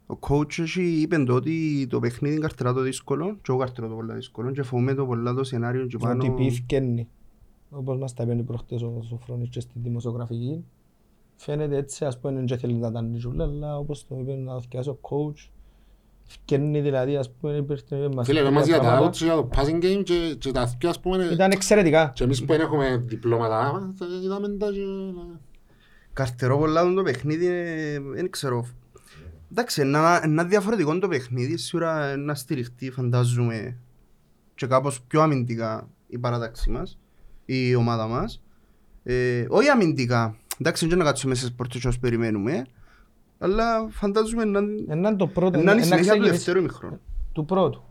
[0.07, 3.88] Ο coach έχει είπε το ότι το παιχνίδι είναι καρτερά το δύσκολο και εγώ καρτερά
[3.88, 6.24] το πολλά δύσκολο και φοβούμαι το πολλά το σενάριο και πάνω...
[6.24, 7.07] Ότι πιθκένει.
[7.70, 10.66] Όπως μας τα πέντε προχτές ο Σοφρόνης και στη δημοσιογραφική.
[11.36, 14.89] Φαίνεται έτσι, ας πούμε, δεν θέλει να τα νιζούλα, αλλά όπως το είπε να θυκιάσει
[14.89, 15.49] ο coach,
[16.24, 19.09] φκένει δηλαδή, ας πούμε, υπήρχε μας Φίλε, πει πες μας για τα πράγματα.
[19.09, 22.12] outs, για το passing game και, και τα αυτιά, ας πούμε, Ήταν εξαιρετικά.
[22.16, 24.82] και εμείς που δεν έχουμε διπλώματα, θα είδαμε τα και...
[26.14, 28.68] Καρτερό πολλά το παιχνίδι, ε, δεν ξέρω.
[29.51, 33.78] Εντάξει, ένα, ένα διαφορετικό το παιχνίδι, σίγουρα να στηριχτεί, φαντάζομαι,
[34.55, 36.99] και κάπως πιο αμυντικά η παράταξη μας,
[37.45, 38.43] η ομάδα μας.
[39.03, 42.66] Ε, όχι αμυντικά, εντάξει, δεν να κάτσουμε σε σπορτές όσο περιμένουμε,
[43.38, 46.99] αλλά φαντάζομαι να, Έναν το πρώτο, να είναι η να συνέχεια του ξεκινήσει δεύτερου ημιχρόνου,
[47.32, 47.84] του πρώτου.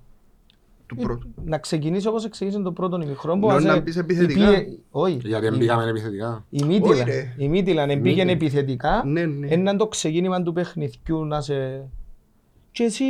[0.96, 1.28] Του πρώτου.
[1.44, 3.40] Να ξεκινήσει όπως ξεκίνησε το πρώτο ημιχρόνο.
[3.40, 4.42] που Νο, μας, να ε, μπεις επιθετικά.
[4.52, 5.20] υπήρε- Όχι.
[5.24, 6.44] Γιατί δεν πήγαμε επιθετικά.
[6.50, 7.34] Η Όχι, Μίτιλα, ρε.
[7.38, 8.30] η Μίτιλα πήγαινε Μίτιλα.
[8.30, 9.46] επιθετικά, Ναι, ναι.
[9.48, 11.54] έναν το ξεκίνημα του παιχνιδιού να σε...
[12.72, 13.04] Και εσύ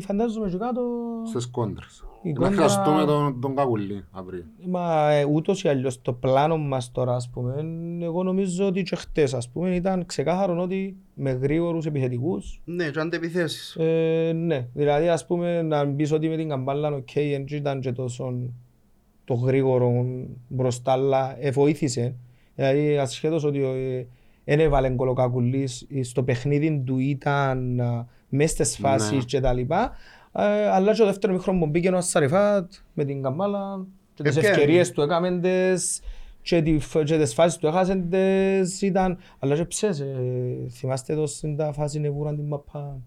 [0.00, 0.82] φαντάζομαι και κάτω...
[1.26, 2.04] Στις κόντρες.
[2.22, 4.44] Η Να κόντρα- χρειαστούμε τον, τον Κακουλή αύριο.
[4.66, 7.54] Μα ε, ούτως ή αλλιώς το πλάνο μας τώρα, ας πούμε,
[8.02, 13.00] εγώ νομίζω ότι και χτες, ας πούμε, ήταν ξεκάθαρο ότι με γρήγορους επιθετικούς, Ναι, και
[13.00, 13.76] αντεπιθέσεις.
[13.78, 17.92] ε, ναι, δηλαδή ας πούμε να μπεις ότι με την καμπάλα, οκ, δεν ήταν και
[17.92, 18.32] τόσο
[19.24, 20.04] το γρήγορο
[20.48, 22.14] μπροστά, αλλά ε, βοήθησε.
[22.54, 23.60] Δηλαδή ασχέτως ότι
[24.44, 28.88] δεν έβαλε κολοκακουλής, στο παιχνίδι του ήταν α, μες στις Ναι.
[28.88, 29.90] φάσεις και τα λοιπά, ε,
[30.32, 34.54] αλλά και το δεύτερο μικρό που μπήκε ο Ασσαριφάτ με την καμπάλα Και τις Έπιανε.
[34.56, 36.00] ευκαιρίες του έκαμε τις
[36.42, 39.18] και, τη, και τις φάσεις του έχασε τις ήταν...
[39.38, 40.06] Αλλά και ψες, ε,
[40.70, 42.98] θυμάστε εδώ στην τα φάση νεβούραν την μαπά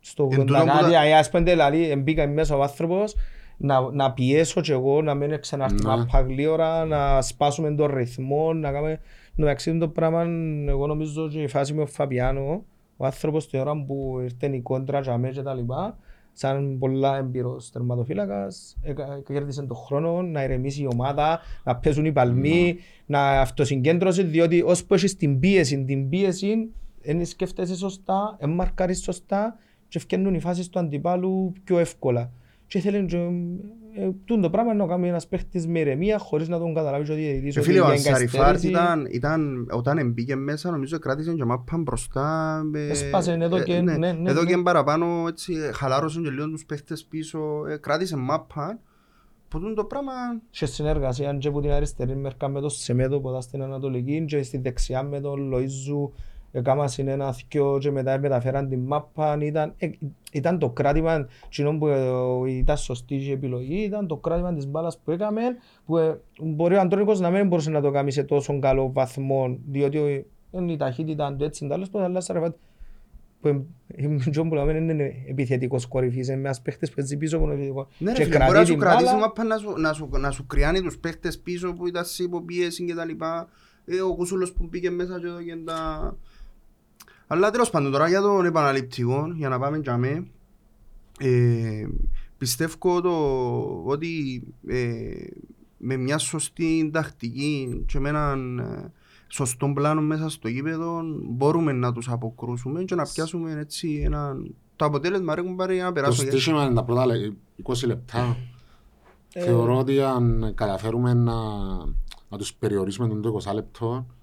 [0.00, 3.14] στο Εν 80 τούτον που κάτι, τα- α, ας πούμε δηλαδή μπήκα μέσα ο άνθρωπος
[3.56, 5.96] να, να πιέσω και εγώ να μην ξαναρθεί Ναι.
[5.96, 9.00] μαπά γλύωρα, να σπάσουμε τον ρυθμό, να κάνουμε...
[9.36, 10.26] Εντάξει το πράγμα,
[10.68, 12.64] εγώ νομίζω και η φάση με ο Φαπιάνο,
[12.96, 15.98] ο άνθρωπος την ώρα που ήρθε η κόντρα για μέ και τα λοιπά,
[16.38, 22.12] σαν πολλά έμπειρος τερματοφύλακας, έκα- κέρδισε τον χρόνο να ηρεμήσει η ομάδα, να πέσουν οι
[22.12, 22.76] παλμοί,
[23.06, 26.70] να αυτοσυγκέντρωσε, διότι ως που έχεις την πίεση, την πίεση,
[27.02, 29.56] δεν σκέφτεσαι σωστά, δεν μαρκάρεις σωστά
[29.88, 32.32] και ευκαινούν οι φάσεις του αντιπάλου πιο εύκολα.
[32.66, 33.16] Και ήθελε και,
[34.00, 37.14] ε, τούτο το πράγμα να κάνει ένας παίχτης με ηρεμία χωρίς να τον καταλάβεις ο
[37.14, 38.68] διαιτητής Και ότι φίλε, ο για Ανσαριφάρ εγκαθυστέρηση.
[38.68, 42.60] ήταν, ήταν, όταν εμπήκε μέσα, νομίζω κράτησε και μάπαν μπροστά.
[42.74, 44.50] ε, Έσπασε εδώ ε, και- ναι, ναι, εδώ ναι.
[44.50, 48.78] και παραπάνω, έτσι, χαλάρωσαν και λίγο τους παίχτες πίσω, ε, κράτησε μάπαν.
[49.48, 50.12] Που τούτο το πράγμα,
[50.50, 54.42] και συνεργασία και από την αριστερή μερικά με το Σεμέδο που ήταν στην Ανατολική και
[54.42, 56.10] στη δεξιά με τον Λοΐζου
[56.52, 59.90] έκανα ένα θκιο και μετά μεταφέραν την μάπα ήταν, ε,
[60.32, 64.98] ήταν το κράτημα κοινό που ε, ήταν σωστή η επιλογή ήταν το κράτημα της μπάλας
[64.98, 65.42] που έκαμε
[65.86, 69.58] που ε, μπορεί ο Αντώνικος να μην μπορούσε να το κάνει σε τόσο καλό βαθμό
[69.66, 72.54] διότι ε, είναι η ταχύτητα του έτσι εντάλλως που αλλά σαρφάτ
[73.40, 73.48] που
[73.86, 77.54] ε, Τζον που λέμε είναι επιθετικός κορυφής, είναι ένας παίχτης που έτσι πίσω από τον
[77.54, 79.74] επιθετικό ναι, ρε και φίλε, μπορεί να κρατεί σου την κρατήσει μπάλα μάπαν να σου,
[79.76, 83.48] να, σου, να σου κρυάνει τους παίχτες πίσω που ήταν σε υποπίεση και τα λοιπά.
[83.84, 86.16] Ε, ο Κούσουλος που μπήκε μέσα και εδώ και τα...
[87.30, 90.26] Αλλά τέλος πάντων τώρα για τον επαναληπτικό, για να πάμε για μέ,
[91.18, 91.86] ε,
[92.38, 93.12] πιστεύω το,
[93.84, 95.00] ότι ε,
[95.78, 98.92] με μια σωστή τακτική και με έναν ε,
[99.28, 101.00] σωστό πλάνο μέσα στο γήπεδο
[101.30, 104.36] μπορούμε να τους αποκρούσουμε και να πιάσουμε έτσι ένα...
[104.76, 106.22] Το αποτέλεσμα ρε κουμπάρε για να Το περάσω.
[106.22, 107.32] γιατί- στήσιμα είναι τα πρώτα λε-
[107.64, 108.36] 20 λεπτά.
[109.32, 111.34] Ε, Θεωρώ ότι αν καταφέρουμε να,
[112.28, 114.17] να τους περιορίσουμε τον το 20 λεπτό, ε,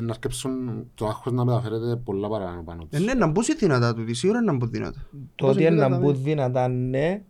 [0.00, 3.06] να αρκέψουν το άγχος να μεταφέρεται πολλά παραπάνω πάνω Ε, τους.
[3.06, 5.06] ναι, να μπούσει δυνατά του, σίγουρα να μπουν δυνατά.
[5.34, 7.22] Το ότι είναι να μπουν δυνατά, ναι.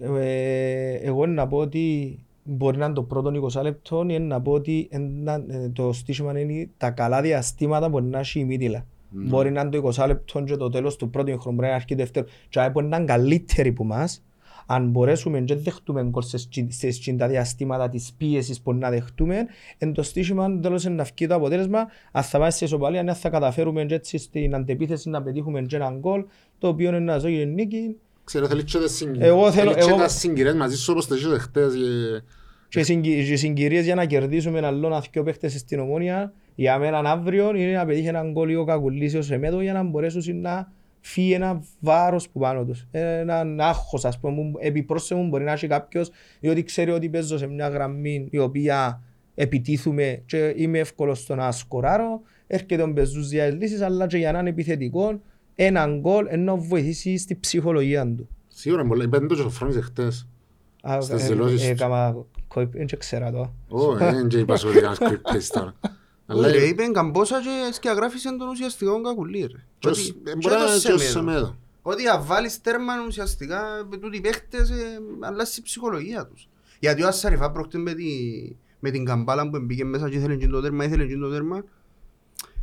[0.00, 4.52] Ε, εγώ να πω ότι μπορεί να είναι το πρώτο 20 λεπτό ή να πω
[4.52, 8.86] ότι ένα- ε, το στήσιμα είναι τα καλά διαστήματα που να έχει η μύτιλα.
[9.10, 9.28] Ναι.
[9.28, 11.94] Μπορεί να είναι το 20 λεπτό και το τέλος του πρώτου χρόνου, μπορεί να αρχίσει
[11.96, 12.30] το δεύτερος.
[12.48, 14.22] Και άρα μπορεί να είναι καλύτεροι που μας.
[14.66, 18.90] Αν μπορέσουμε και δεχτούμε γκολ σε σκι- σε σκι- τα διαστήματα της πίεσης που να
[18.90, 19.46] δεχτούμε,
[19.78, 21.78] εν το στήσιμα τέλος είναι να βγει το αποτέλεσμα,
[22.12, 25.76] αν θα πάει σε ισοπαλία, αν θα καταφέρουμε και έτσι στην αντεπίθεση να πετύχουμε και
[25.76, 26.24] έναν γκολ,
[26.58, 29.90] το οποίο είναι να ζω νίκη, Ξέρω, θέλεις και τις συγκ- Εγώ θέλω- θέλεις και
[29.90, 31.74] εγώ- τα συγκυρίες μαζί σου όπως το είχες χτες.
[31.74, 32.24] ε,
[32.68, 36.32] και συγκυ- και συγκυρίες για να κερδίσουμε ένα άλλο αθκιο παίχτες στην ομόνια.
[36.54, 39.72] Για μένα αύριο είναι να πετύχει έναν γκολ ή ο Κακουλής ή ο Σεμέδο για
[39.72, 40.72] να μπορέσουν να
[41.06, 42.86] φύγει ένα βάρος που πάνω τους.
[42.90, 47.46] Έναν άγχος ας πούμε, που επιπρόσθετο μπορεί να έχει κάποιος διότι ξέρει ότι παίζω σε
[47.46, 49.02] μια γραμμή η οποία
[49.34, 54.16] επιτίθουμε και είμαι εύκολος στο να σκοράρω έρχεται ο Μπεζούς για τις λύσεις αλλά και
[54.16, 55.16] για να είναι επιθετικός
[55.54, 58.28] έναν γκολ ενώ βοηθήσει στη ψυχολογία του.
[58.48, 59.04] Σίγουρα είναι πολλά.
[59.04, 60.28] Είπατε το και το φρόνισε χτες.
[60.88, 61.80] Α, Στις ε, δηλώσεις ε, τους.
[61.80, 62.16] Έκανα
[62.48, 63.52] κοϊπ, δεν ξέρα το.
[63.68, 65.74] Ω, ε, δεν και είπα σου ότι έκανες quick paste τώρα.
[66.26, 69.46] Αλλά Ρε, ε, είπε καμπόσα και σκιαγράφησε τον ουσιαστικό κακουλί ρε.
[69.78, 71.10] και Ότι- ως- ε, και μπορεί να το είναι και ως Σεμέδο.
[71.10, 71.54] Σεμέδο.
[71.82, 73.60] Ότι αν βάλεις τέρμα ουσιαστικά
[73.90, 74.74] με τούτοι οι παίχτες ε,
[75.20, 76.48] αλλάζει η ψυχολογία τους.
[76.80, 78.04] Γιατί ο Ασσαριφά πρόκειται με, τη,
[78.78, 81.64] με την καμπάλα που μπήκε μέσα και ήθελε και το τέρμα, ήθελε και το τέρμα.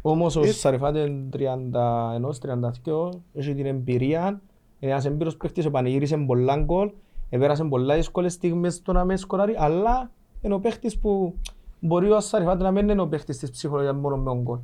[0.02, 4.42] Όμως ο Ε, Σαριφάτ είναι 31-32, έχει την εμπειρία,
[4.80, 6.92] είναι ένας εμπειρος παίχτης, επανηγύρισε πολλά γκολ,
[7.30, 11.36] επέρασε πολλά δύσκολες στιγμές στο να με σκοράρει, αλλά είναι ο παίχτης που
[11.82, 14.58] μπορεί ο Σαριφάτ να μην είναι ο παίχτης της ψυχολογίας μόνο με τον γκολ.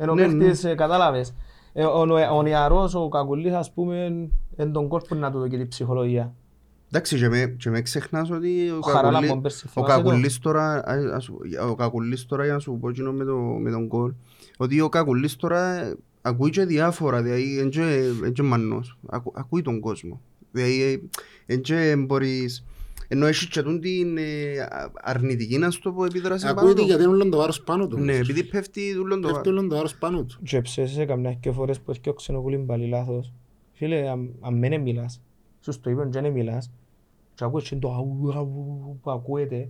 [0.00, 1.34] Είναι ο Ναι, παίχτης, ε, κατάλαβες.
[1.72, 3.96] Ε, Ο, ο, ο νεαρός, ο Κακουλής, ας πούμε,
[4.58, 6.34] είναι τον γκολ που να του δώσει την ψυχολογία.
[6.94, 10.02] Εντάξει και με, και με ξεχνάς ότι ο, Ο Χαράλαμπον Κακουλή, πέρσι, ο, θυμάσαι το;
[10.08, 11.40] Κακουλής τώρα, α- ας σου-
[11.70, 14.12] ο Κακουλής τώρα για να σου πω εκείνο με, το, με τον κόλ,
[14.56, 17.80] ότι ο Κακουλής τώρα ε, ακούει και διάφορα, δηλαδή είναι και,
[18.18, 20.20] είναι και μannός, Ακού, ακούει τον κόσμο.
[20.52, 20.90] Δηλαδή ε,
[21.46, 22.64] είναι και μπορείς,
[23.12, 24.22] ενώ έχεις και τούν την ε,
[24.60, 26.86] α- αρνητική να σου το πω επίδραση πάνω Ακούγεται του.
[26.86, 27.98] γιατί είναι όλο το βάρος πάνω του.
[27.98, 30.38] Ναι, επειδή πέφτει τούλον το Πέφτει όλο το βάρος πάνω του.
[30.42, 33.32] Και ψέσαι καμιάς και φορές που έχει ο ξενοκούλιν πάλι λάθος.
[33.72, 35.20] Φίλε, αν- αν μην μιλάς,
[35.60, 36.70] σου το είπαν και δεν μιλάς,
[37.34, 39.68] και ακούεις και το αου, αου που ακούεται,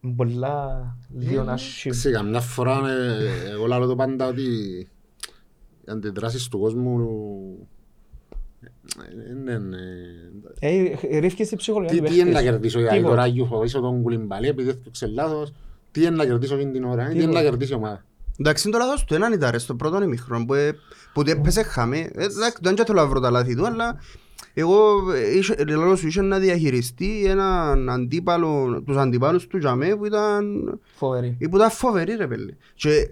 [0.00, 1.94] είναι πολλά λίγο να σου.
[1.94, 4.42] Σε καμιά φορά ε, εγώ λέω το πάντα ότι
[5.84, 6.98] οι αντιδράσεις του κόσμου
[8.62, 9.76] ε, είναι...
[10.58, 12.50] ε, Ε, ρίφκεις την ψυχολογία Τι, του τι είναι να παίχτης.
[12.50, 13.08] κερδίσω για Τίποτα.
[13.08, 15.52] τώρα γιου φοβήσω τον κουλιμπαλί επειδή έφτιαξε λάθος.
[15.90, 17.38] Τι είναι να κερδίσω εκείνη την ώρα, ε, τι είναι Τίποτα.
[17.42, 18.04] να κερδίσει η ομάδα;
[18.40, 20.72] Εντάξει, είναι το λάθος του έναν ήταν ρε, στο πρώτο ημίχρονο που, ε,
[21.12, 21.98] που του έπαιζε χαμέ.
[21.98, 23.98] Ε, Εντάξει, δεν και θέλω να βρω τα λάθη του, αλλά
[24.54, 24.76] Εγώ
[25.12, 30.06] ε, είχε- ε, λέω σου είχε να διαχειριστεί έναν αντίπαλο, τους αντιπάλους του Τζαμέ που
[30.06, 30.44] ήταν,
[30.94, 31.36] Φοβερή.
[31.50, 32.56] που ήταν φοβεροί ρε παιδί.
[32.74, 33.08] Και,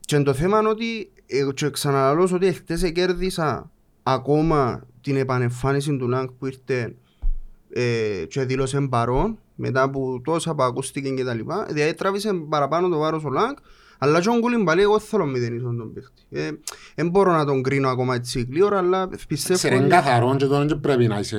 [0.00, 3.70] και το θέμα είναι ότι ε, και ξαναλαλώ σου ότι χτες κέρδισα
[4.02, 6.94] ακόμα την επανεμφάνιση του Λάγκ που ήρθε
[7.72, 11.66] ε, και δήλωσε παρόν μετά από τόσα που ακούστηκε και τα λοιπά.
[11.70, 13.56] Δηλαδή τράβησε παραπάνω το βάρος ο Λάγκ
[13.98, 16.22] αλλά και ο Γκουλιμπαλί εγώ θέλω μηδενίσω τον παίχτη.
[16.30, 16.50] Ε,
[16.94, 20.64] Δεν μπορώ να τον κρίνω ακόμα έτσι γλύωρα αλλά πιστεύω Ξέρε, είναι καθαρό και τώρα
[20.64, 21.38] δεν πρέπει να είσαι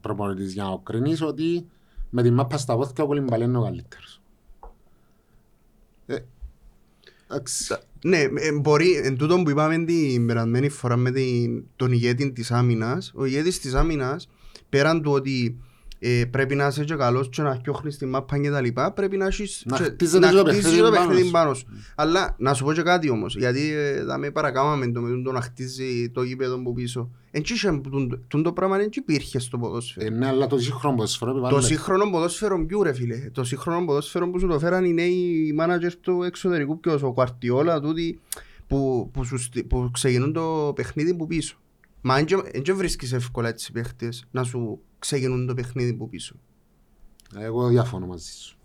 [0.00, 1.66] προπονητής για να το κρίνεις ότι
[2.10, 4.20] με την μάπα στα πόθηκα ο Κολυμπαλέ είναι ο καλύτερος.
[6.06, 6.16] Ε,
[7.30, 7.76] εντάξει.
[8.06, 12.50] Ναι, ε, μπορεί, εν τούτο που είπαμε την περασμένη φορά με την, τον ηγέτη της
[12.50, 14.28] άμυνας, ο ηγέτης της άμυνας,
[14.68, 15.58] πέραν του ότι
[16.06, 19.16] ε, πρέπει να είσαι και καλός και να φτιάχνεις τη μάπα και τα λοιπά, πρέπει
[19.16, 21.32] να, έχεις, Να και- χτίζεται να το χτίζεις παιχνίδι το πάνω παιχνίδι σου.
[21.32, 21.66] πάνω σου.
[21.94, 25.32] Αλλά να σου πω και κάτι όμως, γιατί ε, θα με παρακάμαμε το, με το
[25.32, 27.10] να χτίζει το γήπεδο που πίσω.
[27.30, 30.06] Εν τσι είχε- τούν- τούν το πράγμα δεν υπήρχε στο ποδόσφαιρο.
[30.06, 31.66] Ε, ναι, αλλά το σύγχρονο ποδοσφαιρό Το επιβάλλεται.
[31.66, 33.16] σύγχρονο ποδόσφαιρο ποιου ρε φίλε.
[33.32, 37.80] Το σύγχρονο ποδόσφαιρο που σου το φέραν οι νέοι μάνατζερ του εξωτερικού ποιος, ο Κουαρτιόλα,
[37.80, 38.20] τούτοι
[38.66, 41.56] που, που, σου, στει- που ξεκινούν το παιχνίδι που πίσω.
[42.06, 42.14] Μα
[42.64, 46.34] δεν βρίσκεις εύκολα έτσι παίχτες να σου ξεκινούν το παιχνίδι που πίσω;
[47.38, 48.58] Εγώ διαφωνώ μαζί σου.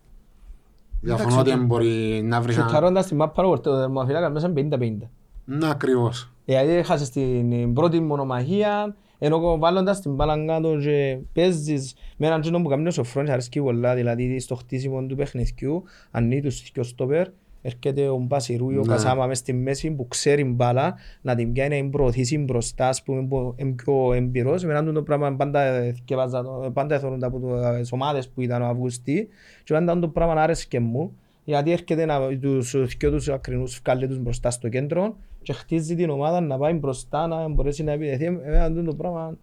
[1.04, 2.66] Εντάξει, Διαφωνώ ότι το- δεν μπορεί να βρεις ένα...
[2.68, 5.10] Σουτάροντας την μάπα ο δερμοφυλάκας μέσα 50-50.
[5.46, 6.32] Ναι, ακριβώς.
[6.46, 12.62] Δηλαδή έχασες την πρώτη μονομαχία, ενώ βάλλοντας την μπάλα κάτω και παίζεις με έναν τζίνο
[12.62, 17.28] που κάνει ο Σοφρόνης αρέσκει πολλά, δηλαδή στο χτίσιμο του παιχνιδιού, ανοίγει τους δυο στόπερ,
[17.62, 18.88] έρχεται ο Μπασιρού ή ο Ναι.
[18.88, 23.04] Κασάμα μες στη μέση που ξέρει μπάλα, να την πιάνει να την προωθήσει μπροστά, ας
[23.04, 24.64] πούμε, που είναι πιο εμπειρός.
[24.64, 27.42] Εμένα το πράγμα πάντα θκευάζα το- πάντα εθωρούντα από
[27.80, 29.28] τις ομάδες που ήταν ο Αυγουστή
[29.64, 34.20] και πάντα το πράγμα άρεσκε μου, γιατί έρχεται να, τους δυο τους ακρινούς βγάλει τους
[34.20, 38.26] μπροστά στο κέντρο και χτίζει την ομάδα να πάει μπροστά να μπορέσει να επιτεθεί.
[38.26, 39.38] Εμένα το πράγμα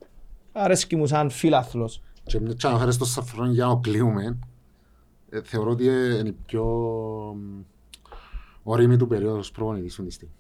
[0.53, 2.03] αρέσκει μου σαν φίλαθλος.
[2.25, 4.39] Και μια και αναφέρεις το Σαφρόν για να κλείουμε,
[5.31, 6.65] ε, θεωρώ ότι ε, είναι η πιο
[8.67, 10.35] μ, όριμη του περίοδου ως προπονητής αυτή τη στιγμή.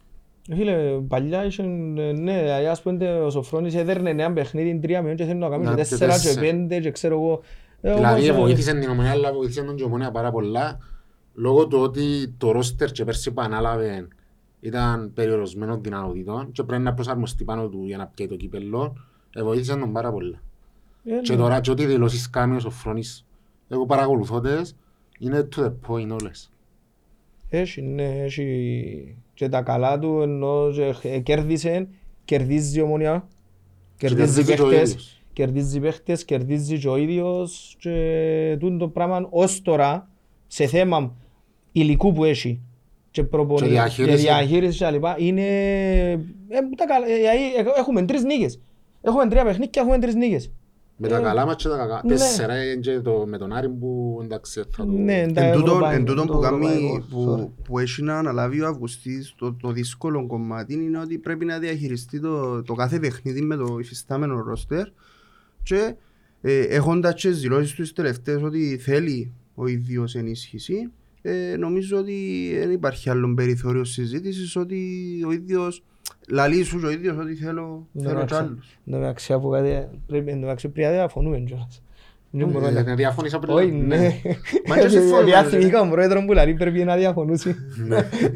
[0.50, 1.66] Φίλε, παλιά είχε, ε,
[2.12, 5.64] ναι, δηλαδή, ας πούμε ο Σοφρόνης έδερνε ένα παιχνίδι τρία μήνων και θέλει να κάνει
[5.64, 6.40] Να, και και τέσσερα και τέσσερα.
[6.40, 7.40] πέντε και ξέρω εγώ.
[7.80, 10.78] Ε, Δηλαδή όμως, ε, βοήθησε την Ομονία, αλλά βοήθησε τον και Ομονία πάρα πολλά
[11.34, 14.08] λόγω του ότι το ρόστερ και πέρσι που ανάλαβε
[14.60, 18.96] ήταν περιορισμένο δυνατοτήτων και πρέπει να προσαρμοστεί πάνω του για να πιέει το κύπελλο.
[19.34, 20.42] Ε, βοήθησε τον πάρα πολλά.
[21.04, 21.38] ε, Και ναι.
[21.38, 23.24] τώρα και ό,τι δηλώσεις κάνει ο Σοφρόνης,
[23.68, 24.76] εγώ παρακολουθώ τες,
[25.18, 26.50] είναι to the point όλες.
[27.60, 31.88] Έχει, ναι, έχει και τα καλά του ενώ και, ε, κέρδισε,
[32.24, 33.28] κερδίζει η ομονία,
[33.96, 35.22] κερδίζει κερδίζει και ο παίχτες, ίδιος.
[35.32, 40.08] κερδίζει παίχτες, κερδίζει και ο ίδιος και τούτο το πράγμα ως τώρα
[40.46, 41.14] σε θέμα
[41.72, 42.60] υλικού που έχει
[43.10, 44.16] και προπονή Και και διαχείριση.
[44.16, 45.42] διαχείριση και τα λοιπά είναι
[46.48, 48.60] ε, τα καλά, ε, δηλαδή, ε, έχουμε τρεις νίκες.
[49.02, 50.50] Έχουμε τρία παιχνίδια και έχουμε τρεις νίκες.
[50.98, 52.00] Με τα Ε, καλά μας και τα κακά.
[52.04, 52.08] ναι.
[52.14, 54.92] Τέσσερα είναι και το, με τον Άρη που εντάξει θα το...
[54.92, 57.08] Ναι, τα Εν τούτον- ευρωπαϊκά, εν τούτον το που, κάνει, ευρωπαϊκό, sorry.
[57.10, 61.58] που, που έχει να αναλάβει ο Αυγουστής το, το δύσκολο κομμάτι είναι ότι πρέπει να
[61.58, 64.86] διαχειριστεί το, το κάθε παιχνίδι με το υφιστάμενο ρόστερ
[65.62, 65.94] και
[66.40, 70.90] ε, έχοντας και τις δηλώσεις του τις τελευταίες ότι θέλει ο ίδιος ενίσχυση
[71.22, 74.78] ε, νομίζω ότι δεν υπάρχει άλλο περιθώριο συζήτησης ότι
[75.26, 75.82] ο ίδιος
[76.28, 78.34] λαλεί σου και ο ίδιος ότι θέλω, Ναι, θέλω κι εντάξει.
[78.44, 78.78] άλλους.
[78.86, 81.80] Εν τω μεταξύ, από κάτι- πρέπει- εν τω μεταξύ, πρέπει να διαφωνούμε κιόλας.
[82.30, 83.54] Δεν μπορούμε να- Ε, Να διαφωνήσω πριν.
[83.54, 84.20] Όχι, ναι.
[84.68, 87.56] Μα και συμφωνούμε, Διαθυμήκα ο πρόεδρο που λέει πρέπει να διαφωνούσει.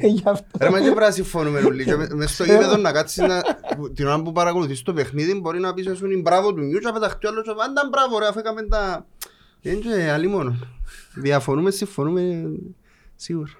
[0.03, 0.47] Γι' αυτό.
[0.61, 3.41] Ρε μα και πρέπει να συμφωνούμε όλοι και με- μες στο γήπεδο να κάτσεις να,
[3.77, 6.79] που- την ώρα που παρακολουθείς το παιχνίδι μπορεί να πεις ας πούμε μπράβο του νιού
[6.79, 9.07] και να πεταχτεί ο άλλος και αν ήταν μπράβο ρε αφού έκαμε τα...
[9.61, 10.57] Είναι και άλλη μόνο.
[11.15, 12.51] Διαφωνούμε, συμφωνούμε
[13.17, 13.51] σίγουρα.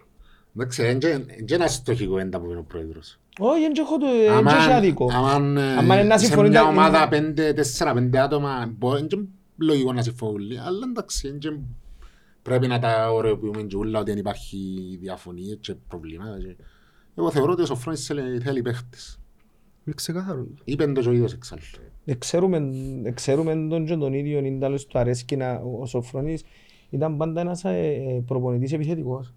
[0.57, 3.20] Εντάξει, είναι και- είναι και ένα στοχικό έντα που είναι ο πρόεδρος.
[3.39, 5.09] Όχι, δεν έχω το δεν έχει άδικο.
[5.13, 9.07] Αμάν Άμα είναι να σε συμφωνείτε, μια είναι- ομάδα πέντε, τέσσερα, πέντε άτομα μπορεί- είναι
[9.09, 9.19] και
[9.57, 11.49] λογικό να συμφωνούν όλοι, αλλά εντάξει, είναι και
[12.43, 14.59] πρέπει να τα ωρεοποιούμε και όλα ότι δεν υπάρχει
[15.01, 16.39] διαφωνίες και προβλήματα.
[16.39, 16.57] και-
[17.15, 19.19] Εγώ θεωρώ ότι ο Σοφρόνης θέλει, θέλει παίχτες.
[19.85, 20.47] Είναι ξεκάθαρο.
[20.65, 21.63] Είπεν το και ο ίδιος εξάλλου.
[22.19, 22.61] Ξέρουμε,
[23.15, 26.43] ξέρουμε τον και τον ίδιο είναι τέλος του αρέσκει να, ο Σοφρόνης
[26.91, 29.35] ήταν πάντα ένας ε, ε, προπονητής επιθετικός.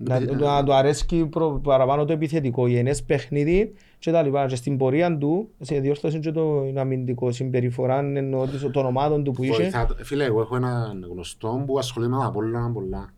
[0.00, 4.46] Να, να του αρέσκει προ, παραπάνω το επιθετικό, γενές παιχνίδι και τα λοιπά.
[4.46, 9.32] Και στην πορεία του, σε διόρθωσε και το αμυντικό συμπεριφορά εννοώ της- των ομάδων του
[9.32, 9.54] που είχε.
[9.62, 13.10] Βοηθά- Φίλε, εγώ έχω έναν γνωστό που ασχολείται με τα πολλά πολλά.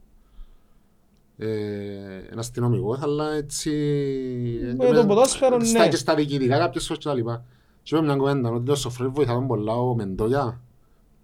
[1.39, 1.47] Ε,
[2.31, 3.71] ένα αστυνομικός, αλλά έτσι...
[4.77, 5.89] Με το ποδόσφαιρο, στα, ναι.
[5.89, 7.45] Και στα διοικητικά κάποιες φορές και τα λοιπά.
[7.83, 10.61] Και είπε μια κουβέντα, ότι ο Σοφρόνης βοηθά τον πολλά ο Μεντόγια.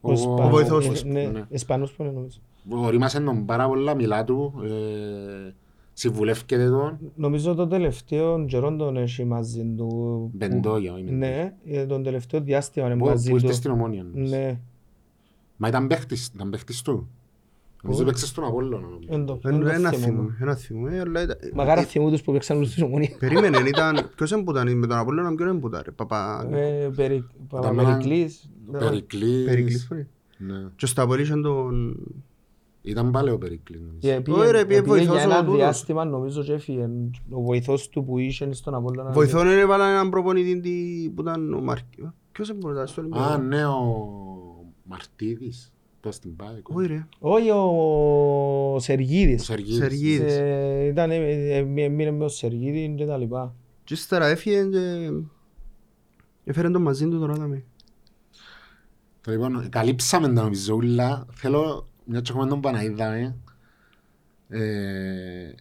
[0.00, 1.44] Ο Ισπανός, βοηθός ε, του, ναι, ναι.
[1.48, 2.38] Ισπανός που είναι νομίζω.
[2.68, 4.52] Ορίμασε τον πάρα πολλά, μιλά του.
[4.64, 5.52] Ε,
[5.92, 10.30] Συμβουλεύκεται τον Νομίζω το τελευταίο καιρό τον έχει μαζί του.
[10.34, 10.92] Μπεντόγια.
[10.92, 11.28] όχι Μπεντόγια.
[11.28, 13.54] Ναι, ε, τον τελευταίο διάστημα είναι Που- μαζί Που ήρθε του.
[13.54, 14.02] στην Ομόνια.
[14.02, 14.36] νομίζω.
[14.36, 14.58] Ναι.
[15.56, 17.08] Μα ήταν παίχτης, ήταν παίχτης του.
[17.82, 18.86] Νομίζω παίξε στον Απόλλωνα.
[18.86, 19.08] νομίζω.
[19.10, 20.06] Εν το- Εν- εν το Ένα θυμούμαι.
[20.06, 23.16] θυμό, ένα θυμό, ε, αλλά ήταν- Μακάρι ε, θυμού τους που παίξαν όλους τους ομονία.
[23.18, 24.10] Περίμενε, ήταν...
[24.16, 26.48] Ποιος έμπουταν με τον Απόλλωνα, ποιον έμπουταν ρε, Παπα...
[26.52, 28.50] Ε, Περι- Ήταν με έναν- Παπαπερικλής.
[28.72, 29.44] Περικλής.
[29.44, 30.06] Περικλής, ρε.
[30.38, 30.64] Ναι.
[30.76, 31.96] Και στο Απόλλη είχαν τον...
[32.86, 33.80] Ήταν πάλι ο Περικλής.
[33.80, 33.98] νομίζω.
[34.00, 35.56] Και πήγε- Ωραία, πήγε πήγε βοηθός για ο ένα τούτος.
[35.56, 36.88] διάστημα νομίζω και έφυγε.
[37.30, 39.10] Ο βοηθός του που είχε στον Απόλλωνα.
[39.10, 41.84] Βοηθόν είναι βάλαν έναν προπονητή τι- που ήταν ο Μάρκ...
[42.32, 43.42] Ποιος έμπουταν στο Α, Ολυμπιακό.
[43.42, 43.84] ναι, ο
[44.82, 45.72] Μαρτίδης.
[46.00, 46.74] Τώρα στην Πάικο.
[46.76, 47.06] Όχι ρε.
[47.18, 47.56] Όχι ο
[48.74, 49.44] Ο Σεργίδης.
[49.44, 49.76] Σεργίδης.
[49.76, 50.32] Σεργίδης.
[50.36, 53.54] Ε, Ήταν, ε, ε, έμεινε με ο Σεργίδη και τα λοιπά.
[53.84, 55.10] Και ύστερα έφυγε και...
[56.44, 57.64] Έφερε τον μαζί του τον Άδαμε.
[59.20, 61.26] Το Λοιπόν, καλύψαμε τα νομίζω ούλα.
[61.32, 63.36] Θέλω, μια και έχουμε τον Παναίδαμε,
[64.48, 64.60] ε,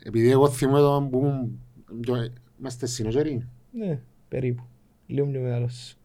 [0.04, 1.60] επειδή εγώ θυμούμαι τον που ήμουν
[2.00, 2.28] πιο-
[2.60, 3.48] είμαστε συνογεροί.
[3.72, 4.64] Ναι, περίπου.
[5.08, 5.98] Λίγο πιο μεγάλος.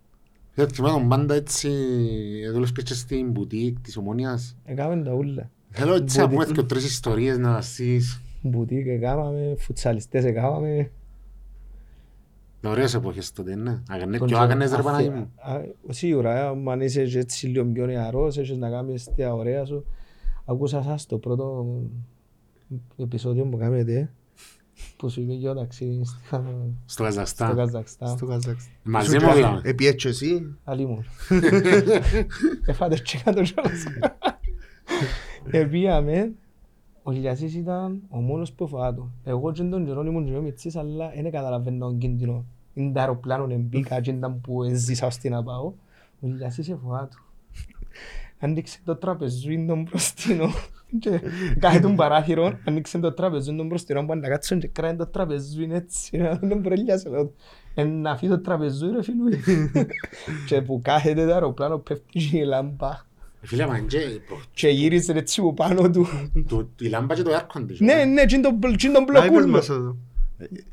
[0.54, 1.68] Δεν θυμάμαι τον πάντα έτσι,
[2.52, 4.56] δούλευκες και στην μπουτίκ της Ομόνιας.
[4.64, 5.50] Έκαμε τα ούλα.
[5.70, 6.54] Θέλω έτσι να πούμε Μπουτίκ.
[6.56, 8.20] και τρεις ιστορίες να βασίσεις.
[8.42, 10.90] Μπουτίκ έκαμε, φουτσαλιστές έκαμε.
[12.64, 13.78] Ωραίες εποχές τότε, ναι.
[13.88, 15.30] Αγανέ, Τον ποιο καιρό- άγανες ρε αφ- Παναγί μου.
[15.36, 19.64] α, Σίγουρα, ε, αν είσαι και έτσι λίγο πιο νεαρός, έχεις να κάνεις τα ωραία
[19.64, 19.84] σου.
[20.50, 21.66] Ακούσα σας το πρώτο
[22.96, 24.12] επεισόδιο που κάνετε,
[24.96, 26.42] που σου είπε για το ταξίδι στο- Στο
[26.86, 27.56] στο Καζακστάν.
[27.56, 28.08] Καζακστάν.
[28.08, 28.72] Στο Καζακστάν.
[28.82, 29.60] Μαζί μου μιλάμε.
[29.64, 30.56] Επί έτσι εσύ.
[30.64, 31.04] Αλλή μου.
[32.66, 33.84] Εφάτε και κάτω κιόλας.
[35.50, 36.32] Επίαμε,
[37.02, 39.10] ο Ηλιασής ήταν ο μόνος που φοβάτου.
[39.24, 42.44] Εγώ και τον καιρό ήμουν και ο Μιτσής, αλλά δεν καταλαβαίνω τον κίνδυνο.
[42.74, 45.72] Είναι τα αεροπλάνο, μπήκα και ήταν που έζησα ώστε να πάω.
[46.20, 47.18] Ο Ηλιασής εφοβάτου.
[48.40, 50.50] Άνοιξε το τραπεζούιν τον μπροστινό.
[50.98, 51.20] Και
[51.58, 55.70] κάθε τον παράθυρο άνοιξε το τραπεζούιν τον μπροστινό που να κάτσουν και κράει το τραπεζούιν
[55.72, 57.32] έτσι να τον προλιάσει λέω
[57.74, 59.28] «Εν να φύγει το τραπεζούιν ρε φίλου
[60.46, 62.88] και που κάθεται το αεροπλάνο πέφτει και η λάμπα.
[63.42, 66.06] Φίλε, μα και προ- και γύρισε έτσι από πάνω του.
[66.48, 67.76] Το- η λάμπα και το air conditioner.
[67.78, 69.52] ναι ναι και τον μπλ- και τον Να είπες μπλοκούλο.
[69.52, 69.96] μας εδώ.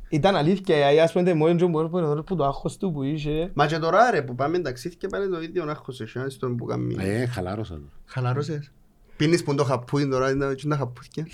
[0.10, 3.52] Ήταν αλήθεια ε, ας πούμε μόνο και μόνο που- που το άγχος του που είχε
[3.54, 6.66] Μα και τώρα ρε που πάμε ταξίδι πάλι το ίδιο άγχος εσύ, αν στον που
[6.66, 6.96] κάνει.
[7.00, 7.82] Ε, χαλάρωσα το.
[8.06, 8.72] Χαλαρώσες.
[9.18, 11.28] Πίνεις που το χαπούιν τώρα, είναι τα χαπούθια.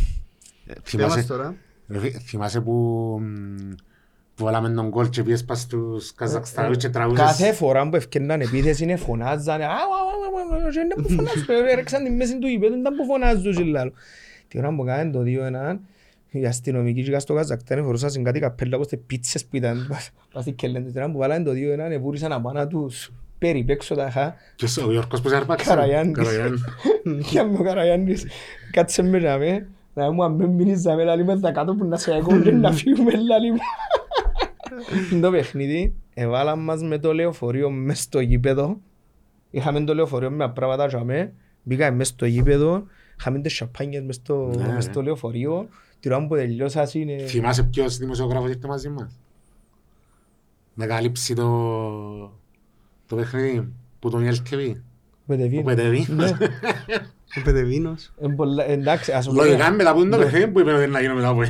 [0.65, 1.55] Ε, Πες μας Θυμάσαι τώρα;
[1.87, 2.71] ρε φι- θυμάσαι που
[3.21, 3.71] μ,
[4.35, 7.25] που βάλαμε τον γκολ και πήγες πας στους Καζακστανούς και τραγούσες.
[7.25, 9.75] Κάθε φορά που ευκαιρναν επίθεση είναι φωνάζανε «Α, α, α,
[10.63, 13.63] α, α», και είναι που φωνάζουν, έρεξαν τη μέση του γηπέδου, ήταν που φωνάζουν και
[13.63, 13.91] λάλο.
[14.47, 15.79] Τη ώρα που κάνουν το 2-1,
[16.39, 20.11] οι αστυνομικοί και στο Καζακτάν φορούσαν κάτι καπέλα όπως τις πίτσες που ήταν πας
[20.41, 20.91] στη Κελέντε.
[20.91, 21.55] Τη ώρα που βάλανε το 2-1,
[21.91, 23.11] εβούρισαν απάνω τους
[23.47, 23.95] περιπέξω
[24.55, 25.69] Ποιος ο Γιώργος που σε άρπαξε.
[25.69, 26.17] Καραγιάννης.
[26.17, 26.61] Καραγιάννης.
[27.29, 28.25] Και με ο Καραγιάννης
[28.71, 31.75] κάτσε με να με, να μου αν με μείνεις να με λαλεί με τα κάτω
[31.75, 33.57] που να σε ακούν και να φύγουμε λαλεί μου.
[35.21, 38.79] Το παιχνίδι εβάλαν μας με το λεωφορείο μες στο γήπεδο.
[39.49, 41.33] Είχαμε το λεωφορείο με πράγματα και αμέ.
[41.63, 42.83] Μπήκαμε μες στο γήπεδο.
[43.19, 44.81] Είχαμε τις σαπάνιες μες στο, Ναι, μες ναι.
[44.81, 45.67] στο λεωφορείο.
[45.99, 47.17] Τη ώρα που τελειώσα είναι...
[47.17, 49.19] Θυμάσαι ποιος δημοσιογράφος ήρθε μαζί μας;
[50.73, 51.49] Να καλύψει το,
[53.07, 53.67] το παιχνίδι
[53.99, 54.73] που τον LTV.
[55.27, 55.61] Πετεβίνος.
[55.63, 56.07] Ο Πετεβίνος.
[56.31, 56.37] Ναι.
[57.37, 58.11] Ο Πετεβίνος.
[58.21, 60.87] Ε, πολλά- Εντάξει, ας σου πω- Λογικά μετά που είναι το παιχνίδι που είπε ότι
[60.87, 61.41] να γίνω μετά από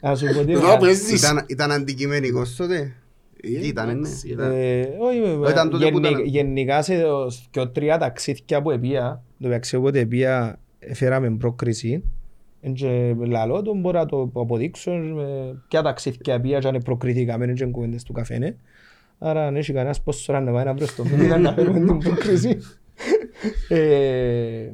[0.00, 0.92] ας σου πω τι Μετά που είναι.
[0.92, 1.18] έζησες.
[1.20, 2.94] Ήταν- Ήταν αντικειμενικός τότε.
[3.42, 3.98] Ήτανε, ναι.
[3.98, 4.50] εντάξει, Ήταν.
[4.52, 7.02] Ε, όχι, Ήταν τότε που γενι- ήταν- γενικά σε
[7.50, 10.58] και τρία ταξίδια που επία, το μεταξύ όποτε επία
[10.94, 12.02] φέραμε πρόκριση
[12.72, 17.64] και λαλό το μπορώ να το αποδείξω με ποια ταξίδια επία και αν προκριθήκαμε και
[17.66, 18.56] κουβέντες του καφένε
[19.18, 21.98] άρα αν έχει κανένας πόσος ώρα να πάει να βρει στο μήνυμα να φέρουμε την
[21.98, 22.58] πρόκριση
[23.68, 24.72] Ε,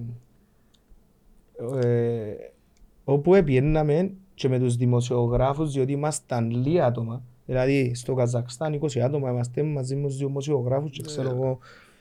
[1.83, 2.35] ε,
[3.05, 9.31] όπου επιέναμε και με τους δημοσιογράφους διότι ήμασταν λίγα άτομα δηλαδή στο Καζακστάν 20 άτομα
[9.31, 11.59] είμαστε μαζί με τους δημοσιογράφους και ξέρω εγώ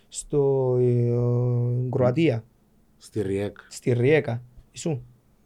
[0.07, 2.43] στο ε, Κροατία,
[2.97, 3.57] Στη ΡΙΕΚ.
[3.67, 4.41] στη Ριέκα
[4.71, 5.01] Ισού,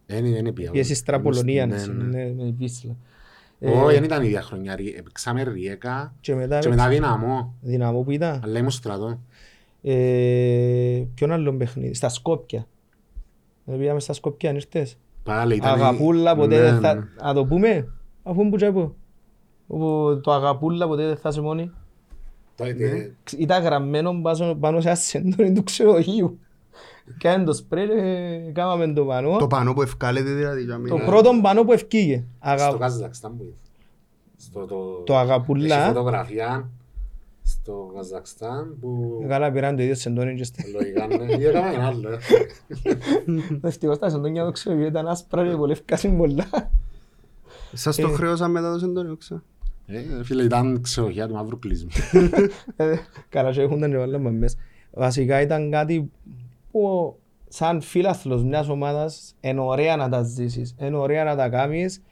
[0.05, 0.71] Δεν δεν είναι πια.
[0.71, 2.23] πιέσεις Τραπολωνία Ναι, ναι, ναι.
[2.23, 2.95] ναι, με Βίσλα
[3.59, 4.75] Ε, Όχι, δεν ήταν η ίδια χρονιά.
[4.75, 7.53] Ρι- Παίξαμε ριέκα και μετά, και μετά δυναμό.
[7.61, 9.19] δυναμό που ήταν Αλλά ήμουν στρατό.
[9.81, 12.67] ε, ποιον άλλο παιχνίδι, στα Σκόπια
[13.63, 15.79] δεν πήγαμε στα Σκόπια αν ήρθες Πάλι ήταν...
[15.79, 16.79] η- Αγαπούλα ποτέ Ναι, δεν ναι.
[16.79, 17.07] θα...
[17.23, 17.87] Να το πούμε,
[18.23, 18.95] αφού μου τσέπω.
[19.67, 21.71] Όπου το αγαπούλα ποτέ δεν θα σε μόνη.
[22.55, 22.71] Το- Ναι.
[22.71, 26.39] ε, Ήταν γραμμένο πάνω- πάνω σε ασέντονι του ξενοδοχείου.
[27.17, 27.85] Κάνε το σπρέ
[28.45, 29.37] και κάμαμε το πανό.
[29.37, 30.63] Το πανό που ευκάλεται δηλαδή.
[30.63, 30.97] για μένα.
[30.97, 32.15] Το πρώτο πανό που ευκήγε.
[32.17, 32.77] Στο Αγα...
[32.77, 33.55] Καζακστάν που ήρθε.
[34.37, 35.01] Στο το...
[35.05, 35.75] Το αγαπούλα.
[35.75, 36.69] Έχει φωτογραφία
[37.43, 39.23] στο Καζακστάν που...
[39.27, 40.71] Καλά πήραν το ίδιο σεντόνι και στη...
[40.71, 41.35] Λογικά ναι.
[41.35, 42.09] Ή έκαμε ένα άλλο.
[42.83, 43.67] ε.
[43.67, 46.45] Ευτυχώς τα σεντόνια το ξέρω ήταν άσπρα και πολύ ευκάσιν πολλά.
[47.73, 48.11] Σας το Ε.
[48.13, 49.41] χρέωσαν μετά το Σεντόνιο, ξέρω.
[49.87, 51.89] Ε, φίλε, ήταν ξεοχιά του μαύρου κλείσμου.
[52.75, 52.95] Ε,
[53.29, 54.57] Καλά και έχουν και βάλαμε μέσα.
[54.91, 56.11] Βασικά ήταν κάτι
[56.71, 57.15] που
[57.47, 62.03] σαν φίλαθλος μιας ομάδας είναι ωραία να τα ζήσεις, είναι ωραία να τα κάνεις.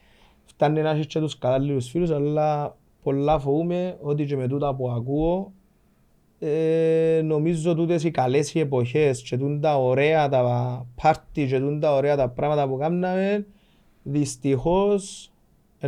[0.44, 4.90] Φτάνει να έχεις και τους κατάλληλους φίλους, αλλά πολλά φοβούμαι ότι και με τούτα που
[4.90, 5.52] ακούω
[6.38, 11.80] ε, νομίζω τούτες οι καλές οι εποχές και τούν τα ωραία τα πάρτι και τούν
[11.80, 13.46] τα ωραία τα πράγματα που κάναμε
[14.02, 15.35] δυστυχώς ε,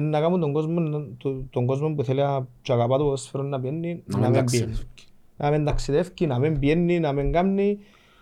[0.01, 0.81] να κάνουν τον κόσμο,
[1.19, 4.37] τον, τον κόσμο που θέλει να και αγαπά το ποδόσφαιρο να πιένει Να να μην
[4.37, 4.89] μην πιένει ταξιδεύει.
[5.37, 7.79] να μην ταξιδεύει, να μην πιένει, να μην κάνει.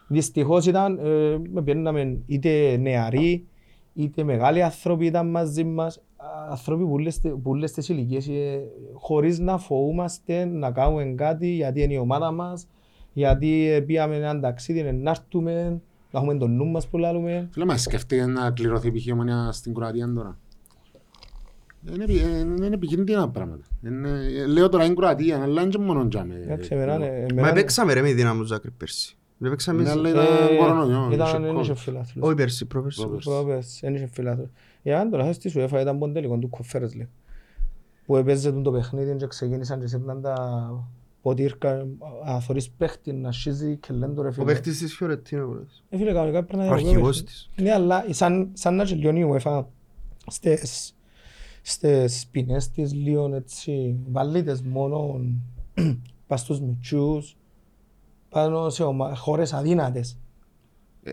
[0.09, 3.47] Δυστυχώς ήταν, ε, με πιέναμε είτε νεαροί,
[3.95, 8.29] είτε μεγάλοι άνθρωποι ήταν μαζί μας, Α, άνθρωποι που όλες τε- που όλες τις ηλικίες,
[8.29, 8.61] ε,
[8.95, 12.67] χωρίς να φοβούμαστε να κάνουμε κάτι γιατί είναι η ομάδα μας,
[13.13, 17.49] γιατί ε, πήγαμε έναν ταξίδι, ε, να έρθουμε, να έχουμε τον νου μας που λάλλουμε.
[17.53, 19.07] Φίλε, μας σκεφτείτε να κληρωθεί π.χ.
[19.07, 20.39] η ομονία στην Κροατία τώρα.
[21.95, 23.65] Είναι, επι- ε, είναι επικίνδυνα πράγματα.
[23.87, 26.35] Είναι, ε, λέω τώρα είναι Κροατία, αλλά είναι και μόνο τζάμε.
[26.43, 29.17] Εντάξει, εμένα, ε, Μα εμένα- παίξαμε ρε με η Δύναμο Ζάκρη πέρσι.
[29.39, 31.09] Δεν παίξαμε Ναι, εμείς- αλλά ήταν ε, κορονοϊό.
[31.13, 31.77] Ήταν, είχε δεν είχε COVID.
[31.77, 32.25] φιλάθλους.
[32.27, 33.01] Όχι πέρσι, πρόπερσι.
[33.01, 33.29] Πρόπερσι.
[33.29, 34.49] Πρόπερς, δεν είχε φιλάθλους.
[34.83, 37.09] Για να το λάθος της UEFA ήταν πον τελικό του Conference League.
[38.07, 40.35] Που έπαιζε το παιχνίδι και ξεκίνησαν και σύρναν τα
[41.23, 41.87] ποτήρκα,
[42.27, 44.45] αν θωρείς παίχτη να σχίζει και λένε το ρε Ο φίλε.
[44.45, 45.45] παίχτης της Φιωρετίνα.
[45.45, 45.85] πολλές.
[45.89, 47.51] Ε, φίλε, κανονικά πρέπει να Ο είναι αρχηγός ο της.
[47.61, 49.65] Ναι, αλλά σαν, σαν να τελειώνει η UEFA
[51.69, 55.21] στις, στις ποινές της λίγο έτσι βαλίτες μόνο
[56.27, 57.37] πας στους μητσούς
[58.29, 60.19] πάνω σε ομα- χώρες αδύνατες.
[61.03, 61.13] Ε,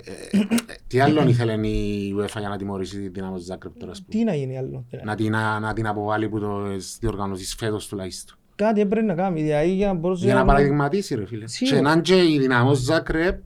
[0.87, 4.23] Τι άλλον ήθελε η UEFA για να τιμωρήσει τη Δυναμό Ζάκρεπ τώρα, ας πούμε; Τι
[4.23, 4.83] να γίνει άλλο.
[4.89, 5.07] δηλαδή.
[5.07, 6.61] Να την, να, να την αποβάλει που το
[6.99, 8.37] διοργανώσεις φέτος τουλάχιστον.
[8.55, 11.47] Κάτι έπρεπε να κάνει, δηλαδή για να μπορούσε Για να να- παραδειγματίσει ρε φίλε.
[11.47, 11.75] Σίγουρα.
[11.77, 13.41] Και να είναι και η Δυναμό Ζάκρεπ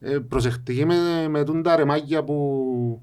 [0.00, 3.02] ε, προσεκτική με, με τούν τα ρεμάκια που...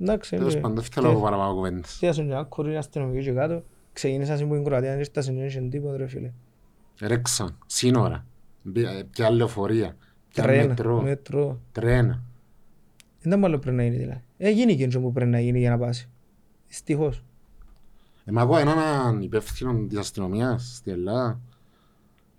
[0.00, 1.94] Εντάξει, Τέλος ε, πάντων, δεν θέλω να πω παραπάνω κουβέντες.
[1.94, 3.62] Φτιάσαν μια κόρη αστυνομική και κάτω.
[3.92, 6.32] Ξεκίνησαν στην Κροατία, δεν ήρθαν και δεν τίποτα ρε φίλε.
[7.00, 8.26] Ρέξαν, σύνορα,
[8.62, 9.96] μπη- ε, πια λεωφορεία,
[10.28, 11.60] πια Τρένα, μετρό, μετρό.
[11.72, 12.22] τρένα.
[13.20, 14.22] Δεν ήταν άλλο πρέπει να γίνει δηλαδή.
[14.36, 16.08] Έγινε και που πρέπει να γίνει για να πάσει.
[16.68, 17.24] Δυστυχώς.
[18.24, 21.40] Ε, μα εγώ έναν υπεύθυνο της αστυνομίας στην Ελλάδα.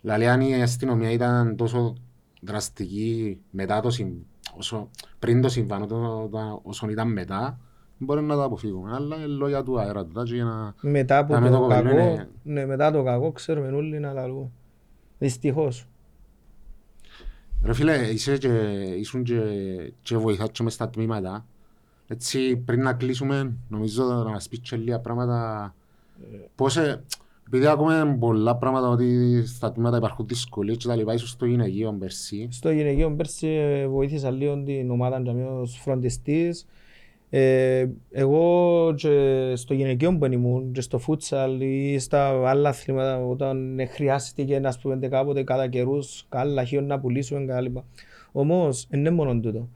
[0.02, 1.96] Δηλαδή αν η αστυνομία ήταν τόσο
[2.42, 4.10] δραστική μετά το συμ...
[4.58, 4.90] όσο...
[5.20, 6.28] πριν το συμβάν το...
[6.32, 6.60] το...
[6.64, 7.60] όσο ήταν μετά,
[7.98, 8.94] μπορεί να τα αποφύγουμε.
[8.94, 10.12] Αλλά είναι λόγια του αέρα του.
[10.12, 10.76] τάτσι, για να...
[10.82, 14.00] Μετά από Να με το, το κοπέλο κακό, είναι- ναι, μετά το κακό ξέρουμε όλοι
[14.00, 14.50] να λαλούμε.
[15.18, 15.88] Δυστυχώς.
[17.64, 18.48] Ρε φίλε, είσαι και...
[18.98, 19.42] ήσουν και,
[20.02, 21.46] και βοηθάς και μες στα τμήματα.
[22.08, 25.74] Έτσι πριν να κλείσουμε, νομίζω να μας πεις και λίγα πράγματα.
[26.56, 27.04] Πώς, ε,
[27.48, 31.96] επειδή ακούμε πολλά πράγματα ότι στα τμήματα υπάρχουν δυσκολίες και τα λοιπά, ίσως στο γυναικείο
[32.00, 32.48] πέρσι.
[32.52, 36.66] Στο γυναικείο πέρσι ε, βοήθησα λίγο την ομάδα και ως φροντιστής.
[37.30, 43.80] Ε, εγώ και στο γυναικείο που ήμουν και στο φούτσαλ ή στα άλλα αθλήματα όταν
[43.90, 47.86] χρειάστηκε να πούμε κάποτε κατά καιρούς καλά χείον να πουλήσουμε και λοιπά.
[48.32, 49.70] Όμως δεν είναι μόνο τούτο.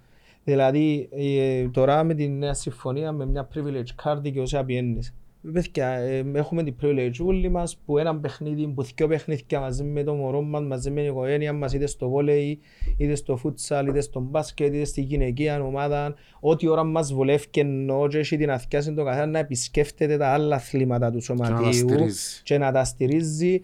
[0.43, 5.13] Δηλαδή ε, τώρα με την νέα συμφωνία με μια privilege card και όσα πιένεις.
[5.54, 10.04] Παιδιά, ε, έχουμε την privilege όλοι μας που ένα παιχνίδι, που δυο παιχνίδια μαζί με
[10.04, 12.60] το μωρό μας, μαζί με την οικογένεια μας, είτε στο βόλεϊ,
[12.98, 17.62] είτε στο φούτσαλ, είτε στο μπάσκετ, είτε στη γυναικεία ομάδα, ό,τι ώρα μας βολεύει και
[17.62, 21.38] εννοώ και έχει την αθιάση το καθένα να επισκέφτεται τα άλλα αθλήματα του Και να
[21.38, 22.42] τα σωματείου στηρίζει.
[22.44, 23.62] και να τα στηρίζει.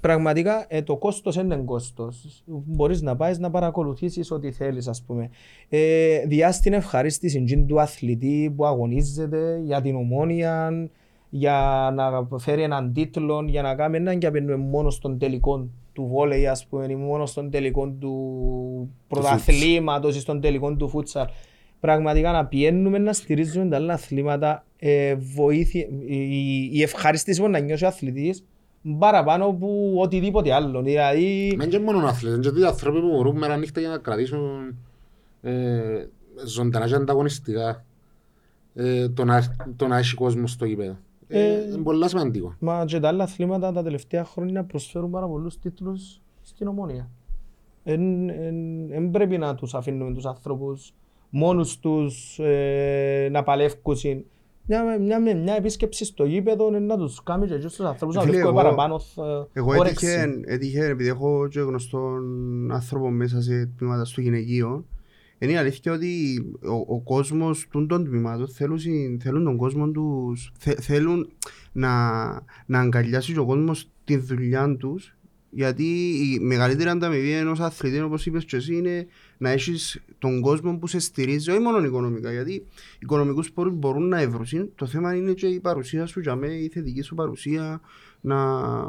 [0.00, 2.42] Πραγματικά ε, το κόστος είναι κόστος.
[2.46, 5.30] Μπορείς να πάεις να παρακολουθήσεις ό,τι θέλεις ας πούμε.
[5.68, 10.72] Ε, διά την ευχαρίστηση τζιν του αθλητή που αγωνίζεται για την ομόνια,
[11.30, 16.06] για να φέρει έναν τίτλο, για να κάνει έναν και απένουμε μόνος στον τελικό του
[16.06, 21.26] βόλεϊ ας πούμε, ή μόνος στον τελικό του πρωταθλήματος ή στον τελικό του φούτσαλ.
[21.80, 27.58] Πραγματικά να πιένουμε να στηρίζουμε τα άλλα αθλήματα, ε, βοήθη, η, η ευχαρίστηση που να
[27.58, 28.44] νιώσει ο αθλητής
[28.98, 30.82] παραπάνω από οτιδήποτε άλλο.
[30.82, 33.98] Δηλαδή, Μεν και μόνο αθλητές, είναι και δύο άνθρωποι που μπορούν μέρα νύχτα για να
[33.98, 34.76] κρατήσουν
[35.42, 36.06] ε,
[36.46, 37.84] ζωντανά και ανταγωνιστικά
[38.74, 40.96] ε, το, να, το να έχει κόσμο στο γήπεδο.
[41.32, 42.54] Ε, Ε, είναι πολλά σημαντικό.
[42.58, 47.10] Μα και τα άλλα αθλήματα τα τελευταία χρόνια προσφέρουν πάρα πολλούς τίτλους στην ομόνια.
[48.88, 50.94] Δεν πρέπει να τους αφήνουμε τους άνθρωπους
[51.30, 53.96] μόνους τους ε, να παλεύκουν.
[54.66, 58.20] Μια, μια, μια, μια επίσκεψη στο γήπεδο είναι να τους κάνει και στους ανθρώπους να
[58.22, 60.06] Φίλε, βρίσκουν εγώ- παραπάνω ε, Εγώ όρεξη.
[60.06, 62.22] έτυχε, έτυχε, επειδή έχω και γνωστόν
[62.72, 64.84] άνθρωπο μέσα σε τμήματα στο γυναικείο,
[65.40, 69.88] είναι η αλήθεια ότι ο, ο κόσμος των, των τμήματων θέλουν, συ- θέλουν τον κόσμο
[69.90, 71.28] τους, θε, θέλουν
[71.72, 72.18] να,
[72.66, 75.14] να αγκαλιάσει και ο κόσμος τη δουλειά τους
[75.50, 79.06] Γιατί η μεγαλύτερη ανταμοιβή ενός αθλητή, όπως είπες και εσύ, είναι
[79.38, 82.32] να έχεις τον κόσμο που σε στηρίζει, όχι μόνο οικονομικά.
[82.32, 82.66] Γιατί
[82.98, 84.70] οικονομικούς πόρους μπορούν να ευρωσύνουν.
[84.74, 87.80] Το θέμα είναι και η παρουσία σου, για μένα, η θετική σου παρουσία,
[88.20, 88.36] να,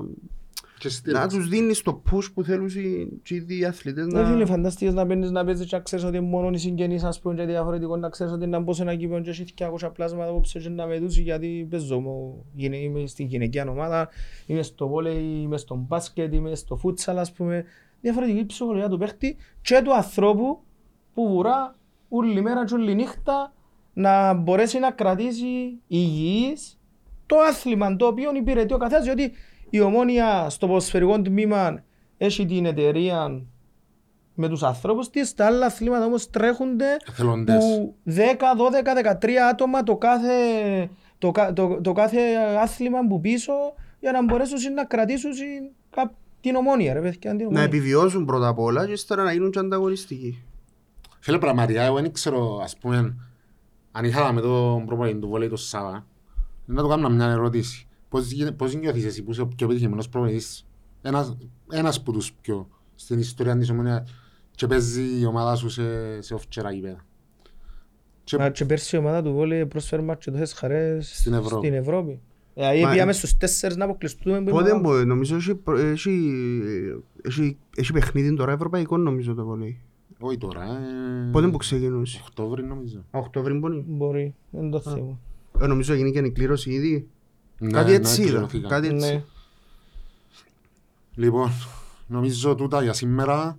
[0.04, 0.41] Και
[0.88, 1.28] να στήριξη.
[1.38, 4.06] τους δίνεις το push που θέλουν οι- και οι ίδιοι αθλητές.
[4.08, 4.32] Δεν Να...
[4.32, 7.36] είναι φανταστικές να παίρνεις να παίζεις και να ξέρεις ότι μόνο οι συγγενείς ας πούμε
[7.36, 9.46] και διαφορετικό να ξέρεις ότι να μπω σε ένα κήπο και έχει
[9.82, 14.10] 200 πλάσματα απόψε και να με δούσει γιατί παίζω μου, γίνε- είμαι στην γυναικεία ομάδα,
[14.46, 17.64] είμαι στο βόλεϊ, είμαι στο μπάσκετ, είμαι στο φούτσαλ ας πούμε.
[18.02, 20.60] Διαφορετική ψυχολογία του παίχτη και του ανθρώπου
[21.14, 21.76] που βουρά
[22.10, 23.54] όλη μέρα και όλη νύχτα
[23.94, 26.80] να μπορέσει να κρατήσει υγιής
[27.26, 29.32] το άθλημα το οποίο υπηρετεί ο καθένας διότι
[29.74, 31.84] η ομόνια στο ποδοσφαιρικό τμήμα
[32.18, 33.42] έχει την εταιρεία
[34.36, 37.64] με τους ανθρώπους της, τα άλλα αθλήματα όμως τρέχονται Εθελοντές.
[37.64, 38.12] που 10,
[38.58, 40.30] 12, 13 άτομα το κάθε,
[41.18, 42.20] το, κα- το, το κάθε
[42.62, 43.54] άθλημα που πίσω
[44.00, 45.32] για να μπορέσουν να κρατήσουν
[45.90, 47.62] κα- την ομόνια ρε παιδιά, την να ομόνια.
[47.64, 50.44] επιβιώσουν πρώτα απ' όλα και ύστερα να γίνουν και ανταγωνιστικοί.
[51.20, 53.16] Φίλε πραγματικά, εγώ δεν ξέρω, ας πούμε,
[53.92, 56.06] αν είχα με τον προπονητή του βόλεϊ το Σάβα,
[56.66, 57.88] να του κάνω μια ερώτηση.
[58.12, 60.68] Πώς, γίνε- πώς νιώθεις εσύ που είσαι ο πιο επιτυχημένος προπονητής,
[61.02, 61.38] ένας,
[61.72, 64.04] ένας που τους πιο στην ιστορία της ομονίας
[64.52, 67.06] και παίζει η ομάδα σου σε, σε οφτσερά γήπεδα.
[68.24, 71.66] Και Μα και πέρσι η ομάδα του βόλεϊ πρόσφερε μας και τόσες χαρές Στην Ευρώπη.
[71.68, 72.20] Στην Ευρώπη.
[72.54, 74.42] Δηλαδή Μα, πήγαμε ε, στους τέσσερις να αποκλειστούμε.
[74.44, 76.32] που Πότε ήμουν- μπορεί, νομίζω έχει, προ- έχει,
[77.22, 79.80] έχει, έχει παιχνίδι τώρα ευρωπαϊκό νομίζω το βολέι.
[80.20, 82.98] όχι τώρα, ε, Πότε που ξεκινούσε; Οκτώβρη νομίζω.
[83.12, 83.84] Α, Οκτώβρη μπορεί.
[83.88, 85.20] Μπορεί, δεν το θυμώ.
[85.62, 87.08] Ε, νομίζω γίνει και η κλήρωση ήδη.
[87.64, 88.30] Ναι, Κάτι ναι, έτσι είδα.
[88.32, 88.68] κληρωθήκα.
[88.68, 89.08] Κάτι έτσι.
[89.14, 89.24] Ναι.
[91.16, 91.52] Λοιπόν,
[92.08, 93.58] νομίζω τούτα για σήμερα.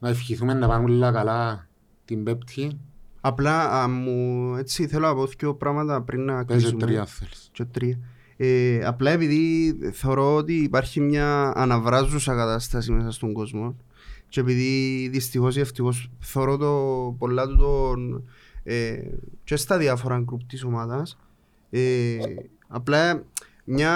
[0.00, 1.68] Να ευχηθούμε να πάνε όλα καλά
[2.04, 2.78] την Πέπτη.
[3.20, 6.86] Απλά α, μου, έτσι θέλω να πω δύο πράγματα πριν να Παίζει κλείσουμε.
[6.86, 7.48] τρία θέλεις.
[7.52, 7.98] Και τρία.
[8.36, 13.76] Ε, απλά επειδή θεωρώ ότι υπάρχει μια αναβράζουσα κατάσταση μέσα στον κόσμο
[14.28, 18.24] και επειδή δυστυχώς ή ευτυχώς θεωρώ το πολλά του τον
[18.62, 18.98] ε,
[19.44, 21.18] και στα διάφορα γκρουπ της ομάδας
[21.70, 22.16] ε,
[22.68, 23.24] απλά
[23.64, 23.94] μια,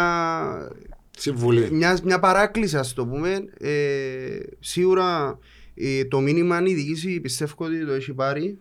[1.19, 1.71] Συμβουλή.
[1.73, 5.39] μια, μια παράκληση ας το πούμε ε, σίγουρα
[5.75, 8.59] ε, το μήνυμα αν η διοίκηση πιστεύω ότι το έχει πάρει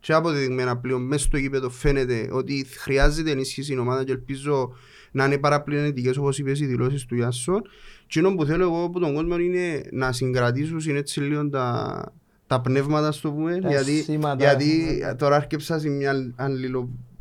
[0.00, 4.72] και αποδεδειγμένα πλέον μέσα στο γήπεδο φαίνεται ότι χρειάζεται ενίσχυση η ομάδα και ελπίζω
[5.10, 7.62] να είναι παραπλανητικές όπως είπες οι δηλώσεις του Ιάσον
[8.06, 12.12] και εκείνο που θέλω εγώ από τον κόσμο είναι να συγκρατήσουν είναι έτσι λίγο τα,
[12.46, 14.44] τα πνεύματα στο πούμε Τα γιατί, σήματα.
[14.44, 17.15] γιατί τώρα άρκεψα σε μια αλληλο, α,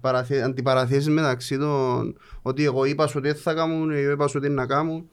[0.00, 4.38] παραθε, αντιπαραθέσεις μεταξύ των ότι εγώ είπα σου ότι δεν θα κάνουν, εγώ είπα σου
[4.38, 5.08] ότι να κάνουν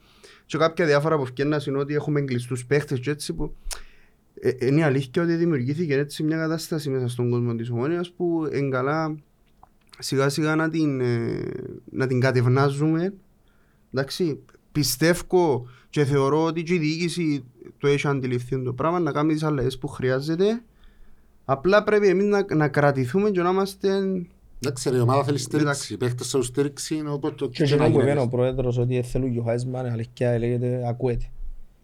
[0.46, 3.54] και κάποια διάφορα που φτιάχνουν είναι ότι έχουμε εγκλειστούς παίχτες και έτσι που
[4.40, 9.16] ε, είναι αλήθεια ότι δημιουργήθηκε έτσι μια κατάσταση μέσα στον κόσμο της ομόνιας που εγκαλά
[9.98, 11.42] σιγά σιγά να την, ε,
[11.90, 13.14] να την κατευνάζουμε.
[13.92, 14.42] Εντάξει,
[14.72, 17.44] πιστεύω και θεωρώ ότι και η διοίκηση
[17.78, 20.62] το έχει αντιληφθεί το πράγμα να κάνει τις αλλαγές που χρειάζεται.
[21.44, 23.88] Απλά πρέπει εμείς να, να κρατηθούμε και να είμαστε
[24.62, 25.64] Εντάξει, ρε, η ομάδα θέλει στήριξη.
[25.68, 25.92] Εντάξει.
[25.94, 29.38] Οι παίχτες θέλουν στήριξη, οπότε το Και εκείνο που είπε ο πρόεδρος ότι θέλουν και
[29.38, 31.24] ο Χάισμαν, αλήθεια λέγεται, ακούεται.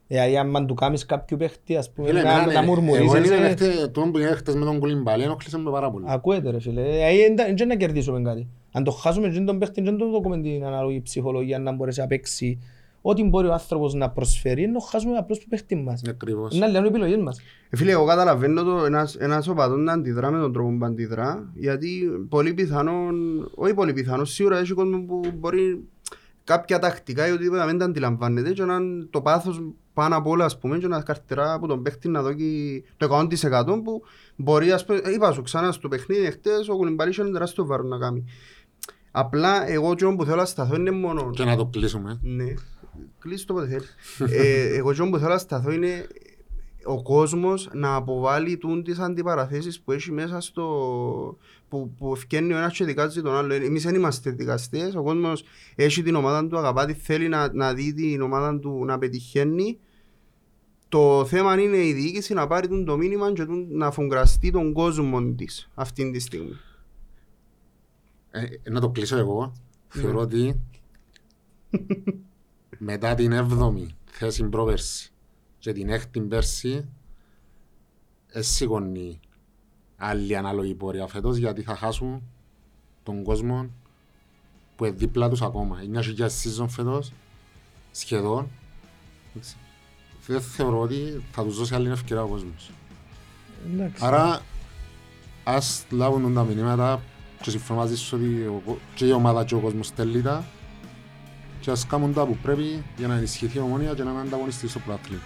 [0.06, 4.34] Δηλαδή άμα του κάνεις κάποιο παίχτη, ας πούμε, να, να μουρμουρίζεις, ε, Το που έγινε
[4.34, 6.04] χτες με τον Κουλιμπάλη ενόχλησε με πάρα πολύ.
[6.08, 6.82] ακούεται ρε φίλε.
[6.82, 8.48] Δηλαδή δεν- δεν να κερδίσουμε κάτι.
[8.72, 12.06] Αν το χάσουμε και τον παίχτη, δεν το δούμε την ανάλογη ψυχολογία να μπορέσει να
[12.06, 12.58] παίξει
[13.02, 16.02] ό,τι μπορεί ο άνθρωπος να προσφέρει, ενώ χάσουμε απλώς το παίχτη μας.
[16.08, 16.54] Ακριβώς.
[16.56, 17.40] Είναι άλλη επιλογή μας.
[17.74, 21.50] Ε, Φίλε, εγώ καταλαβαίνω το ένας, ένας οπαδόν να αντιδρά με τον τρόπο που αντιδρά,
[21.54, 23.14] γιατί πολύ πιθανόν,
[23.54, 25.84] όχι πολύ πιθανόν, σίγουρα έχει κόσμο που μπορεί
[26.44, 30.26] κάποια τακτικά ή οτιδήποτε να μην τα αντιλαμβάνεται και να είναι το πάθος πάνω απ'
[30.26, 34.02] όλα, ας πούμε, και να καρτερά από τον παίχτη να δώσει το 100% που
[34.36, 37.88] μπορεί, ας πούμε, είπα σου ξανά στο παιχνίδι χτες, ο Κουλιμπαλής είχε ένα τεράστιο βάρος
[37.88, 38.24] να κάνει.
[39.10, 42.18] Απλά εγώ εκείνο που θέλω να σταθώ είναι μόνο Και να το κλείσουμε.
[42.22, 42.54] ναι.
[43.18, 43.96] Κλείσει το πότε θέλεις.
[44.36, 46.06] ε, εγώ αυτό που θέλω να σταθώ είναι
[46.84, 51.36] ο κόσμος να αποβάλει τούν τις αντιπαραθέσεις που έχει μέσα στο...
[51.68, 53.54] που, που ευκαινεί ο ένας και δικάζει τον άλλο.
[53.54, 55.44] Εμείς δεν είμαστε δικαστές, ο κόσμος
[55.74, 59.78] έχει την ομάδα του, αγαπά τη, θέλει να, να δει την ομάδα του να πετυχαίνει.
[60.88, 64.72] Το θέμα είναι η διοίκηση να πάρει τούν το μήνυμα και τούν να φογκραστεί τον
[64.72, 66.56] κόσμο της αυτή τη στιγμή.
[68.30, 69.52] Ε, να το κλείσω εγώ.
[69.88, 70.60] Θεωρώ ότι
[72.78, 75.13] μετά την 7η θέση πρόπερση
[75.64, 76.88] και την 6η πέρση
[78.26, 79.20] εσήκωνει
[79.96, 82.22] άλλη ανάλογη πορεία φέτος γιατί θα χάσουν
[83.02, 83.70] τον κόσμο
[84.76, 85.82] που είναι δίπλα τους ακόμα.
[85.82, 87.12] Είναι μια season φέτος
[87.90, 88.48] σχεδόν.
[89.30, 89.56] Εντάξει.
[90.26, 92.70] Δεν θεωρώ ότι θα τους δώσει άλλη ευκαιρία ο κόσμος.
[93.72, 94.04] Εντάξει.
[94.06, 94.40] Άρα
[95.44, 97.02] ας λάβουν τα μηνύματα
[97.42, 100.44] και συμφωνώ μαζί σου ότι ο κο- και η ομάδα και ο κόσμος θέλει τα
[101.60, 104.68] και ας κάνουν τα που πρέπει για να ενισχυθεί η ομόνια και να είναι ανταγωνιστή
[104.68, 105.22] στο πρωτάθλημα.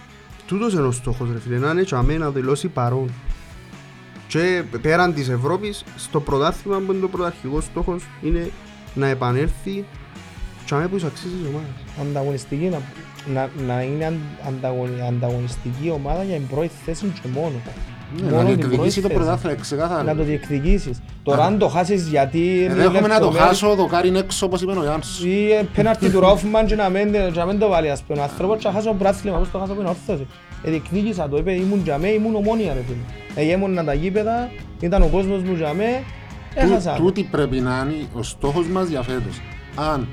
[0.49, 3.09] Τούτος είναι ο στόχος ρε φίλε, να είναι και να δηλώσει παρόν.
[4.27, 8.49] Και πέραν της Ευρώπης, στο πρωτάθλημα που είναι το πρωταρχικός στόχος είναι
[8.93, 9.85] να επανέλθει
[10.65, 11.69] και αμέ που αξίζει της ομάδας.
[12.01, 12.81] Ανταγωνιστική, να,
[13.33, 17.55] να, να είναι αν- ανταγωνι, ανταγωνιστική ομάδα για την πρώτη θέση και μόνο.
[18.17, 19.27] Ναι, Μόνο να την διεκδικήσει το πρώτη θέση.
[19.37, 20.03] πρωτάθλημα, ξεκάθαρα.
[20.03, 21.01] Να το διεκδικήσεις.
[21.23, 22.65] Τώρα αν το χάσεις γιατί...
[22.69, 25.23] Ε, Δέχομαι να το λεπτομέρειες- χάσω, το κάρι είναι έξω όπως είπε ο Γιάννης.
[25.23, 28.19] Ή ε, πέναρτι του Ρόφμαν και να μην, και να μην το βάλει ας πούμε.
[28.19, 30.27] Ο άνθρωπος και να χάσει το πράθλημα, πώς το χάσω που είναι όρθωση.
[30.63, 33.45] Ε, διεκδίκησα το, είπε ήμουν για μέ, ήμουν ομόνια ρε φίλε.
[33.47, 34.49] Ε, ήμουν τα γήπεδα,
[34.79, 36.03] ήταν ο κόσμος μου για μέ,
[36.53, 36.93] έχασα.
[36.93, 37.01] το.
[37.03, 39.41] Τούτη πρέπει να είναι ο στόχος μας για φέτος.
[39.75, 40.07] Αν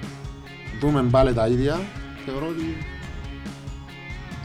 [0.81, 1.79] δούμε πάλι τα ίδια,
[2.27, 2.77] θεωρώ ότι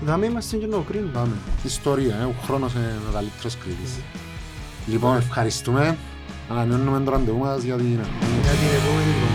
[0.06, 1.12] Δάμε είμαστε και να το κρίνουμε.
[1.14, 1.36] πάμε.
[1.64, 3.92] Ιστορία, ε, ο χρόνος είναι ο καλύτερος κριτής.
[4.88, 5.98] Λοιπόν, ευχαριστούμε.
[6.50, 9.31] Ανανεώνουμε το ραντεβού μας για την Για την επόμενη χρονιά.